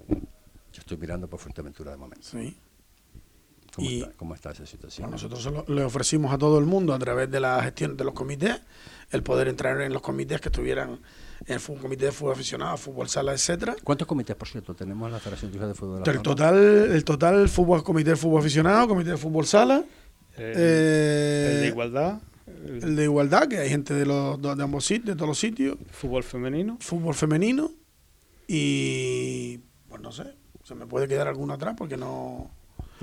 Yo 0.08 0.80
estoy 0.80 0.98
mirando 0.98 1.26
por 1.28 1.40
Fuerteventura 1.40 1.90
de 1.92 1.96
momento. 1.96 2.26
Sí. 2.28 2.54
¿Cómo, 3.74 3.90
Y- 3.90 4.00
está, 4.02 4.12
cómo 4.16 4.34
está 4.34 4.50
esa 4.52 4.66
situación? 4.66 5.06
Bueno, 5.06 5.16
nosotros 5.16 5.42
se 5.42 5.50
lo- 5.50 5.64
le 5.74 5.84
ofrecimos 5.84 6.32
a 6.32 6.38
todo 6.38 6.58
el 6.58 6.64
mundo 6.64 6.94
a 6.94 6.98
través 6.98 7.30
de 7.30 7.40
la 7.40 7.62
gestión 7.62 7.96
de 7.96 8.04
los 8.04 8.14
comités 8.14 8.60
el 9.10 9.22
poder 9.22 9.48
entrar 9.48 9.80
en 9.80 9.92
los 9.92 10.00
comités 10.02 10.40
que 10.40 10.48
estuvieran 10.48 11.00
en 11.46 11.54
el 11.54 11.60
fu- 11.60 11.76
comité 11.76 12.06
de 12.06 12.12
fútbol 12.12 12.32
aficionado, 12.32 12.76
fútbol 12.76 13.08
sala, 13.08 13.32
etcétera. 13.32 13.74
¿Cuántos 13.84 14.06
comités, 14.06 14.34
por 14.36 14.48
cierto, 14.48 14.74
tenemos 14.74 15.06
en 15.08 15.12
la 15.12 15.18
Federación 15.20 15.50
de 15.52 15.74
Fútbol 15.74 16.02
de 16.02 16.10
El 16.10 16.22
total, 16.22 16.56
el 16.56 17.04
total 17.04 17.48
fútbol, 17.48 17.82
comité 17.82 18.10
de 18.10 18.16
fútbol 18.16 18.40
aficionado, 18.40 18.88
comité 18.88 19.10
de 19.10 19.16
fútbol 19.16 19.44
sala, 19.46 19.84
El, 20.36 20.52
eh, 20.56 21.50
el 21.54 21.60
de 21.62 21.66
igualdad, 21.68 22.20
el 22.46 22.82
el 22.84 22.96
de 22.96 23.04
igualdad, 23.04 23.48
que 23.48 23.58
hay 23.58 23.68
gente 23.68 23.92
de 23.94 24.06
los 24.06 24.40
de 24.40 24.62
ambos 24.62 24.84
sitios, 24.84 25.06
de 25.06 25.14
todos 25.16 25.28
los 25.28 25.38
sitios, 25.38 25.76
fútbol 25.90 26.22
femenino. 26.24 26.76
fútbol 26.80 27.14
femenino 27.14 27.70
y 28.48 29.58
pues 29.88 30.00
no 30.00 30.12
sé, 30.12 30.34
se 30.62 30.74
me 30.74 30.86
puede 30.86 31.08
quedar 31.08 31.28
alguno 31.28 31.54
atrás 31.54 31.74
porque 31.76 31.96
no. 31.96 32.50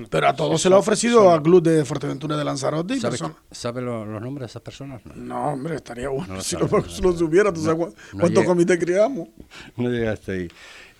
Pero 0.09 0.27
a 0.27 0.35
todos 0.35 0.61
se 0.61 0.69
lo 0.69 0.77
ha 0.77 0.79
ofrecido 0.79 1.31
a 1.31 1.41
Club 1.43 1.61
de 1.63 1.85
Fuerteventura 1.85 2.35
de 2.37 2.43
Lanzarote 2.45 2.95
y 2.95 2.99
¿Sabe, 2.99 3.11
personas. 3.11 3.37
sabe 3.51 3.81
lo- 3.81 4.05
los 4.05 4.21
nombres 4.21 4.41
de 4.41 4.45
esas 4.51 4.61
personas? 4.61 5.05
No, 5.05 5.13
No, 5.15 5.47
hombre, 5.53 5.75
estaría 5.75 6.09
bueno 6.09 6.27
No 6.27 6.35
lo 6.35 6.41
si, 6.41 6.51
sabe, 6.55 6.67
lo, 6.69 6.79
no 6.79 6.89
si 6.89 7.01
lo 7.01 7.11
lo 7.11 7.17
supiera. 7.17 7.53
¿Tú 7.53 7.61
No, 7.61 7.65
sabes 7.65 7.93
cuántos 8.19 8.45
comités 8.45 8.79
creamos? 8.79 9.27
no 9.77 9.89
llegaste 9.89 10.31
ahí. 10.31 10.47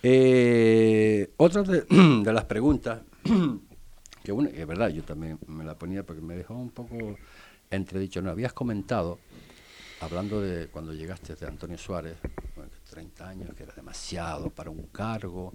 Eh, 0.02 1.30
otra 1.36 1.62
de, 1.62 1.82
de 2.24 2.32
las 2.32 2.44
preguntas, 2.44 3.00
que 4.22 4.32
una, 4.32 4.50
es 4.50 4.66
verdad, 4.66 4.88
yo 4.90 5.02
también 5.02 5.38
me 5.46 5.64
la 5.64 5.74
ponía 5.76 6.02
porque 6.04 6.20
me 6.22 6.36
dejó 6.36 6.54
un 6.54 6.70
poco 6.70 7.16
entredicho. 7.70 8.20
No, 8.20 8.30
habías 8.30 8.52
comentado, 8.52 9.18
hablando 10.00 10.40
de 10.40 10.68
cuando 10.68 10.92
llegaste 10.92 11.34
de 11.34 11.46
Antonio 11.46 11.78
Suárez, 11.78 12.16
bueno, 12.56 12.70
que 12.70 12.90
30 12.90 13.28
años, 13.28 13.50
que 13.56 13.62
era 13.62 13.72
demasiado 13.74 14.50
para 14.50 14.70
un 14.70 14.82
cargo, 14.88 15.54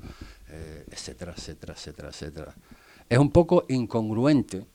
eh, 0.50 0.86
etcétera, 0.90 1.34
etcétera, 1.38 1.74
etcétera, 1.74 2.10
etcétera. 2.10 2.56
Es 3.10 3.18
un 3.18 3.32
poco 3.32 3.66
incongruente, 3.70 4.66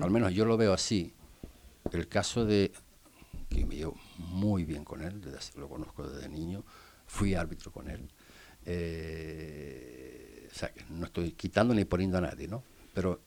al 0.00 0.10
menos 0.10 0.32
yo 0.34 0.44
lo 0.44 0.56
veo 0.56 0.72
así, 0.72 1.12
el 1.92 2.08
caso 2.08 2.44
de 2.44 2.72
que 3.48 3.64
me 3.64 3.76
llevo 3.76 3.96
muy 4.18 4.64
bien 4.64 4.84
con 4.84 5.02
él, 5.02 5.20
desde 5.20 5.58
lo 5.60 5.68
conozco 5.68 6.08
desde 6.08 6.28
niño, 6.28 6.64
fui 7.06 7.34
árbitro 7.34 7.70
con 7.70 7.88
él. 7.88 8.08
eh, 8.64 10.48
o 10.50 10.58
sea, 10.58 10.72
que 10.72 10.82
no 10.90 11.06
estoy 11.06 11.32
quitando 11.32 11.74
ni 11.74 11.84
poniendo 11.84 12.18
a 12.18 12.22
nadie, 12.22 12.48
¿no? 12.48 12.62
Pero 12.94 13.20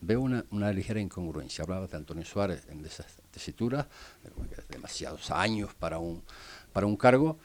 veo 0.00 0.20
una, 0.20 0.44
una 0.50 0.72
ligera 0.72 0.98
incongruencia. 0.98 1.62
Hablaba 1.62 1.86
de 1.86 1.96
Antonio 1.96 2.24
Suárez 2.24 2.66
en 2.68 2.84
esas 2.84 3.16
tesituras, 3.30 3.86
demasiados 4.70 5.30
años 5.30 5.74
para 5.74 5.98
un, 5.98 6.22
para 6.72 6.86
un 6.86 6.96
cargo. 6.96 7.38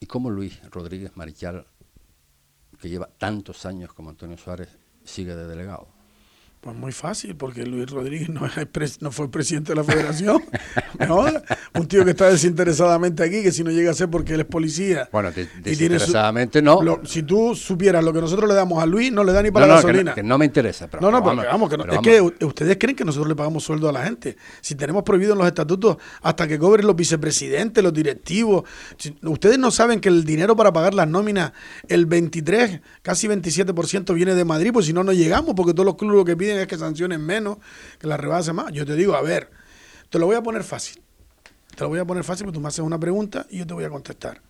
Y 0.00 0.06
como 0.06 0.30
Luis 0.30 0.60
Rodríguez 0.70 1.16
Marichal, 1.16 1.66
que 2.80 2.88
lleva 2.88 3.08
tantos 3.18 3.66
años 3.66 3.92
como 3.92 4.10
Antonio 4.10 4.36
Suárez, 4.36 4.68
sigue 5.04 5.34
de 5.34 5.46
delegado. 5.46 5.88
Pues 6.60 6.76
muy 6.76 6.92
fácil, 6.92 7.36
porque 7.36 7.64
Luis 7.64 7.88
Rodríguez 7.88 8.28
no, 8.28 8.42
no 9.00 9.12
fue 9.12 9.30
presidente 9.30 9.72
de 9.72 9.76
la 9.76 9.84
federación. 9.84 10.42
Jodas. 11.06 11.42
Un 11.78 11.86
tío 11.88 12.04
que 12.04 12.10
está 12.10 12.28
desinteresadamente 12.30 13.22
aquí, 13.22 13.42
que 13.42 13.52
si 13.52 13.62
no 13.64 13.70
llega 13.70 13.90
a 13.90 13.94
ser 13.94 14.08
porque 14.08 14.34
él 14.34 14.40
es 14.40 14.46
policía. 14.46 15.08
Bueno, 15.12 15.30
de- 15.32 15.42
y 15.42 15.46
tiene 15.46 15.64
su- 15.64 15.70
desinteresadamente 15.70 16.62
no. 16.62 16.82
Lo- 16.82 17.00
si 17.04 17.22
tú 17.22 17.54
supieras 17.54 18.02
lo 18.04 18.12
que 18.12 18.20
nosotros 18.20 18.48
le 18.48 18.54
damos 18.54 18.82
a 18.82 18.86
Luis, 18.86 19.12
no 19.12 19.22
le 19.24 19.32
da 19.32 19.42
ni 19.42 19.50
para 19.50 19.66
No, 19.66 19.74
la 19.74 19.80
no, 19.80 19.86
que 19.86 19.92
gasolina. 19.92 20.10
no, 20.12 20.14
que 20.14 20.22
no 20.22 20.38
me 20.38 20.44
interesa. 20.46 20.88
Pero, 20.88 21.00
no, 21.02 21.10
no, 21.10 21.22
porque 21.22 21.46
vamos, 21.46 21.68
que 21.70 21.76
no- 21.76 21.84
pero 21.84 22.00
es 22.00 22.00
vamos. 22.06 22.32
que 22.38 22.44
ustedes 22.44 22.76
creen 22.78 22.96
que 22.96 23.04
nosotros 23.04 23.28
le 23.28 23.34
pagamos 23.36 23.64
sueldo 23.64 23.88
a 23.88 23.92
la 23.92 24.04
gente. 24.04 24.36
Si 24.60 24.74
tenemos 24.74 25.02
prohibido 25.02 25.32
en 25.32 25.38
los 25.38 25.46
estatutos 25.46 25.96
hasta 26.22 26.46
que 26.48 26.58
cobren 26.58 26.86
los 26.86 26.96
vicepresidentes, 26.96 27.82
los 27.82 27.92
directivos. 27.92 28.64
Si- 28.98 29.16
ustedes 29.22 29.58
no 29.58 29.70
saben 29.70 30.00
que 30.00 30.08
el 30.08 30.24
dinero 30.24 30.56
para 30.56 30.72
pagar 30.72 30.94
las 30.94 31.08
nóminas, 31.08 31.52
el 31.88 32.06
23, 32.06 32.80
casi 33.02 33.26
27% 33.28 34.14
viene 34.14 34.34
de 34.34 34.44
Madrid, 34.44 34.70
pues 34.72 34.86
si 34.86 34.92
no, 34.92 35.04
no 35.04 35.12
llegamos, 35.12 35.54
porque 35.54 35.72
todos 35.72 35.86
los 35.86 35.96
clubes 35.96 36.16
lo 36.18 36.24
que 36.24 36.36
piden 36.36 36.58
es 36.58 36.66
que 36.66 36.78
sancionen 36.78 37.20
menos, 37.24 37.58
que 37.98 38.06
la 38.06 38.16
rebasen 38.16 38.56
más. 38.56 38.72
Yo 38.72 38.84
te 38.86 38.94
digo, 38.94 39.14
a 39.14 39.22
ver, 39.22 39.50
te 40.10 40.18
lo 40.18 40.26
voy 40.26 40.36
a 40.36 40.42
poner 40.42 40.62
fácil. 40.64 41.02
Te 41.76 41.84
lo 41.84 41.88
voy 41.90 41.98
a 41.98 42.04
poner 42.04 42.24
fácil 42.24 42.46
porque 42.46 42.56
tú 42.56 42.60
me 42.60 42.68
haces 42.68 42.80
una 42.80 42.98
pregunta 42.98 43.46
y 43.50 43.58
yo 43.58 43.66
te 43.66 43.74
voy 43.74 43.84
a 43.84 43.90
contestar. 43.90 44.40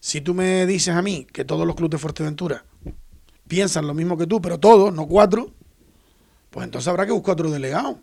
Si 0.00 0.20
tú 0.20 0.34
me 0.34 0.66
dices 0.66 0.94
a 0.94 1.02
mí 1.02 1.26
que 1.32 1.44
todos 1.44 1.66
los 1.66 1.74
clubes 1.76 1.92
de 1.92 1.98
Fuerteventura 1.98 2.64
piensan 3.46 3.86
lo 3.86 3.94
mismo 3.94 4.16
que 4.18 4.26
tú, 4.26 4.40
pero 4.40 4.58
todos, 4.58 4.92
no 4.92 5.06
cuatro, 5.06 5.52
pues 6.50 6.64
entonces 6.64 6.88
habrá 6.88 7.06
que 7.06 7.12
buscar 7.12 7.32
otro 7.34 7.50
delegado. 7.50 7.98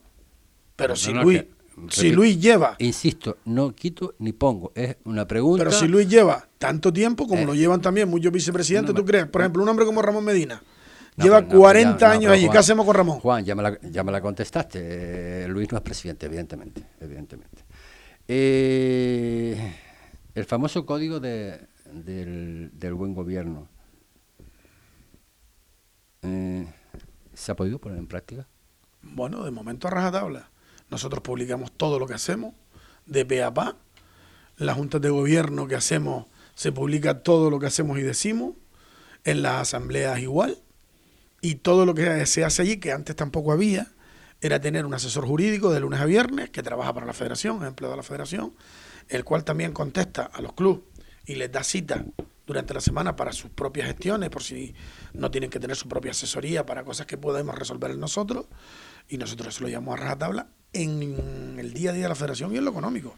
Pero 0.75 0.93
No, 0.93 0.95
si 0.97 1.13
no, 1.13 1.23
Luis, 1.23 1.43
que- 1.43 1.49
si. 1.89 2.11
Luis 2.11 2.39
lleva, 2.39 2.75
Insisto, 2.79 3.37
no 3.45 3.73
quito 3.75 4.13
ni 4.19 4.31
pongo. 4.33 4.71
Es 4.75 4.95
una 5.05 5.27
pregunta. 5.27 5.63
pero 5.63 5.71
si 5.77 5.87
Luis 5.87 6.07
lleva 6.09 6.47
tanto 6.57 6.91
tiempo 6.91 7.27
como 7.27 7.41
Eh. 7.41 7.45
lo 7.45 7.53
llevan 7.55 7.81
también 7.81 8.09
muchos 8.09 8.31
vicepresidentes, 8.31 8.93
No, 8.93 8.99
¿tú 9.01 9.05
crees? 9.05 9.27
Por 9.27 9.41
ejemplo, 9.41 9.61
un 9.63 9.69
hombre 9.69 9.85
como 9.85 10.01
Ramón 10.01 10.23
Medina. 10.23 10.61
Lleva 11.17 11.41
no, 11.41 11.47
40 11.47 11.99
ya- 11.99 12.07
no, 12.07 12.13
años 12.13 12.31
allí. 12.33 12.49
¿Qué 12.49 12.57
hacemos 12.57 12.85
con 12.85 12.93
Ramón? 12.95 13.19
Juan, 13.21 13.43
ya 13.45 13.55
me 13.55 13.63
la, 13.63 13.77
ya 13.89 14.03
me 14.03 14.11
la 14.11 14.19
contestaste. 14.21 14.79
Eh, 15.43 15.47
Luis 15.47 15.69
no 15.71 15.77
es 15.77 15.83
presidente, 15.83 16.25
evidentemente. 16.25 16.83
evidentemente. 16.99 17.63
Eh, 18.27 19.75
el 20.33 20.45
famoso 20.45 20.85
código 20.85 21.19
de- 21.19 21.67
del, 21.91 22.71
del 22.73 22.93
buen 22.93 23.13
gobierno. 23.13 23.67
eh, 26.23 26.65
¿Se 27.33 27.51
ha 27.51 27.55
podido 27.55 27.79
poner 27.79 27.99
en 27.99 28.07
práctica? 28.07 28.47
Bueno, 29.03 29.43
de 29.43 29.51
momento 29.51 29.87
a 29.87 29.91
rajatabla. 29.91 30.49
Nosotros 30.89 31.21
publicamos 31.21 31.71
todo 31.71 31.99
lo 31.99 32.07
que 32.07 32.15
hacemos, 32.15 32.55
de 33.05 33.25
pe 33.25 33.43
a 33.43 33.53
pa. 33.53 33.77
Las 34.57 34.75
juntas 34.75 35.01
de 35.01 35.09
gobierno 35.09 35.67
que 35.67 35.75
hacemos 35.75 36.25
se 36.55 36.71
publica 36.71 37.21
todo 37.21 37.49
lo 37.51 37.59
que 37.59 37.67
hacemos 37.67 37.99
y 37.99 38.01
decimos, 38.01 38.55
en 39.23 39.41
las 39.43 39.61
asambleas 39.61 40.19
igual, 40.19 40.57
y 41.41 41.55
todo 41.55 41.85
lo 41.85 41.93
que 41.93 42.25
se 42.25 42.43
hace 42.45 42.61
allí, 42.63 42.77
que 42.77 42.91
antes 42.91 43.15
tampoco 43.15 43.51
había, 43.51 43.91
era 44.45 44.59
tener 44.61 44.85
un 44.85 44.93
asesor 44.93 45.25
jurídico 45.25 45.71
de 45.71 45.79
lunes 45.79 45.99
a 45.99 46.05
viernes 46.05 46.49
que 46.49 46.61
trabaja 46.61 46.93
para 46.93 47.05
la 47.05 47.13
federación, 47.13 47.57
es 47.61 47.67
empleado 47.67 47.93
de 47.93 47.97
la 47.97 48.03
federación, 48.03 48.53
el 49.09 49.23
cual 49.23 49.43
también 49.43 49.71
contesta 49.71 50.23
a 50.23 50.41
los 50.41 50.53
clubes 50.53 50.81
y 51.25 51.35
les 51.35 51.51
da 51.51 51.63
cita 51.63 52.05
durante 52.45 52.73
la 52.73 52.81
semana 52.81 53.15
para 53.15 53.31
sus 53.31 53.49
propias 53.49 53.87
gestiones, 53.87 54.29
por 54.29 54.43
si 54.43 54.75
no 55.13 55.31
tienen 55.31 55.49
que 55.49 55.59
tener 55.59 55.75
su 55.75 55.87
propia 55.87 56.11
asesoría 56.11 56.65
para 56.65 56.83
cosas 56.83 57.07
que 57.07 57.17
podemos 57.17 57.55
resolver 57.55 57.97
nosotros, 57.97 58.45
y 59.09 59.17
nosotros 59.17 59.55
eso 59.55 59.63
lo 59.63 59.69
llamamos 59.69 59.99
a 59.99 60.03
rajatabla 60.03 60.47
en 60.73 61.57
el 61.57 61.73
día 61.73 61.89
a 61.89 61.93
día 61.93 62.03
de 62.03 62.09
la 62.09 62.15
federación 62.15 62.53
y 62.53 62.57
en 62.57 62.65
lo 62.65 62.71
económico. 62.71 63.15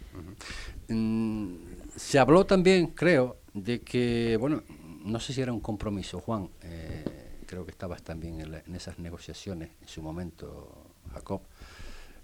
Mm, 0.87 1.55
se 1.95 2.19
habló 2.19 2.45
también, 2.45 2.87
creo, 2.87 3.41
de 3.53 3.81
que, 3.81 4.37
bueno, 4.39 4.63
no 5.03 5.19
sé 5.19 5.33
si 5.33 5.41
era 5.41 5.51
un 5.51 5.59
compromiso, 5.59 6.19
Juan, 6.19 6.49
eh, 6.61 7.03
creo 7.45 7.65
que 7.65 7.71
estabas 7.71 8.03
también 8.03 8.39
en, 8.41 8.75
esas 8.75 8.99
negociaciones 8.99 9.71
en 9.81 9.87
su 9.87 10.01
momento, 10.01 10.86
Jacob, 11.17 11.41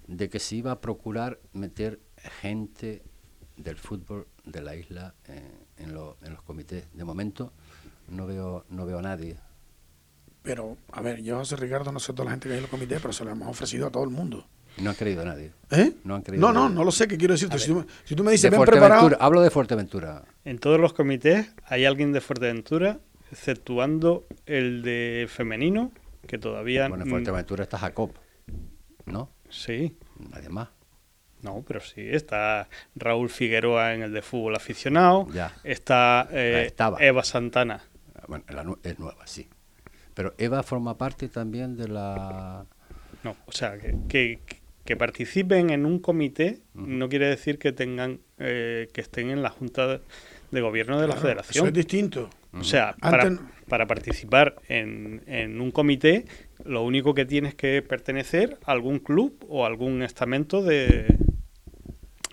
de 0.08 0.30
que 0.30 0.40
se 0.40 0.56
iba 0.56 0.72
a 0.72 0.82
procurar 0.82 1.40
meter 1.54 2.00
gente 2.42 3.04
del 3.58 3.78
fútbol 3.78 4.28
de 4.46 4.62
la 4.62 4.76
isla 4.76 5.14
eh, 5.28 5.42
en, 5.78 5.90
en, 5.90 6.34
los 6.34 6.44
comités. 6.44 6.86
De 6.94 7.04
momento 7.04 7.54
no 8.08 8.26
veo, 8.26 8.66
no 8.70 8.86
veo 8.86 9.00
a 9.00 9.02
nadie. 9.02 9.38
Pero, 10.42 10.78
a 10.92 11.02
ver, 11.02 11.22
yo, 11.22 11.38
José 11.38 11.56
Ricardo, 11.56 11.92
no 11.92 12.00
sé 12.00 12.12
toda 12.14 12.26
la 12.26 12.32
gente 12.32 12.48
que 12.48 12.54
hay 12.54 12.58
en 12.58 12.64
los 12.64 12.72
comités, 12.72 13.02
pero 13.02 13.14
se 13.14 13.24
lo 13.24 13.32
hemos 13.32 13.48
ofrecido 13.48 13.88
a 13.88 13.92
todo 13.92 14.04
el 14.04 14.10
mundo. 14.10 14.46
No 14.78 14.90
han 14.90 14.96
creído 14.96 15.22
a 15.22 15.26
nadie. 15.26 15.52
¿Eh? 15.72 15.94
No, 16.04 16.16
han 16.16 16.24
creído 16.24 16.46
no, 16.46 16.52
no, 16.52 16.68
no 16.68 16.84
lo 16.84 16.92
sé, 16.92 17.08
¿qué 17.08 17.18
quiero 17.18 17.34
decirte? 17.34 17.60
Si 17.60 17.68
tú, 17.68 17.86
si 18.04 18.16
tú, 18.16 18.24
me 18.24 18.32
dices, 18.32 18.50
ven 18.52 18.62
preparado... 18.62 19.16
Hablo 19.20 19.42
de 19.42 19.50
Fuerteventura. 19.50 20.24
En 20.44 20.58
todos 20.58 20.80
los 20.80 20.94
comités 20.94 21.54
hay 21.68 21.86
alguien 21.86 22.12
de 22.12 22.22
Fuerteventura, 22.22 23.00
exceptuando 23.32 24.26
el 24.46 24.82
de 24.82 25.28
femenino, 25.30 25.92
que 26.28 26.40
todavía... 26.40 26.90
Bueno, 26.90 27.06
en 27.06 27.10
Fuerteventura 27.10 27.64
está 27.64 27.78
Jacob, 27.78 28.12
¿no? 29.06 29.30
Sí. 29.50 29.98
Nadie 30.32 30.50
más. 30.50 30.70
No, 31.42 31.64
pero 31.68 31.82
sí, 31.82 32.02
está 32.02 32.70
Raúl 32.96 33.30
Figueroa 33.30 33.94
en 33.94 34.04
el 34.04 34.14
de 34.14 34.22
fútbol 34.22 34.56
aficionado, 34.56 35.28
ya. 35.34 35.54
está 35.64 36.28
eh, 36.32 36.74
Eva 37.00 37.24
Santana. 37.24 37.84
Bueno, 38.28 38.46
es 38.82 38.98
nueva, 38.98 39.28
sí. 39.28 39.50
Pero 40.14 40.34
Eva 40.38 40.64
forma 40.64 40.98
parte 40.98 41.28
también 41.28 41.76
de 41.76 41.90
la... 41.90 42.66
No, 43.24 43.36
o 43.46 43.52
sea, 43.52 43.78
que, 44.08 44.40
que, 44.86 44.96
participen 44.96 45.70
en 45.70 45.86
un 45.86 46.00
comité 46.00 46.62
no 46.74 47.10
quiere 47.10 47.28
decir 47.28 47.58
que 47.60 47.72
tengan 47.72 48.20
eh, 48.38 48.90
que 48.94 49.02
estén 49.02 49.30
en 49.30 49.42
la 49.42 49.50
Junta 49.50 50.02
de 50.54 50.62
Gobierno 50.62 51.02
de 51.02 51.08
la 51.08 51.16
Federación. 51.16 51.66
Eso 51.66 51.68
es 51.68 51.74
distinto. 51.74 52.30
O 52.54 52.64
sea, 52.64 52.96
para, 53.02 53.32
para 53.68 53.88
participar 53.88 54.56
en, 54.68 55.24
en, 55.26 55.60
un 55.60 55.72
comité, 55.72 56.26
lo 56.64 56.84
único 56.84 57.16
que 57.16 57.26
tienes 57.26 57.56
que 57.56 57.82
pertenecer 57.82 58.60
a 58.66 58.72
algún 58.72 59.00
club 59.00 59.44
o 59.50 59.66
algún 59.66 60.04
estamento 60.04 60.62
de, 60.62 61.08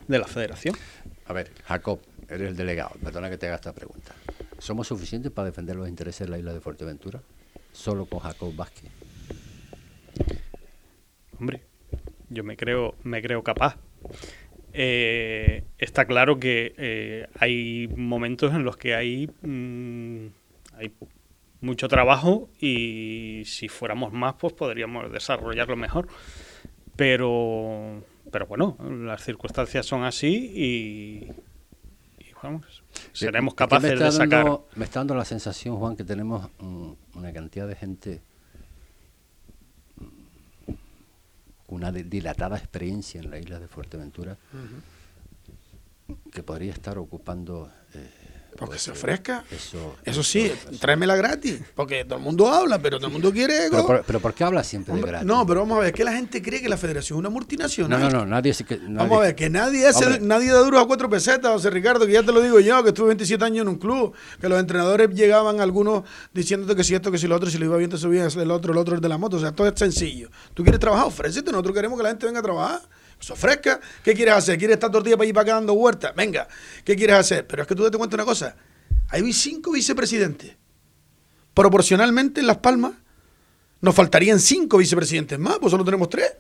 de 0.07 0.19
la 0.19 0.27
federación. 0.27 0.77
A 1.25 1.33
ver, 1.33 1.51
Jacob, 1.65 2.01
eres 2.29 2.51
el 2.51 2.57
delegado, 2.57 2.91
perdona 3.03 3.31
que 3.31 3.39
te 3.39 3.47
haga 3.47 3.57
esta 3.57 3.73
pregunta. 3.73 4.15
¿Somos 4.59 4.89
suficientes 4.89 5.33
para 5.33 5.47
defender 5.47 5.75
los 5.77 5.89
intereses 5.89 6.27
de 6.27 6.31
la 6.31 6.39
isla 6.39 6.53
de 6.53 6.61
Fuerteventura? 6.61 7.23
Solo 7.73 8.05
con 8.05 8.19
Jacob 8.19 8.55
Vázquez. 8.55 8.91
Hombre, 11.39 11.63
yo 12.29 12.45
me 12.45 12.59
creo, 12.59 12.95
me 13.03 13.23
creo 13.23 13.43
capaz. 13.43 13.77
Eh, 14.73 15.65
está 15.79 16.05
claro 16.05 16.39
que 16.39 16.75
eh, 16.77 17.29
hay 17.39 17.89
momentos 17.97 18.55
en 18.55 18.65
los 18.65 18.77
que 18.77 18.95
hay, 18.95 19.29
mm, 19.43 20.27
hay 20.77 20.93
mucho 21.61 21.89
trabajo 21.89 22.49
y 22.61 23.43
si 23.47 23.69
fuéramos 23.69 24.13
más, 24.13 24.35
pues 24.35 24.53
podríamos 24.53 25.11
desarrollarlo 25.13 25.77
mejor. 25.77 26.09
Pero, 26.97 28.05
pero 28.31 28.47
bueno, 28.47 28.77
las 28.81 29.23
circunstancias 29.23 29.87
son 29.87 30.05
así 30.05 30.53
y, 30.55 31.33
vamos, 32.43 32.83
seremos 33.13 33.55
capaces 33.55 33.99
de 33.99 34.13
sacar. 34.13 34.61
me 34.75 34.85
está 34.85 35.01
dando 35.01 35.15
la 35.15 35.25
sensación, 35.25 35.77
Juan, 35.77 35.97
que 35.97 36.05
tenemos 36.05 36.49
una 37.15 37.33
cantidad 37.33 37.67
de 37.67 37.75
gente 37.75 38.23
con 40.67 41.60
una 41.71 41.91
dilatada 41.93 42.57
experiencia 42.57 43.21
en 43.21 43.31
la 43.31 43.39
isla 43.39 43.59
de 43.59 43.69
Fuerteventura 43.69 44.37
que 46.33 46.43
podría 46.43 46.73
estar 46.73 46.99
ocupando 46.99 47.71
eh, 47.95 48.30
porque 48.57 48.79
se 48.79 48.91
ofrezca. 48.91 49.45
Eso, 49.51 49.97
eso 50.05 50.23
sí, 50.23 50.53
tráemela 50.81 51.17
gratis. 51.17 51.61
Porque 51.75 52.05
todo 52.05 52.19
el 52.19 52.25
mundo 52.25 52.49
habla, 52.49 52.79
pero 52.79 52.99
todo 52.99 53.07
el 53.07 53.13
mundo 53.13 53.33
quiere 53.33 53.69
Pero, 53.71 54.03
pero, 54.07 54.21
¿por 54.21 54.35
qué 54.35 54.45
habla 54.45 54.63
siempre 54.63 54.95
de 54.95 55.01
gratis? 55.01 55.27
No, 55.27 55.47
pero 55.47 55.61
vamos 55.61 55.79
a 55.79 55.81
ver, 55.83 55.93
que 55.93 56.05
la 56.05 56.13
gente 56.13 56.43
cree 56.43 56.61
que 56.61 56.69
la 56.69 56.77
federación 56.77 57.17
es 57.17 57.21
una 57.21 57.31
multinacional. 57.31 58.01
No, 58.01 58.11
no, 58.11 58.19
no, 58.21 58.27
nadie... 58.27 58.55
Que, 58.67 58.79
vamos 58.89 59.19
a 59.19 59.21
ver, 59.23 59.35
que 59.35 59.49
nadie, 59.49 59.89
es 59.89 60.21
nadie 60.21 60.51
da 60.51 60.59
duros 60.59 60.83
a 60.83 60.87
cuatro 60.87 61.09
pesetas, 61.09 61.53
José 61.53 61.71
Ricardo, 61.71 62.07
que 62.07 62.13
ya 62.13 62.23
te 62.23 62.33
lo 62.33 62.41
digo 62.41 62.61
yo, 62.61 62.83
que 62.83 62.91
estuve 62.91 63.09
27 63.09 63.45
años 63.45 63.63
en 63.63 63.69
un 63.69 63.79
club, 63.79 64.13
que 64.41 64.49
los 64.49 64.61
entrenadores 64.61 65.09
llegaban 65.11 65.61
algunos 65.61 66.05
diciéndote 66.35 66.77
que 66.77 66.85
si 66.85 66.95
esto, 66.95 67.11
que 67.11 67.19
si 67.19 67.27
lo 67.27 67.37
otro, 67.37 67.49
si 67.49 67.59
lo 67.59 67.65
iba 67.67 67.77
bien 67.77 67.91
te 67.91 67.99
subía 67.99 68.27
el 68.27 68.51
otro, 68.51 68.73
el 68.73 68.79
otro 68.79 68.97
es 68.97 69.01
de 69.01 69.09
la 69.09 69.19
moto. 69.19 69.37
O 69.37 69.41
sea, 69.41 69.53
todo 69.53 69.67
es 69.67 69.79
sencillo. 69.79 70.31
Tú 70.55 70.63
quieres 70.63 70.81
trabajar, 70.81 71.07
ofrécete, 71.07 71.51
nosotros 71.51 71.75
queremos 71.75 71.97
que 71.99 72.03
la 72.03 72.09
gente 72.11 72.27
venga 72.27 72.41
a 72.41 72.43
trabajar 72.43 72.81
se 73.21 73.33
ofrezca. 73.33 73.81
¿Qué 74.03 74.15
quieres 74.15 74.35
hacer? 74.35 74.59
¿Quieres 74.59 74.75
estar 74.75 74.91
todo 74.91 74.99
el 74.99 75.05
día 75.05 75.17
para 75.17 75.29
ir 75.29 75.35
para 75.35 75.43
acá 75.43 75.55
dando 75.55 75.75
vueltas? 75.75 76.15
Venga, 76.15 76.49
¿qué 76.85 76.97
quieres 76.97 77.17
hacer? 77.17 77.47
Pero 77.47 77.63
es 77.63 77.69
que 77.69 77.75
tú 77.75 77.89
te 77.89 77.97
cuento 77.97 78.17
una 78.17 78.25
cosa. 78.25 78.57
Hay 79.11 79.33
cinco 79.33 79.73
vicepresidentes. 79.73 80.57
Proporcionalmente 81.55 82.41
en 82.41 82.47
Las 82.47 82.59
Palmas 82.59 82.93
nos 83.81 83.95
faltarían 83.95 84.39
cinco 84.41 84.79
vicepresidentes 84.79 85.39
más, 85.39 85.59
pues 85.59 85.71
solo 85.71 85.85
tenemos 85.85 86.09
tres. 86.09 86.33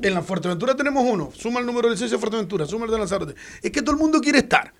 En 0.00 0.14
la 0.14 0.22
Fuerteventura 0.22 0.76
tenemos 0.76 1.04
uno. 1.04 1.32
Suma 1.34 1.60
el 1.60 1.66
número 1.66 1.88
de 1.88 1.94
licencia 1.94 2.16
de 2.16 2.20
Fuerteventura, 2.20 2.66
suma 2.66 2.84
el 2.84 2.90
de 2.90 2.98
Lanzarote. 2.98 3.34
Es 3.62 3.70
que 3.70 3.82
todo 3.82 3.92
el 3.92 3.98
mundo 3.98 4.20
quiere 4.20 4.38
estar. 4.38 4.72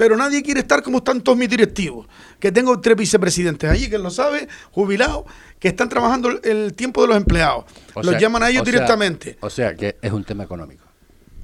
Pero 0.00 0.16
nadie 0.16 0.42
quiere 0.42 0.60
estar 0.60 0.82
como 0.82 0.96
están 0.96 1.20
todos 1.20 1.36
mis 1.36 1.50
directivos. 1.50 2.06
Que 2.38 2.50
tengo 2.50 2.80
tres 2.80 2.96
vicepresidentes 2.96 3.68
allí, 3.68 3.90
que 3.90 3.98
lo 3.98 4.08
sabe, 4.08 4.48
jubilados, 4.70 5.24
que 5.58 5.68
están 5.68 5.90
trabajando 5.90 6.40
el 6.42 6.72
tiempo 6.72 7.02
de 7.02 7.08
los 7.08 7.18
empleados. 7.18 7.66
los 8.02 8.18
llaman 8.18 8.44
a 8.44 8.48
ellos 8.48 8.64
directamente. 8.64 9.36
o 9.40 9.50
sea, 9.50 9.74
que 9.74 9.98
es 10.00 10.10
un 10.10 10.24
tema 10.24 10.44
económico. 10.44 10.86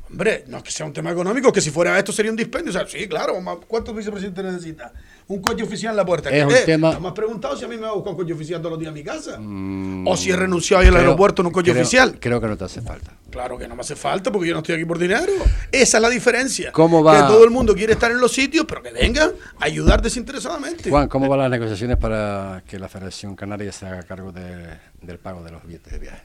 Hombre, 0.08 0.44
no 0.46 0.56
es 0.56 0.62
que 0.62 0.70
sea 0.70 0.86
un 0.86 0.94
tema 0.94 1.10
económico, 1.10 1.52
que 1.52 1.60
si 1.60 1.70
fuera 1.70 1.98
esto 1.98 2.12
sería 2.12 2.30
un 2.30 2.36
dispendio. 2.38 2.70
O 2.70 2.72
sea, 2.72 2.86
sí, 2.86 3.06
claro, 3.06 3.34
¿cuántos 3.68 3.94
vicepresidentes 3.94 4.42
necesita? 4.42 4.90
Un 5.28 5.40
coche 5.40 5.64
oficial 5.64 5.90
en 5.90 5.96
la 5.96 6.06
puerta. 6.06 6.30
Es 6.30 6.44
un 6.44 6.52
eh, 6.52 6.62
tema... 6.64 7.00
¿Me 7.00 7.08
has 7.08 7.14
preguntado 7.14 7.56
si 7.56 7.64
a 7.64 7.68
mí 7.68 7.74
me 7.74 7.82
va 7.82 7.88
a 7.88 7.94
buscar 7.94 8.12
un 8.12 8.16
coche 8.16 8.32
oficial 8.32 8.60
todos 8.60 8.72
los 8.72 8.80
días 8.80 8.92
a 8.92 8.94
mi 8.94 9.02
casa? 9.02 9.38
Mm, 9.40 10.06
o 10.06 10.16
si 10.16 10.30
he 10.30 10.36
renunciado 10.36 10.82
ahí 10.82 10.88
al 10.88 10.96
aeropuerto 10.96 11.42
en 11.42 11.46
un 11.46 11.52
coche 11.52 11.72
oficial. 11.72 12.18
Creo 12.20 12.40
que 12.40 12.46
no 12.46 12.56
te 12.56 12.64
hace 12.64 12.80
falta. 12.80 13.12
Claro 13.28 13.58
que 13.58 13.66
no 13.66 13.74
me 13.74 13.80
hace 13.80 13.96
falta 13.96 14.30
porque 14.30 14.48
yo 14.48 14.54
no 14.54 14.60
estoy 14.60 14.76
aquí 14.76 14.84
por 14.84 14.98
dinero. 14.98 15.32
Esa 15.72 15.98
es 15.98 16.02
la 16.02 16.08
diferencia. 16.10 16.70
¿Cómo 16.70 17.02
va? 17.02 17.22
Que 17.22 17.32
todo 17.32 17.44
el 17.44 17.50
mundo 17.50 17.74
quiere 17.74 17.94
estar 17.94 18.12
en 18.12 18.20
los 18.20 18.30
sitios, 18.30 18.66
pero 18.68 18.82
que 18.82 18.92
vengan 18.92 19.32
a 19.58 19.64
ayudar 19.64 20.00
desinteresadamente. 20.00 20.90
Juan, 20.90 21.08
¿cómo 21.08 21.28
van 21.28 21.40
las 21.40 21.50
negociaciones 21.50 21.96
para 21.96 22.62
que 22.64 22.78
la 22.78 22.88
Federación 22.88 23.34
Canaria 23.34 23.72
se 23.72 23.84
haga 23.84 24.04
cargo 24.04 24.30
del 24.30 25.18
pago 25.18 25.42
de 25.42 25.50
los 25.50 25.66
billetes 25.66 25.92
de 25.92 25.98
viaje? 25.98 26.22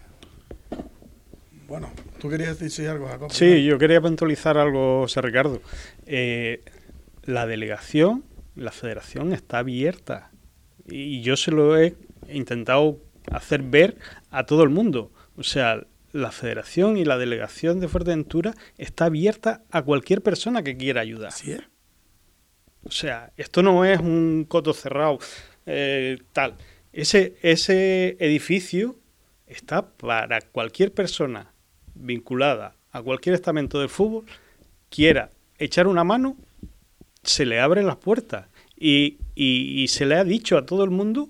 Bueno, 1.67 1.89
tú 2.19 2.29
querías 2.29 2.59
decir 2.59 2.87
algo, 2.89 3.07
Jacob. 3.07 3.31
Sí, 3.31 3.63
yo 3.63 3.79
quería 3.79 3.99
puntualizar 3.99 4.57
algo, 4.57 5.03
José 5.03 5.21
Ricardo. 5.21 5.61
Eh, 6.05 6.63
la 7.23 7.45
delegación, 7.45 8.23
la 8.55 8.71
federación 8.71 9.33
está 9.33 9.59
abierta 9.59 10.31
y 10.87 11.21
yo 11.21 11.37
se 11.37 11.51
lo 11.51 11.77
he 11.77 11.95
intentado 12.29 12.99
hacer 13.31 13.61
ver 13.63 13.97
a 14.29 14.45
todo 14.45 14.63
el 14.63 14.69
mundo. 14.69 15.11
O 15.37 15.43
sea, 15.43 15.85
la 16.11 16.31
federación 16.31 16.97
y 16.97 17.05
la 17.05 17.17
delegación 17.17 17.79
de 17.79 17.87
Fuerteventura 17.87 18.53
está 18.77 19.05
abierta 19.05 19.63
a 19.71 19.81
cualquier 19.83 20.21
persona 20.21 20.63
que 20.63 20.75
quiera 20.75 21.01
ayudar. 21.01 21.31
Es. 21.31 21.61
O 22.83 22.91
sea, 22.91 23.31
esto 23.37 23.61
no 23.61 23.85
es 23.85 23.99
un 23.99 24.45
coto 24.47 24.73
cerrado, 24.73 25.19
eh, 25.65 26.17
tal. 26.33 26.55
Ese, 26.91 27.37
ese 27.41 28.17
edificio 28.19 28.97
está 29.47 29.87
para 29.91 30.41
cualquier 30.41 30.91
persona 30.91 31.53
vinculada 31.93 32.75
a 32.91 33.01
cualquier 33.01 33.35
estamento 33.35 33.79
del 33.79 33.89
fútbol 33.89 34.25
quiera 34.89 35.29
echar 35.57 35.87
una 35.87 36.03
mano, 36.03 36.35
se 37.23 37.45
le 37.45 37.59
abren 37.59 37.87
las 37.87 37.97
puertas. 37.97 38.47
Y, 38.75 39.19
y, 39.35 39.87
se 39.89 40.05
le 40.05 40.15
ha 40.15 40.23
dicho 40.23 40.57
a 40.57 40.65
todo 40.65 40.83
el 40.83 40.89
mundo 40.89 41.29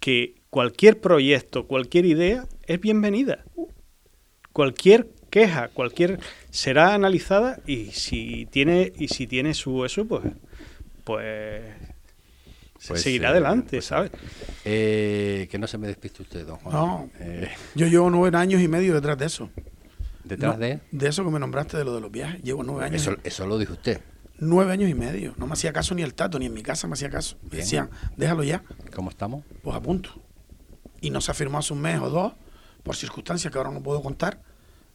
que 0.00 0.34
cualquier 0.50 1.00
proyecto, 1.00 1.66
cualquier 1.66 2.04
idea 2.04 2.46
es 2.66 2.80
bienvenida. 2.80 3.44
Cualquier 4.52 5.08
queja, 5.30 5.68
cualquier 5.68 6.20
será 6.50 6.94
analizada 6.94 7.60
y 7.66 7.86
si 7.92 8.46
tiene 8.50 8.92
y 8.98 9.08
si 9.08 9.26
tiene 9.26 9.54
su 9.54 9.84
eso 9.84 10.06
pues 10.06 10.24
pues, 11.04 11.62
pues 12.86 13.02
seguirá 13.02 13.30
adelante, 13.30 13.78
pues 13.78 13.84
¿sabes? 13.86 14.10
Eh, 14.64 15.48
que 15.50 15.58
no 15.58 15.66
se 15.66 15.78
me 15.78 15.86
despiste 15.86 16.22
usted, 16.22 16.46
don 16.46 16.56
Juan. 16.58 16.74
No, 16.74 17.10
eh. 17.20 17.48
yo 17.74 17.86
llevo 17.86 18.10
nueve 18.10 18.36
años 18.36 18.60
y 18.60 18.68
medio 18.68 18.94
detrás 18.94 19.16
de 19.16 19.26
eso. 19.26 19.50
¿Detrás 20.24 20.58
de? 20.58 20.80
De 20.90 21.08
eso 21.08 21.24
que 21.24 21.30
me 21.30 21.38
nombraste, 21.38 21.78
de 21.78 21.84
lo 21.84 21.94
de 21.94 22.02
los 22.02 22.10
viajes. 22.10 22.42
Llevo 22.42 22.62
nueve 22.62 22.84
años. 22.84 23.00
Eso, 23.00 23.16
eso 23.24 23.46
lo 23.46 23.56
dijo 23.56 23.72
usted. 23.72 24.00
Nueve 24.40 24.72
años 24.72 24.88
y 24.88 24.94
medio. 24.94 25.34
No 25.36 25.46
me 25.46 25.54
hacía 25.54 25.72
caso 25.72 25.94
ni 25.94 26.02
el 26.02 26.14
tato, 26.14 26.38
ni 26.38 26.46
en 26.46 26.54
mi 26.54 26.62
casa 26.62 26.86
me 26.86 26.94
hacía 26.94 27.10
caso. 27.10 27.36
Me 27.42 27.50
Bien. 27.50 27.60
decían, 27.62 27.90
déjalo 28.16 28.44
ya. 28.44 28.62
¿Cómo 28.94 29.10
estamos? 29.10 29.44
Pues 29.62 29.76
a 29.76 29.80
punto. 29.80 30.10
Y 31.00 31.10
no 31.10 31.20
se 31.20 31.30
ha 31.30 31.34
firmado 31.34 31.60
hace 31.60 31.72
un 31.72 31.80
mes 31.80 32.00
o 32.00 32.08
dos, 32.08 32.32
por 32.82 32.94
circunstancias 32.96 33.52
que 33.52 33.58
ahora 33.58 33.70
no 33.70 33.82
puedo 33.82 34.00
contar, 34.02 34.42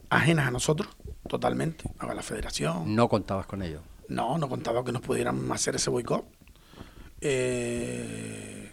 ajenas 0.08 0.48
a 0.48 0.50
nosotros, 0.50 0.88
totalmente, 1.28 1.90
a 1.98 2.12
la 2.14 2.22
federación. 2.22 2.94
No 2.94 3.08
contabas 3.08 3.46
con 3.46 3.62
ello. 3.62 3.82
No, 4.08 4.38
no 4.38 4.48
contaba 4.48 4.84
que 4.84 4.92
nos 4.92 5.02
pudieran 5.02 5.50
hacer 5.52 5.76
ese 5.76 5.90
boicot. 5.90 6.24
Eh, 7.20 8.70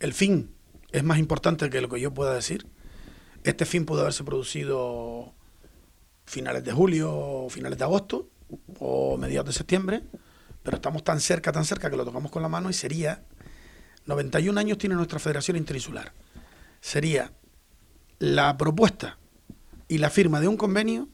el 0.00 0.12
fin 0.12 0.52
es 0.92 1.04
más 1.04 1.18
importante 1.18 1.70
que 1.70 1.80
lo 1.80 1.88
que 1.88 2.00
yo 2.00 2.14
pueda 2.14 2.34
decir. 2.34 2.66
Este 3.44 3.64
fin 3.64 3.84
pudo 3.84 4.00
haberse 4.02 4.24
producido 4.24 5.32
finales 6.24 6.64
de 6.64 6.72
julio, 6.72 7.12
o 7.12 7.48
finales 7.50 7.78
de 7.78 7.84
agosto 7.84 8.28
o 8.78 9.16
mediados 9.16 9.48
de 9.48 9.52
septiembre, 9.52 10.02
pero 10.62 10.76
estamos 10.76 11.04
tan 11.04 11.20
cerca, 11.20 11.52
tan 11.52 11.64
cerca 11.64 11.90
que 11.90 11.96
lo 11.96 12.04
tocamos 12.04 12.30
con 12.30 12.42
la 12.42 12.48
mano 12.48 12.70
y 12.70 12.72
sería 12.72 13.22
91 14.06 14.58
años 14.58 14.78
tiene 14.78 14.94
nuestra 14.94 15.18
Federación 15.18 15.56
Interinsular. 15.56 16.12
Sería 16.80 17.32
la 18.18 18.56
propuesta 18.56 19.18
y 19.86 19.98
la 19.98 20.10
firma 20.10 20.40
de 20.40 20.48
un 20.48 20.56
convenio 20.56 21.08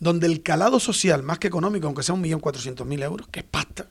donde 0.00 0.26
el 0.26 0.42
calado 0.42 0.80
social, 0.80 1.22
más 1.22 1.38
que 1.38 1.48
económico, 1.48 1.86
aunque 1.86 2.02
sea 2.02 2.14
un 2.14 2.20
millón 2.20 2.40
cuatrocientos 2.40 2.86
mil 2.86 3.02
euros, 3.02 3.28
que 3.28 3.40
es 3.40 3.46
pasta, 3.46 3.88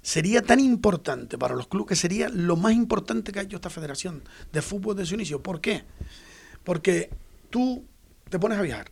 sería 0.00 0.42
tan 0.42 0.60
importante 0.60 1.36
para 1.38 1.54
los 1.54 1.68
clubes 1.68 1.88
que 1.88 1.96
sería 1.96 2.28
lo 2.28 2.56
más 2.56 2.72
importante 2.72 3.30
que 3.32 3.40
ha 3.40 3.42
hecho 3.42 3.56
esta 3.56 3.70
federación 3.70 4.22
de 4.52 4.62
fútbol 4.62 4.96
desde 4.96 5.10
su 5.10 5.14
inicio. 5.14 5.42
¿Por 5.42 5.60
qué? 5.60 5.84
Porque 6.64 7.10
tú 7.50 7.84
te 8.28 8.38
pones 8.38 8.58
a 8.58 8.62
viajar 8.62 8.90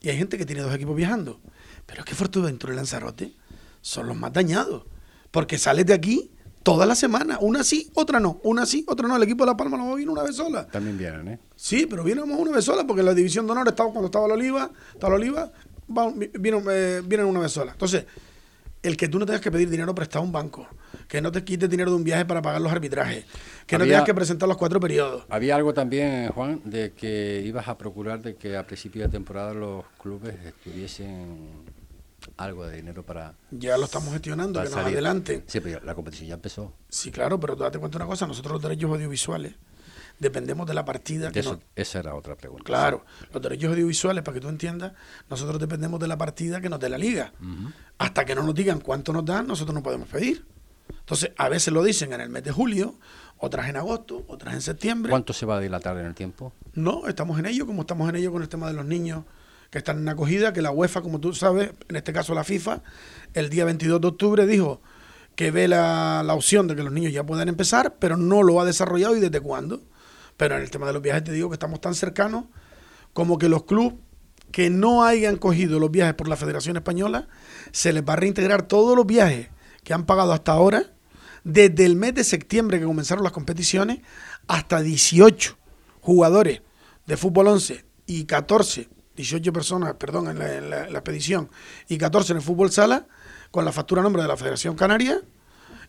y 0.00 0.10
hay 0.10 0.16
gente 0.16 0.38
que 0.38 0.46
tiene 0.46 0.62
dos 0.62 0.74
equipos 0.74 0.94
viajando, 0.94 1.40
pero 1.88 2.00
es 2.02 2.04
que 2.06 2.14
Fuerteventura 2.14 2.72
y 2.72 2.76
Lanzarote 2.76 3.32
son 3.80 4.06
los 4.06 4.16
más 4.16 4.32
dañados, 4.32 4.84
porque 5.32 5.56
sales 5.58 5.86
de 5.86 5.94
aquí 5.94 6.30
toda 6.62 6.84
la 6.84 6.94
semana, 6.94 7.38
una 7.40 7.64
sí, 7.64 7.90
otra 7.94 8.20
no, 8.20 8.40
una 8.44 8.66
sí, 8.66 8.84
otra 8.86 9.08
no. 9.08 9.16
El 9.16 9.22
equipo 9.22 9.44
de 9.44 9.52
La 9.52 9.56
Palma 9.56 9.78
no 9.78 9.94
venir 9.94 10.10
una 10.10 10.22
vez 10.22 10.36
sola. 10.36 10.66
También 10.66 10.98
vienen, 10.98 11.26
¿eh? 11.28 11.38
Sí, 11.56 11.86
pero 11.88 12.04
vinimos 12.04 12.38
una 12.38 12.50
vez 12.52 12.64
sola 12.64 12.86
porque 12.86 13.02
la 13.02 13.14
división 13.14 13.46
de 13.46 13.52
honor 13.52 13.68
estaba 13.68 13.90
cuando 13.90 14.06
estaba 14.06 14.28
la 14.28 14.34
Oliva, 14.34 14.70
estaba 14.92 15.10
la 15.10 15.16
Oliva, 15.16 15.52
va- 15.96 16.12
vi- 16.14 16.30
vino, 16.38 16.62
eh, 16.70 17.00
vienen 17.04 17.26
una 17.26 17.40
vez 17.40 17.52
sola. 17.52 17.72
Entonces, 17.72 18.04
el 18.82 18.96
que 18.98 19.08
tú 19.08 19.18
no 19.18 19.24
tengas 19.24 19.40
que 19.40 19.50
pedir 19.50 19.70
dinero 19.70 19.94
prestado 19.94 20.22
a 20.22 20.26
un 20.26 20.32
banco, 20.32 20.66
que 21.08 21.22
no 21.22 21.32
te 21.32 21.42
quites 21.42 21.70
dinero 21.70 21.90
de 21.90 21.96
un 21.96 22.04
viaje 22.04 22.26
para 22.26 22.42
pagar 22.42 22.60
los 22.60 22.70
arbitrajes, 22.70 23.24
que 23.66 23.78
no 23.78 23.84
tengas 23.84 24.04
que 24.04 24.14
presentar 24.14 24.46
los 24.48 24.56
cuatro 24.58 24.78
periodos. 24.78 25.24
Había 25.30 25.56
algo 25.56 25.72
también, 25.72 26.28
Juan, 26.28 26.60
de 26.64 26.92
que 26.92 27.42
ibas 27.46 27.66
a 27.66 27.78
procurar 27.78 28.20
de 28.20 28.36
que 28.36 28.56
a 28.58 28.66
principio 28.66 29.02
de 29.02 29.08
temporada 29.08 29.54
los 29.54 29.84
clubes 30.02 30.34
tuviesen 30.62 31.48
algo 32.36 32.66
de 32.66 32.76
dinero 32.76 33.04
para, 33.04 33.34
Ya 33.50 33.76
lo 33.78 33.84
estamos 33.86 34.12
gestionando, 34.12 34.60
que 34.60 34.64
nos 34.66 34.74
salir. 34.74 34.94
adelanten. 34.94 35.44
Sí, 35.46 35.60
pero 35.60 35.80
la 35.84 35.94
competición 35.94 36.28
ya 36.28 36.34
empezó. 36.34 36.72
Sí, 36.88 37.10
claro, 37.10 37.38
pero 37.40 37.56
tú 37.56 37.62
date 37.62 37.78
cuenta 37.78 37.98
una 37.98 38.06
cosa, 38.06 38.26
nosotros 38.26 38.52
los 38.54 38.62
derechos 38.62 38.90
audiovisuales 38.90 39.54
dependemos 40.18 40.66
de 40.66 40.74
la 40.74 40.84
partida 40.84 41.30
que 41.30 41.40
eso- 41.40 41.52
nos- 41.54 41.62
esa 41.76 42.00
era 42.00 42.14
otra 42.14 42.34
pregunta. 42.36 42.64
Claro, 42.64 43.04
los 43.32 43.40
derechos 43.42 43.70
audiovisuales, 43.70 44.22
para 44.24 44.34
que 44.34 44.40
tú 44.40 44.48
entiendas, 44.48 44.92
nosotros 45.30 45.60
dependemos 45.60 46.00
de 46.00 46.08
la 46.08 46.18
partida 46.18 46.60
que 46.60 46.68
nos 46.68 46.80
dé 46.80 46.88
la 46.88 46.98
liga. 46.98 47.32
Hasta 47.98 48.24
que 48.24 48.34
no 48.34 48.42
nos 48.42 48.54
digan 48.54 48.80
cuánto 48.80 49.12
nos 49.12 49.24
dan, 49.24 49.46
nosotros 49.46 49.74
no 49.74 49.82
podemos 49.82 50.08
pedir. 50.08 50.44
Entonces, 51.00 51.30
a 51.36 51.48
veces 51.48 51.72
lo 51.72 51.82
dicen 51.82 52.12
en 52.12 52.20
el 52.20 52.30
mes 52.30 52.42
de 52.44 52.50
julio, 52.52 52.98
otras 53.38 53.68
en 53.68 53.76
agosto, 53.76 54.24
otras 54.26 54.54
en 54.54 54.60
septiembre. 54.62 55.10
¿Cuánto 55.10 55.32
se 55.32 55.46
va 55.46 55.56
a 55.56 55.60
dilatar 55.60 55.96
en 55.98 56.06
el 56.06 56.14
tiempo? 56.14 56.52
No, 56.74 57.06
estamos 57.06 57.38
en 57.38 57.46
ello, 57.46 57.66
como 57.66 57.82
estamos 57.82 58.08
en 58.08 58.16
ello 58.16 58.32
con 58.32 58.42
el 58.42 58.48
tema 58.48 58.66
de 58.68 58.72
los 58.74 58.84
niños 58.86 59.24
que 59.70 59.78
están 59.78 59.98
en 59.98 60.08
acogida, 60.08 60.52
que 60.52 60.62
la 60.62 60.70
UEFA, 60.70 61.02
como 61.02 61.20
tú 61.20 61.34
sabes, 61.34 61.72
en 61.88 61.96
este 61.96 62.12
caso 62.12 62.34
la 62.34 62.44
FIFA, 62.44 62.82
el 63.34 63.50
día 63.50 63.64
22 63.64 64.00
de 64.00 64.08
octubre 64.08 64.46
dijo 64.46 64.80
que 65.36 65.50
ve 65.50 65.68
la, 65.68 66.22
la 66.24 66.34
opción 66.34 66.66
de 66.66 66.74
que 66.74 66.82
los 66.82 66.92
niños 66.92 67.12
ya 67.12 67.24
puedan 67.24 67.48
empezar, 67.48 67.96
pero 67.98 68.16
no 68.16 68.42
lo 68.42 68.60
ha 68.60 68.64
desarrollado 68.64 69.16
y 69.16 69.20
desde 69.20 69.40
cuándo. 69.40 69.82
Pero 70.36 70.56
en 70.56 70.62
el 70.62 70.70
tema 70.70 70.86
de 70.86 70.92
los 70.92 71.02
viajes 71.02 71.24
te 71.24 71.32
digo 71.32 71.48
que 71.48 71.54
estamos 71.54 71.80
tan 71.80 71.94
cercanos 71.94 72.44
como 73.12 73.38
que 73.38 73.48
los 73.48 73.64
clubes 73.64 73.94
que 74.50 74.70
no 74.70 75.04
hayan 75.04 75.36
cogido 75.36 75.78
los 75.78 75.90
viajes 75.90 76.14
por 76.14 76.28
la 76.28 76.36
Federación 76.36 76.76
Española, 76.76 77.28
se 77.72 77.92
les 77.92 78.02
va 78.02 78.14
a 78.14 78.16
reintegrar 78.16 78.62
todos 78.62 78.96
los 78.96 79.06
viajes 79.06 79.48
que 79.84 79.92
han 79.92 80.06
pagado 80.06 80.32
hasta 80.32 80.52
ahora, 80.52 80.94
desde 81.44 81.84
el 81.84 81.96
mes 81.96 82.14
de 82.14 82.24
septiembre 82.24 82.78
que 82.78 82.86
comenzaron 82.86 83.24
las 83.24 83.32
competiciones, 83.32 84.00
hasta 84.46 84.80
18 84.80 85.56
jugadores 86.00 86.62
de 87.06 87.16
fútbol 87.16 87.48
11 87.48 87.84
y 88.06 88.24
14, 88.24 88.88
18 89.18 89.52
personas, 89.52 89.94
perdón, 89.94 90.28
en 90.28 90.70
la, 90.70 90.84
expedición, 90.84 91.50
y 91.88 91.98
14 91.98 92.32
en 92.32 92.36
el 92.36 92.42
fútbol 92.42 92.70
sala, 92.70 93.06
con 93.50 93.64
la 93.64 93.72
factura 93.72 94.00
nombre 94.00 94.22
de 94.22 94.28
la 94.28 94.36
Federación 94.36 94.76
Canaria 94.76 95.20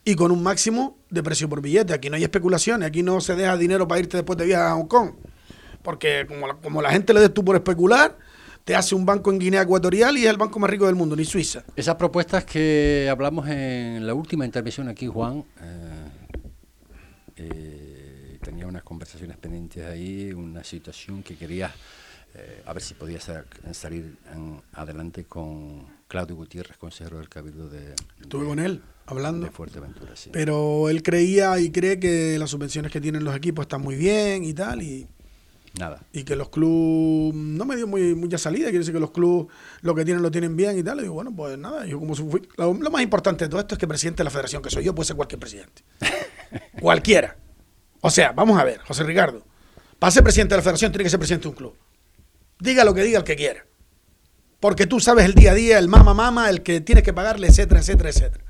y 0.04 0.16
con 0.16 0.32
un 0.32 0.42
máximo 0.42 0.98
de 1.12 1.22
precio 1.22 1.48
por 1.48 1.62
billete. 1.62 1.94
Aquí 1.94 2.10
no 2.10 2.16
hay 2.16 2.24
especulaciones, 2.24 2.88
aquí 2.88 3.04
no 3.04 3.22
se 3.22 3.36
deja 3.36 3.56
dinero 3.56 3.88
para 3.88 4.00
irte 4.00 4.18
después 4.18 4.38
de 4.38 4.46
viaje 4.46 4.64
a 4.64 4.74
Hong 4.74 4.88
Kong. 4.88 5.12
Porque 5.84 6.26
como 6.28 6.48
la, 6.82 6.82
la 6.82 6.92
gente 6.92 7.14
le 7.14 7.20
des 7.20 7.32
tú 7.32 7.46
por 7.46 7.56
especular, 7.56 8.18
te 8.64 8.76
hace 8.76 8.96
un 8.96 9.06
banco 9.06 9.32
en 9.32 9.38
Guinea 9.38 9.62
Ecuatorial 9.62 10.18
y 10.18 10.24
es 10.24 10.30
el 10.32 10.38
banco 10.38 10.58
más 10.58 10.70
rico 10.72 10.88
del 10.88 10.96
mundo, 10.96 11.16
ni 11.16 11.24
Suiza. 11.24 11.64
Esas 11.76 11.96
propuestas 11.96 12.46
que 12.46 13.08
hablamos 13.12 13.48
en 13.48 14.08
la 14.08 14.16
última 14.16 14.44
intervención 14.44 14.90
aquí, 14.90 15.06
Juan, 15.06 15.46
eh, 15.62 16.08
eh, 17.36 18.40
tenía 18.42 18.66
unas 18.66 18.82
conversaciones 18.82 19.38
pendientes 19.38 19.86
ahí, 19.86 20.34
una 20.34 20.64
situación 20.64 21.22
que 21.22 21.36
quería 21.36 21.72
eh, 22.36 22.64
a 22.66 22.74
ver 22.74 22.82
si 22.84 22.94
podía 22.94 23.20
sa- 23.20 23.46
salir 23.74 24.18
en- 24.34 24.62
adelante 24.74 25.26
con 25.26 25.86
Claudio 26.08 26.36
Gutiérrez, 26.36 26.78
consejero 26.78 27.18
del 27.18 27.30
Cabildo 27.30 27.70
de, 27.70 27.94
Estuve 28.22 28.44
de- 28.44 28.48
con 28.48 28.60
él 28.60 28.82
hablando. 29.06 29.46
de 29.46 29.52
Fuerteventura. 29.52 30.16
Sí. 30.16 30.30
Pero 30.32 30.90
él 30.90 31.02
creía 31.04 31.58
y 31.60 31.72
cree 31.72 32.00
que 32.00 32.38
las 32.40 32.50
subvenciones 32.50 32.92
que 32.92 33.02
tienen 33.02 33.24
los 33.24 33.36
equipos 33.36 33.64
están 33.64 33.82
muy 33.82 33.96
bien 33.96 34.44
y 34.44 34.54
tal, 34.54 34.82
y, 34.82 35.08
Nada. 35.80 36.02
y 36.14 36.24
que 36.24 36.36
los 36.36 36.50
clubes 36.50 37.36
no 37.36 37.66
me 37.66 37.76
dio 37.76 37.88
muy, 37.88 38.16
mucha 38.16 38.38
salida, 38.38 38.66
quiere 38.66 38.80
decir 38.80 38.94
que 38.94 39.00
los 39.00 39.12
clubes 39.12 39.48
lo 39.82 39.94
que 39.96 40.04
tienen 40.06 40.22
lo 40.24 40.32
tienen 40.32 40.56
bien 40.56 40.78
y 40.78 40.84
tal. 40.84 40.98
Le 40.98 41.04
digo, 41.04 41.16
bueno, 41.16 41.32
pues 41.36 41.58
nada, 41.58 41.86
yo 41.86 42.00
como 42.00 42.16
fui, 42.16 42.48
lo, 42.58 42.74
lo 42.74 42.92
más 42.92 43.02
importante 43.02 43.46
de 43.46 43.50
todo 43.50 43.60
esto 43.60 43.76
es 43.76 43.80
que 43.80 43.86
el 43.86 43.90
presidente 43.90 44.18
de 44.20 44.26
la 44.26 44.32
federación, 44.32 44.62
que 44.62 44.70
soy 44.70 44.84
yo, 44.84 44.94
puede 44.96 45.08
ser 45.08 45.16
cualquier 45.16 45.40
presidente. 45.40 45.84
Cualquiera. 46.82 47.36
O 48.02 48.10
sea, 48.10 48.32
vamos 48.32 48.58
a 48.60 48.64
ver, 48.64 48.80
José 48.80 49.04
Ricardo, 49.04 49.44
para 50.00 50.10
ser 50.12 50.24
presidente 50.24 50.54
de 50.54 50.58
la 50.58 50.64
federación 50.64 50.92
tiene 50.92 51.04
que 51.04 51.10
ser 51.10 51.20
presidente 51.20 51.44
de 51.44 51.50
un 51.50 51.56
club. 51.56 51.74
Diga 52.60 52.84
lo 52.84 52.93
que 52.93 53.03
diga 53.03 53.20
el 53.20 53.24
que 53.24 53.36
quiera. 53.36 53.66
Porque 54.60 54.86
tú 54.86 54.99
sabes 54.99 55.26
el 55.26 55.34
día 55.34 55.51
a 55.51 55.55
día, 55.55 55.80
el 55.80 55.88
mama 55.88 56.14
mama, 56.14 56.49
el 56.49 56.62
que 56.62 56.82
tienes 56.82 57.03
que 57.03 57.14
pagarle, 57.14 57.47
etcétera, 57.47 57.80
etcétera, 57.80 58.10
etcétera. 58.10 58.43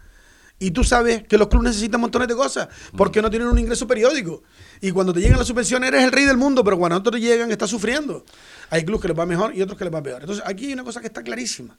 Y 0.61 0.71
tú 0.71 0.83
sabes 0.83 1.23
que 1.23 1.37
los 1.37 1.47
clubes 1.47 1.69
necesitan 1.69 2.01
montones 2.01 2.27
de 2.27 2.35
cosas 2.35 2.67
porque 2.97 3.21
no 3.21 3.29
tienen 3.29 3.47
un 3.47 3.57
ingreso 3.57 3.87
periódico. 3.87 4.43
Y 4.81 4.91
cuando 4.91 5.13
te 5.13 5.21
llegan 5.21 5.37
las 5.37 5.47
subvenciones 5.47 5.87
eres 5.87 6.03
el 6.03 6.11
rey 6.11 6.25
del 6.25 6.35
mundo, 6.35 6.63
pero 6.65 6.77
cuando 6.77 6.97
otros 6.97 7.15
te 7.15 7.21
llegan 7.21 7.49
estás 7.49 7.69
sufriendo. 7.69 8.25
Hay 8.69 8.83
clubes 8.83 9.01
que 9.01 9.07
les 9.07 9.17
va 9.17 9.25
mejor 9.25 9.55
y 9.55 9.61
otros 9.61 9.77
que 9.77 9.85
les 9.85 9.93
va 9.93 10.03
peor. 10.03 10.21
Entonces 10.21 10.43
aquí 10.45 10.65
hay 10.67 10.73
una 10.73 10.83
cosa 10.83 10.99
que 10.99 11.07
está 11.07 11.23
clarísima. 11.23 11.77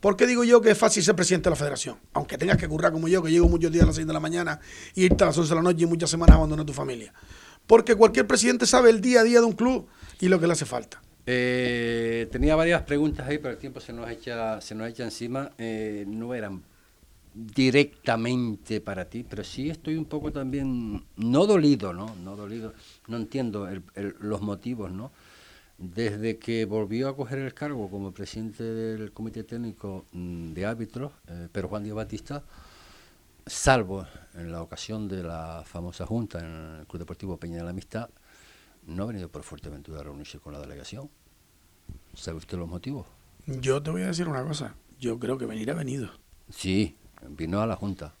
¿Por 0.00 0.16
qué 0.16 0.26
digo 0.26 0.42
yo 0.42 0.60
que 0.60 0.70
es 0.70 0.78
fácil 0.78 1.04
ser 1.04 1.14
presidente 1.14 1.44
de 1.44 1.50
la 1.50 1.56
federación? 1.56 1.98
Aunque 2.14 2.36
tengas 2.36 2.56
que 2.56 2.66
currar 2.66 2.90
como 2.90 3.06
yo, 3.06 3.22
que 3.22 3.30
llego 3.30 3.48
muchos 3.48 3.70
días 3.70 3.84
a 3.84 3.86
las 3.86 3.96
6 3.96 4.06
de 4.06 4.12
la 4.12 4.20
mañana 4.20 4.58
y 4.94 5.04
irte 5.04 5.22
a 5.22 5.28
las 5.28 5.38
11 5.38 5.50
de 5.50 5.54
la 5.54 5.62
noche 5.62 5.84
y 5.84 5.86
muchas 5.86 6.10
semanas 6.10 6.36
abandonar 6.36 6.64
tu 6.66 6.72
familia. 6.72 7.12
Porque 7.66 7.94
cualquier 7.94 8.26
presidente 8.26 8.66
sabe 8.66 8.90
el 8.90 9.00
día 9.00 9.20
a 9.20 9.24
día 9.24 9.40
de 9.40 9.46
un 9.46 9.52
club 9.52 9.86
y 10.18 10.28
lo 10.28 10.40
que 10.40 10.46
le 10.46 10.54
hace 10.54 10.64
falta. 10.64 11.00
Eh, 11.32 12.26
tenía 12.32 12.56
varias 12.56 12.82
preguntas 12.82 13.28
ahí, 13.28 13.38
pero 13.38 13.52
el 13.52 13.58
tiempo 13.58 13.78
se 13.78 13.92
nos 13.92 14.10
echa, 14.10 14.60
se 14.60 14.74
nos 14.74 14.88
echa 14.88 15.04
encima. 15.04 15.52
Eh, 15.58 16.04
no 16.08 16.34
eran 16.34 16.60
directamente 17.32 18.80
para 18.80 19.04
ti, 19.04 19.22
pero 19.22 19.44
sí 19.44 19.70
estoy 19.70 19.94
un 19.94 20.06
poco 20.06 20.32
también, 20.32 21.04
no 21.14 21.46
dolido, 21.46 21.92
¿no? 21.92 22.16
No 22.16 22.34
dolido, 22.34 22.74
no 23.06 23.16
entiendo 23.16 23.68
los 24.18 24.40
motivos, 24.40 24.90
¿no? 24.90 25.12
Desde 25.78 26.38
que 26.38 26.64
volvió 26.64 27.08
a 27.08 27.14
coger 27.14 27.38
el 27.38 27.54
cargo 27.54 27.88
como 27.88 28.10
presidente 28.10 28.64
del 28.64 29.12
Comité 29.12 29.44
Técnico 29.44 30.06
mm, 30.10 30.52
de 30.52 30.66
Árbitros, 30.66 31.12
eh, 31.28 31.46
pero 31.52 31.68
Juan 31.68 31.84
Díaz 31.84 31.94
Batista, 31.94 32.42
salvo 33.46 34.04
en 34.34 34.50
la 34.50 34.62
ocasión 34.62 35.06
de 35.06 35.22
la 35.22 35.62
famosa 35.64 36.06
junta 36.06 36.40
en 36.40 36.80
el 36.80 36.86
Club 36.88 36.98
Deportivo 36.98 37.36
Peña 37.36 37.58
de 37.58 37.64
la 37.64 37.70
Amistad, 37.70 38.10
no 38.88 39.04
ha 39.04 39.06
venido 39.06 39.28
por 39.28 39.44
Fuerteventura 39.44 40.00
a 40.00 40.02
reunirse 40.02 40.40
con 40.40 40.52
la 40.52 40.60
delegación. 40.60 41.08
¿Sabe 42.14 42.38
usted 42.38 42.58
los 42.58 42.68
motivos? 42.68 43.06
Yo 43.46 43.82
te 43.82 43.90
voy 43.90 44.02
a 44.02 44.06
decir 44.08 44.28
una 44.28 44.42
cosa. 44.44 44.74
Yo 44.98 45.18
creo 45.18 45.38
que 45.38 45.46
venir 45.46 45.70
ha 45.70 45.74
venido. 45.74 46.10
Sí, 46.50 46.96
vino 47.28 47.60
a 47.60 47.66
la 47.66 47.76
junta. 47.76 48.14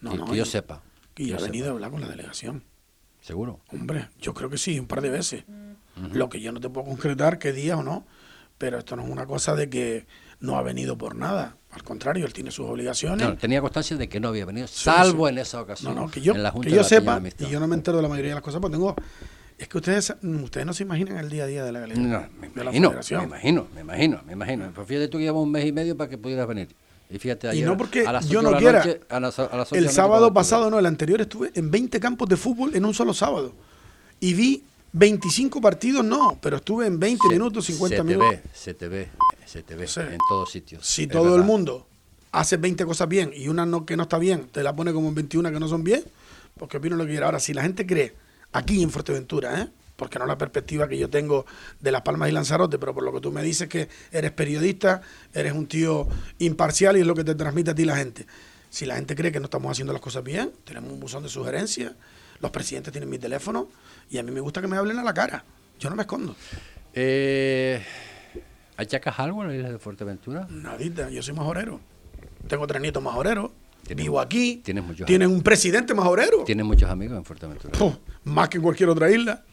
No, 0.00 0.10
que, 0.12 0.16
no, 0.18 0.24
que 0.26 0.36
yo 0.36 0.42
y- 0.42 0.46
sepa. 0.46 0.82
Y 1.16 1.32
ha 1.32 1.38
yo 1.38 1.44
venido 1.44 1.68
a 1.68 1.72
hablar 1.72 1.90
con 1.90 2.00
la 2.00 2.08
delegación. 2.08 2.62
¿Seguro? 3.20 3.60
Hombre, 3.72 4.08
yo 4.20 4.34
creo 4.34 4.50
que 4.50 4.58
sí, 4.58 4.78
un 4.78 4.86
par 4.86 5.00
de 5.00 5.08
veces. 5.10 5.44
Lo 6.12 6.28
que 6.28 6.40
yo 6.40 6.52
no 6.52 6.60
te 6.60 6.68
puedo 6.68 6.86
concretar 6.86 7.38
qué 7.38 7.52
día 7.52 7.76
o 7.78 7.82
no, 7.82 8.06
pero 8.58 8.78
esto 8.78 8.96
no 8.96 9.02
es 9.04 9.08
una 9.10 9.24
cosa 9.26 9.54
de 9.54 9.70
que 9.70 10.06
no 10.40 10.58
ha 10.58 10.62
venido 10.62 10.98
por 10.98 11.16
nada. 11.16 11.56
Al 11.70 11.82
contrario, 11.82 12.26
él 12.26 12.34
tiene 12.34 12.50
sus 12.50 12.66
obligaciones. 12.66 13.26
No, 13.26 13.36
tenía 13.38 13.62
constancia 13.62 13.96
de 13.96 14.08
que 14.08 14.20
no 14.20 14.28
había 14.28 14.44
venido, 14.44 14.66
Sí, 14.66 14.84
salvo 14.84 15.26
sí. 15.26 15.32
en 15.32 15.38
esa 15.38 15.62
ocasión. 15.62 15.94
No, 15.94 16.02
no, 16.02 16.10
que 16.10 16.20
yo, 16.20 16.34
en 16.34 16.42
la 16.42 16.50
junta 16.50 16.68
que 16.68 16.74
yo 16.76 16.84
sepa, 16.84 17.20
y 17.38 17.46
yo 17.46 17.58
no 17.58 17.66
me 17.66 17.74
entero 17.76 17.96
de 17.96 18.02
la 18.02 18.08
mayoría 18.10 18.30
de 18.32 18.34
las 18.36 18.44
cosas, 18.44 18.60
pues 18.60 18.70
tengo... 18.72 18.94
Es 19.58 19.68
que 19.68 19.78
ustedes, 19.78 20.14
ustedes 20.22 20.66
no 20.66 20.74
se 20.74 20.82
imaginan 20.82 21.16
el 21.16 21.30
día 21.30 21.44
a 21.44 21.46
día 21.46 21.64
de 21.64 21.72
la 21.72 21.80
galería. 21.80 22.02
No, 22.02 22.26
me 22.38 22.48
de 22.48 22.56
la 22.64 22.74
imagino, 22.76 22.90
me 22.90 23.24
imagino, 23.24 23.66
me 23.74 23.80
imagino, 23.80 24.20
me 24.26 24.32
imagino. 24.34 24.70
Pues 24.74 24.86
fíjate 24.86 25.08
tú 25.08 25.16
que 25.18 25.24
llevamos 25.24 25.44
un 25.44 25.52
mes 25.52 25.64
y 25.64 25.72
medio 25.72 25.96
para 25.96 26.10
que 26.10 26.18
pudieras 26.18 26.46
venir. 26.46 26.68
Y 27.08 27.18
fíjate, 27.18 27.54
Y 27.56 27.62
no 27.62 27.76
porque 27.76 28.06
a 28.06 28.12
las 28.12 28.28
yo 28.28 28.42
no 28.42 28.50
la 28.50 28.58
quiera. 28.58 28.78
noche- 28.84 29.00
a 29.08 29.20
las- 29.20 29.38
a 29.38 29.56
las 29.56 29.68
ocho 29.72 29.80
de 29.80 29.86
El 29.86 29.90
sábado 29.90 30.32
pasado, 30.34 30.68
no, 30.70 30.78
el 30.78 30.86
anterior, 30.86 31.20
estuve 31.20 31.52
en 31.54 31.70
20 31.70 31.98
campos 32.00 32.28
de 32.28 32.36
fútbol 32.36 32.74
en 32.74 32.84
un 32.84 32.92
solo 32.92 33.14
sábado. 33.14 33.54
Y 34.20 34.34
vi 34.34 34.62
25 34.92 35.60
partidos, 35.60 36.04
no, 36.04 36.38
pero 36.42 36.56
estuve 36.56 36.86
en 36.86 36.98
20 36.98 37.22
Se- 37.28 37.32
minutos, 37.32 37.64
50 37.66 37.96
se 37.98 38.02
minutos. 38.02 38.28
Te 38.30 38.36
ve, 38.36 38.42
se 38.52 38.74
te 38.74 38.88
ve, 38.88 39.08
se 39.46 39.62
te 39.62 39.74
ve 39.74 39.86
Sí. 39.86 40.00
en 40.00 40.18
todos 40.28 40.50
sitios. 40.50 40.86
Si 40.86 41.06
todo 41.06 41.34
el 41.36 41.44
mundo 41.44 41.86
hace 42.32 42.56
20 42.58 42.84
cosas 42.84 43.08
bien 43.08 43.30
y 43.34 43.48
una 43.48 43.64
no, 43.64 43.86
que 43.86 43.96
no 43.96 44.02
está 44.02 44.18
bien, 44.18 44.48
te 44.52 44.62
la 44.62 44.74
pone 44.76 44.92
como 44.92 45.08
en 45.08 45.14
21 45.14 45.50
que 45.52 45.60
no 45.60 45.68
son 45.68 45.84
bien, 45.84 46.02
porque 46.58 46.76
opino 46.78 46.96
lo 46.96 47.04
que 47.04 47.12
quiera. 47.12 47.26
Ahora, 47.26 47.38
si 47.40 47.54
la 47.54 47.62
gente 47.62 47.86
cree, 47.86 48.14
aquí 48.56 48.82
en 48.82 48.90
Fuerteventura, 48.90 49.60
¿eh? 49.60 49.68
porque 49.96 50.18
no 50.18 50.26
la 50.26 50.38
perspectiva 50.38 50.88
que 50.88 50.98
yo 50.98 51.08
tengo 51.08 51.46
de 51.80 51.90
Las 51.90 52.02
Palmas 52.02 52.28
y 52.28 52.32
Lanzarote, 52.32 52.78
pero 52.78 52.94
por 52.94 53.02
lo 53.02 53.12
que 53.12 53.20
tú 53.20 53.32
me 53.32 53.42
dices 53.42 53.68
que 53.68 53.88
eres 54.12 54.30
periodista, 54.32 55.02
eres 55.32 55.52
un 55.52 55.66
tío 55.66 56.06
imparcial 56.38 56.96
y 56.96 57.00
es 57.00 57.06
lo 57.06 57.14
que 57.14 57.24
te 57.24 57.34
transmite 57.34 57.70
a 57.70 57.74
ti 57.74 57.84
la 57.84 57.96
gente. 57.96 58.26
Si 58.68 58.84
la 58.84 58.96
gente 58.96 59.16
cree 59.16 59.32
que 59.32 59.40
no 59.40 59.46
estamos 59.46 59.70
haciendo 59.70 59.92
las 59.92 60.02
cosas 60.02 60.22
bien, 60.22 60.52
tenemos 60.64 60.92
un 60.92 61.00
buzón 61.00 61.22
de 61.22 61.28
sugerencias, 61.28 61.94
los 62.40 62.50
presidentes 62.50 62.92
tienen 62.92 63.08
mi 63.08 63.18
teléfono 63.18 63.68
y 64.10 64.18
a 64.18 64.22
mí 64.22 64.30
me 64.30 64.40
gusta 64.40 64.60
que 64.60 64.68
me 64.68 64.76
hablen 64.76 64.98
a 64.98 65.04
la 65.04 65.14
cara. 65.14 65.44
Yo 65.78 65.88
no 65.88 65.96
me 65.96 66.02
escondo. 66.02 66.36
Eh, 66.92 67.82
¿Achacas 68.76 69.18
algo 69.18 69.42
en 69.42 69.48
la 69.48 69.56
isla 69.56 69.70
de 69.70 69.78
Fuerteventura? 69.78 70.46
Nadita, 70.50 71.08
yo 71.08 71.22
soy 71.22 71.34
majorero. 71.34 71.80
Tengo 72.48 72.66
tres 72.66 72.82
nietos 72.82 73.02
majoreros. 73.02 73.50
Tienes- 73.86 74.04
Vivo 74.04 74.20
aquí. 74.20 74.60
tienes 74.64 74.84
muchos 74.84 75.06
Tienen 75.06 75.30
un 75.30 75.42
presidente 75.42 75.94
majorero. 75.94 76.44
¿Tienes 76.44 76.66
muchos 76.66 76.90
amigos 76.90 77.16
en 77.16 77.24
Fuerteventura? 77.24 77.78
Puh, 77.78 77.92
más 78.24 78.48
que 78.48 78.56
en 78.58 78.62
cualquier 78.62 78.88
otra 78.88 79.10
isla. 79.10 79.44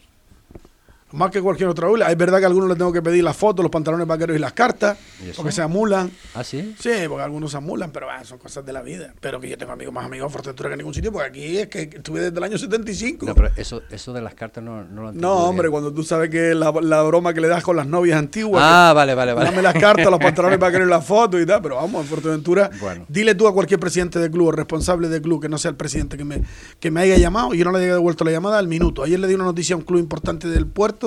Más 1.14 1.30
que 1.30 1.40
cualquier 1.40 1.68
otra 1.68 1.90
isla. 1.90 2.10
Es 2.10 2.16
verdad 2.16 2.38
que 2.38 2.44
a 2.44 2.48
algunos 2.48 2.68
les 2.68 2.76
tengo 2.78 2.92
que 2.92 3.00
pedir 3.02 3.22
las 3.24 3.36
fotos, 3.36 3.62
los 3.62 3.70
pantalones 3.70 4.06
vaqueros 4.06 4.36
y 4.36 4.40
las 4.40 4.52
cartas, 4.52 4.98
¿Y 5.24 5.30
porque 5.32 5.52
se 5.52 5.62
amulan. 5.62 6.10
¿Ah, 6.34 6.42
sí? 6.44 6.74
Sí, 6.78 6.90
porque 7.08 7.22
algunos 7.22 7.50
se 7.52 7.56
amulan, 7.56 7.90
pero 7.92 8.10
ah, 8.10 8.24
son 8.24 8.38
cosas 8.38 8.64
de 8.66 8.72
la 8.72 8.82
vida. 8.82 9.14
Pero 9.20 9.40
que 9.40 9.48
yo 9.48 9.56
tengo 9.56 9.72
amigos 9.72 9.94
más 9.94 10.04
amigos 10.06 10.26
en 10.26 10.32
Fuerteventura 10.32 10.68
que 10.70 10.74
en 10.74 10.78
ningún 10.78 10.94
sitio, 10.94 11.12
porque 11.12 11.28
aquí 11.28 11.58
es 11.58 11.68
que 11.68 11.82
estuve 11.82 12.20
desde 12.20 12.36
el 12.36 12.44
año 12.44 12.58
75. 12.58 13.26
No, 13.26 13.34
pero 13.34 13.50
eso, 13.56 13.82
eso 13.90 14.12
de 14.12 14.20
las 14.22 14.34
cartas 14.34 14.62
no, 14.64 14.84
no 14.84 15.02
lo 15.02 15.08
entiendo 15.10 15.28
No, 15.28 15.36
bien. 15.36 15.48
hombre, 15.50 15.70
cuando 15.70 15.92
tú 15.92 16.02
sabes 16.02 16.30
que 16.30 16.54
la, 16.54 16.72
la 16.82 17.02
broma 17.02 17.32
que 17.32 17.40
le 17.40 17.48
das 17.48 17.62
con 17.62 17.76
las 17.76 17.86
novias 17.86 18.18
antiguas. 18.18 18.62
Ah, 18.64 18.92
vale, 18.94 19.14
vale, 19.14 19.32
vale. 19.34 19.50
Dame 19.50 19.62
las 19.62 19.74
cartas, 19.74 20.06
los 20.10 20.18
pantalones 20.20 20.58
para 20.58 20.72
querer 20.72 20.88
las 20.88 21.04
fotos 21.06 21.40
y 21.40 21.46
tal, 21.46 21.62
pero 21.62 21.76
vamos, 21.76 22.02
en 22.02 22.08
Fuerteventura, 22.08 22.70
Bueno. 22.80 23.04
dile 23.08 23.34
tú 23.34 23.46
a 23.46 23.54
cualquier 23.54 23.78
presidente 23.78 24.18
de 24.18 24.30
club 24.30 24.48
o 24.48 24.52
responsable 24.52 25.08
de 25.08 25.22
club 25.22 25.40
que 25.40 25.48
no 25.48 25.58
sea 25.58 25.70
el 25.70 25.76
presidente 25.76 26.16
que 26.16 26.24
me, 26.24 26.42
que 26.80 26.90
me 26.90 27.00
haya 27.02 27.16
llamado 27.18 27.54
y 27.54 27.58
yo 27.58 27.64
no 27.64 27.72
le 27.72 27.84
haya 27.84 27.94
devuelto 27.94 28.24
la 28.24 28.30
llamada 28.32 28.58
al 28.58 28.66
minuto. 28.68 29.02
Ayer 29.04 29.20
le 29.20 29.28
di 29.28 29.34
una 29.34 29.44
noticia 29.44 29.74
a 29.74 29.78
un 29.78 29.84
club 29.84 30.00
importante 30.00 30.48
del 30.48 30.66
puerto. 30.66 31.03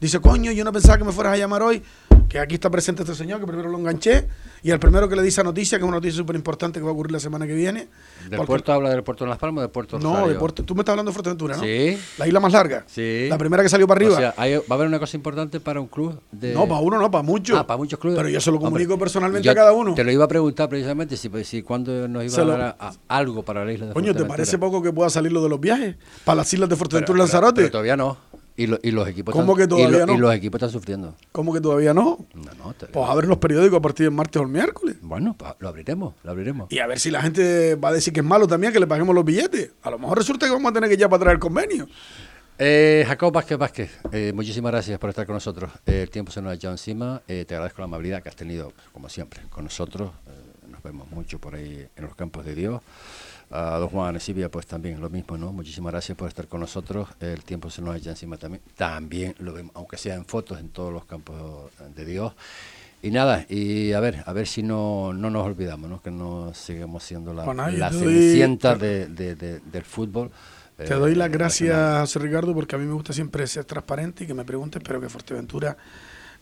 Dice, 0.00 0.20
coño, 0.20 0.52
yo 0.52 0.64
no 0.64 0.72
pensaba 0.72 0.96
que 0.98 1.04
me 1.04 1.12
fueras 1.12 1.32
a 1.32 1.36
llamar 1.36 1.62
hoy, 1.62 1.82
que 2.28 2.38
aquí 2.38 2.54
está 2.54 2.70
presente 2.70 3.02
este 3.02 3.14
señor, 3.14 3.40
que 3.40 3.46
primero 3.46 3.68
lo 3.68 3.78
enganché, 3.78 4.28
y 4.62 4.70
el 4.70 4.78
primero 4.78 5.08
que 5.08 5.16
le 5.16 5.22
di 5.22 5.28
esa 5.28 5.42
noticia, 5.42 5.76
que 5.78 5.84
es 5.84 5.88
una 5.88 5.96
noticia 5.96 6.18
súper 6.18 6.36
importante 6.36 6.78
que 6.78 6.84
va 6.84 6.90
a 6.90 6.92
ocurrir 6.92 7.10
la 7.12 7.18
semana 7.20 7.46
que 7.46 7.54
viene. 7.54 7.88
¿Del 8.28 8.36
porque- 8.36 8.46
puerto 8.46 8.72
habla 8.72 8.90
del 8.90 9.02
puerto 9.02 9.24
de 9.24 9.30
Las 9.30 9.38
Palmas 9.38 9.58
o 9.58 9.62
del 9.62 9.70
puerto 9.70 9.98
No, 9.98 10.10
Rosario? 10.10 10.32
de 10.34 10.38
puerto. 10.38 10.62
Tú 10.62 10.74
me 10.74 10.82
estás 10.82 10.92
hablando 10.92 11.10
de 11.10 11.14
Fuerteventura, 11.14 11.56
¿no? 11.56 11.62
Sí. 11.62 11.98
La 12.18 12.26
isla 12.28 12.38
más 12.38 12.52
larga. 12.52 12.84
Sí. 12.86 13.26
La 13.28 13.38
primera 13.38 13.62
que 13.62 13.68
salió 13.70 13.86
para 13.88 13.98
arriba. 13.98 14.14
O 14.14 14.18
sea, 14.18 14.34
hay- 14.36 14.56
va 14.56 14.62
a 14.70 14.74
haber 14.74 14.86
una 14.88 14.98
cosa 15.00 15.16
importante 15.16 15.58
para 15.58 15.80
un 15.80 15.86
club 15.88 16.20
de... 16.30 16.52
No, 16.54 16.68
para 16.68 16.80
uno 16.80 16.98
no, 16.98 17.10
para 17.10 17.22
muchos. 17.22 17.58
Ah, 17.58 17.66
para 17.66 17.78
muchos 17.78 17.98
clubes. 17.98 18.18
Pero 18.18 18.28
yo 18.28 18.40
se 18.40 18.50
lo 18.50 18.56
Hombre, 18.58 18.68
comunico 18.70 18.98
personalmente 18.98 19.48
a 19.50 19.54
cada 19.54 19.72
uno. 19.72 19.94
Te 19.94 20.04
lo 20.04 20.12
iba 20.12 20.24
a 20.24 20.28
preguntar 20.28 20.68
precisamente 20.68 21.16
si, 21.16 21.28
pues, 21.28 21.48
si 21.48 21.62
cuándo 21.62 22.06
nos 22.06 22.24
iba 22.24 22.42
a 22.42 22.46
dar 22.46 22.60
a- 22.60 22.76
a- 22.88 22.92
algo 23.18 23.42
para 23.42 23.64
la 23.64 23.72
isla 23.72 23.86
de 23.86 23.94
Coño, 23.94 24.14
¿te 24.14 24.24
parece 24.26 24.58
poco 24.58 24.80
que 24.82 24.92
pueda 24.92 25.08
salir 25.10 25.32
lo 25.32 25.42
de 25.42 25.48
los 25.48 25.58
viajes? 25.60 25.96
Para 26.24 26.36
las 26.36 26.52
islas 26.52 26.68
de 26.68 26.76
Fuerteventura 26.76 27.14
y 27.16 27.16
Pero- 27.16 27.24
Lanzarote. 27.24 27.60
Pero 27.62 27.70
todavía 27.72 27.96
no. 27.96 28.16
Y, 28.58 28.66
lo- 28.66 28.78
y 28.82 28.90
los 28.90 29.06
equipos 29.08 29.32
¿Cómo 29.32 29.52
están- 29.52 29.56
que 29.56 29.68
todavía 29.68 29.96
y 29.96 30.00
lo- 30.00 30.06
no? 30.06 30.14
Y 30.14 30.18
los 30.18 30.34
equipos 30.34 30.58
están 30.58 30.70
sufriendo. 30.70 31.14
¿Cómo 31.32 31.54
que 31.54 31.60
todavía 31.60 31.94
no? 31.94 32.18
No, 32.34 32.42
no, 32.58 32.74
Pues 32.92 33.08
a 33.08 33.14
ver 33.14 33.26
los 33.26 33.38
periódicos 33.38 33.78
a 33.78 33.80
partir 33.80 34.04
del 34.06 34.14
martes 34.14 34.40
o 34.40 34.42
el 34.42 34.48
miércoles. 34.50 34.96
Bueno, 35.00 35.34
pa- 35.38 35.56
lo 35.60 35.68
abriremos, 35.68 36.14
lo 36.24 36.30
abriremos. 36.32 36.70
Y 36.72 36.80
a 36.80 36.86
ver 36.88 36.98
si 36.98 37.10
la 37.12 37.22
gente 37.22 37.76
va 37.76 37.90
a 37.90 37.92
decir 37.92 38.12
que 38.12 38.18
es 38.20 38.26
malo 38.26 38.46
también 38.48 38.72
que 38.72 38.80
le 38.80 38.86
paguemos 38.88 39.14
los 39.14 39.24
billetes. 39.24 39.70
A 39.82 39.90
lo 39.90 39.98
mejor 40.00 40.18
resulta 40.18 40.46
que 40.46 40.52
vamos 40.52 40.70
a 40.70 40.74
tener 40.74 40.90
que 40.90 40.96
ya 40.96 41.08
para 41.08 41.20
traer 41.20 41.34
el 41.36 41.40
convenio. 41.40 41.86
Eh, 42.58 43.04
Jacob 43.06 43.32
Vázquez 43.32 43.56
Vázquez, 43.56 43.90
eh, 44.10 44.32
muchísimas 44.34 44.72
gracias 44.72 44.98
por 44.98 45.10
estar 45.10 45.24
con 45.24 45.34
nosotros. 45.34 45.70
Eh, 45.86 46.02
el 46.02 46.10
tiempo 46.10 46.32
se 46.32 46.42
nos 46.42 46.50
ha 46.50 46.54
echado 46.54 46.74
encima. 46.74 47.22
Te 47.26 47.42
agradezco 47.48 47.80
la 47.80 47.84
amabilidad 47.84 48.20
que 48.24 48.28
has 48.28 48.34
tenido, 48.36 48.72
como 48.92 49.08
siempre, 49.08 49.40
con 49.50 49.62
nosotros. 49.62 50.10
Nos 50.68 50.82
vemos 50.82 51.08
mucho 51.12 51.38
por 51.38 51.54
ahí 51.54 51.86
en 51.94 52.04
los 52.04 52.16
campos 52.16 52.44
de 52.44 52.56
Dios. 52.56 52.82
A 53.50 53.78
don 53.78 53.88
Juan 53.88 54.20
Silvia, 54.20 54.50
pues 54.50 54.66
también 54.66 55.00
lo 55.00 55.08
mismo, 55.08 55.36
¿no? 55.38 55.52
Muchísimas 55.52 55.92
gracias 55.92 56.16
por 56.18 56.28
estar 56.28 56.46
con 56.48 56.60
nosotros. 56.60 57.08
El 57.20 57.42
tiempo 57.44 57.70
se 57.70 57.80
nos 57.80 57.96
echa 57.96 58.10
encima 58.10 58.36
también. 58.36 58.62
También 58.76 59.34
lo 59.38 59.54
vemos, 59.54 59.72
aunque 59.74 59.96
sea 59.96 60.16
en 60.16 60.26
fotos, 60.26 60.60
en 60.60 60.68
todos 60.68 60.92
los 60.92 61.06
campos 61.06 61.70
de 61.96 62.04
Dios. 62.04 62.34
Y 63.00 63.10
nada, 63.10 63.46
y 63.48 63.92
a 63.92 64.00
ver, 64.00 64.22
a 64.26 64.32
ver 64.32 64.46
si 64.46 64.62
no, 64.62 65.12
no 65.14 65.30
nos 65.30 65.46
olvidamos, 65.46 65.88
¿no? 65.88 66.02
Que 66.02 66.10
no 66.10 66.52
seguimos 66.52 67.04
siendo 67.04 67.32
la, 67.32 67.44
te 67.44 67.94
doy- 67.96 68.04
cenicienta 68.14 68.74
de, 68.74 69.06
de- 69.06 69.34
de- 69.36 69.60
del 69.60 69.82
fútbol. 69.84 70.30
Te 70.76 70.84
eh, 70.84 70.96
doy 70.96 71.14
las 71.14 71.30
gracias. 71.30 72.00
José 72.00 72.18
Ricardo, 72.18 72.52
porque 72.54 72.74
a 72.76 72.78
mí 72.78 72.84
me 72.86 72.92
gusta 72.92 73.12
siempre 73.12 73.46
ser 73.46 73.64
transparente 73.64 74.24
y 74.24 74.26
que 74.26 74.34
me 74.34 74.44
preguntes, 74.44 74.82
pero 74.84 75.00
que 75.00 75.08
Fuerteventura 75.08 75.76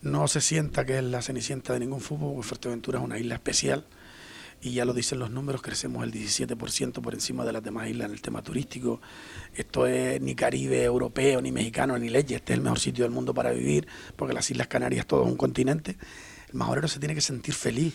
no 0.02 0.26
se 0.28 0.40
sienta 0.40 0.84
que 0.84 0.98
es 0.98 1.04
la 1.04 1.22
cenicienta 1.22 1.72
de 1.74 1.80
ningún 1.80 2.00
fútbol, 2.00 2.32
porque 2.34 2.48
Fuerteventura 2.48 2.98
es 2.98 3.04
una 3.04 3.18
isla 3.18 3.34
especial 3.36 3.84
y 4.66 4.72
ya 4.72 4.84
lo 4.84 4.92
dicen 4.92 5.18
los 5.20 5.30
números, 5.30 5.62
crecemos 5.62 6.02
el 6.04 6.12
17% 6.12 7.00
por 7.00 7.14
encima 7.14 7.44
de 7.44 7.52
las 7.52 7.62
demás 7.62 7.88
islas 7.88 8.06
en 8.06 8.12
el 8.14 8.20
tema 8.20 8.42
turístico. 8.42 9.00
Esto 9.54 9.86
es 9.86 10.20
ni 10.20 10.34
Caribe 10.34 10.82
europeo, 10.82 11.40
ni 11.40 11.52
mexicano, 11.52 11.96
ni 11.98 12.08
leche, 12.08 12.34
este 12.36 12.52
es 12.52 12.58
el 12.58 12.62
mejor 12.64 12.80
sitio 12.80 13.04
del 13.04 13.12
mundo 13.12 13.32
para 13.32 13.50
vivir, 13.52 13.86
porque 14.16 14.34
las 14.34 14.50
Islas 14.50 14.66
Canarias 14.66 15.06
todo 15.06 15.22
es 15.24 15.28
un 15.28 15.36
continente. 15.36 15.96
El 16.48 16.54
majorero 16.58 16.86
se 16.88 16.98
tiene 17.00 17.14
que 17.14 17.20
sentir 17.20 17.54
feliz. 17.54 17.92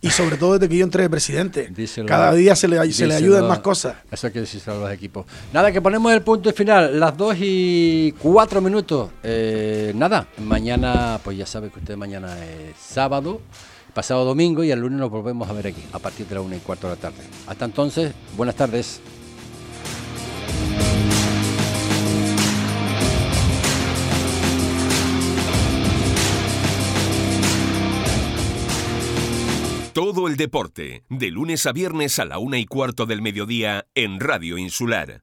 Y 0.00 0.10
sobre 0.10 0.36
todo 0.36 0.54
desde 0.54 0.68
que 0.68 0.76
yo 0.76 0.84
entré 0.84 1.04
de 1.04 1.10
presidente. 1.10 1.70
Díselo- 1.72 2.06
Cada 2.06 2.34
día 2.34 2.54
se 2.56 2.66
le, 2.68 2.92
se 2.92 3.06
le 3.06 3.14
ayudan 3.14 3.46
más 3.48 3.60
cosas. 3.60 3.96
Eso 4.10 4.26
hay 4.26 4.32
que 4.32 4.40
decirlo 4.40 4.72
a 4.74 4.76
los 4.78 4.92
equipos. 4.92 5.24
Nada, 5.52 5.70
que 5.72 5.80
ponemos 5.80 6.12
el 6.12 6.22
punto 6.22 6.52
final. 6.52 6.98
Las 6.98 7.16
2 7.16 7.36
y 7.40 8.12
4 8.18 8.60
minutos. 8.60 9.10
Eh, 9.22 9.92
nada, 9.94 10.26
mañana, 10.38 11.20
pues 11.22 11.38
ya 11.38 11.46
sabe 11.46 11.70
que 11.70 11.78
usted 11.78 11.96
mañana 11.96 12.36
es 12.44 12.76
sábado, 12.76 13.40
pasado 13.92 14.24
domingo 14.24 14.64
y 14.64 14.70
el 14.70 14.80
lunes 14.80 14.98
nos 14.98 15.10
volvemos 15.10 15.48
a 15.48 15.52
ver 15.52 15.68
aquí 15.68 15.82
a 15.92 15.98
partir 15.98 16.26
de 16.26 16.34
la 16.34 16.40
1 16.40 16.56
y 16.56 16.58
cuarto 16.58 16.88
de 16.88 16.94
la 16.94 17.00
tarde. 17.00 17.22
Hasta 17.46 17.64
entonces, 17.64 18.12
buenas 18.36 18.56
tardes. 18.56 19.00
Todo 29.92 30.26
el 30.26 30.38
deporte, 30.38 31.04
de 31.10 31.30
lunes 31.30 31.66
a 31.66 31.72
viernes 31.72 32.18
a 32.18 32.24
la 32.24 32.38
una 32.38 32.58
y 32.58 32.64
cuarto 32.64 33.04
del 33.04 33.20
mediodía 33.20 33.86
en 33.94 34.20
Radio 34.20 34.56
Insular. 34.56 35.22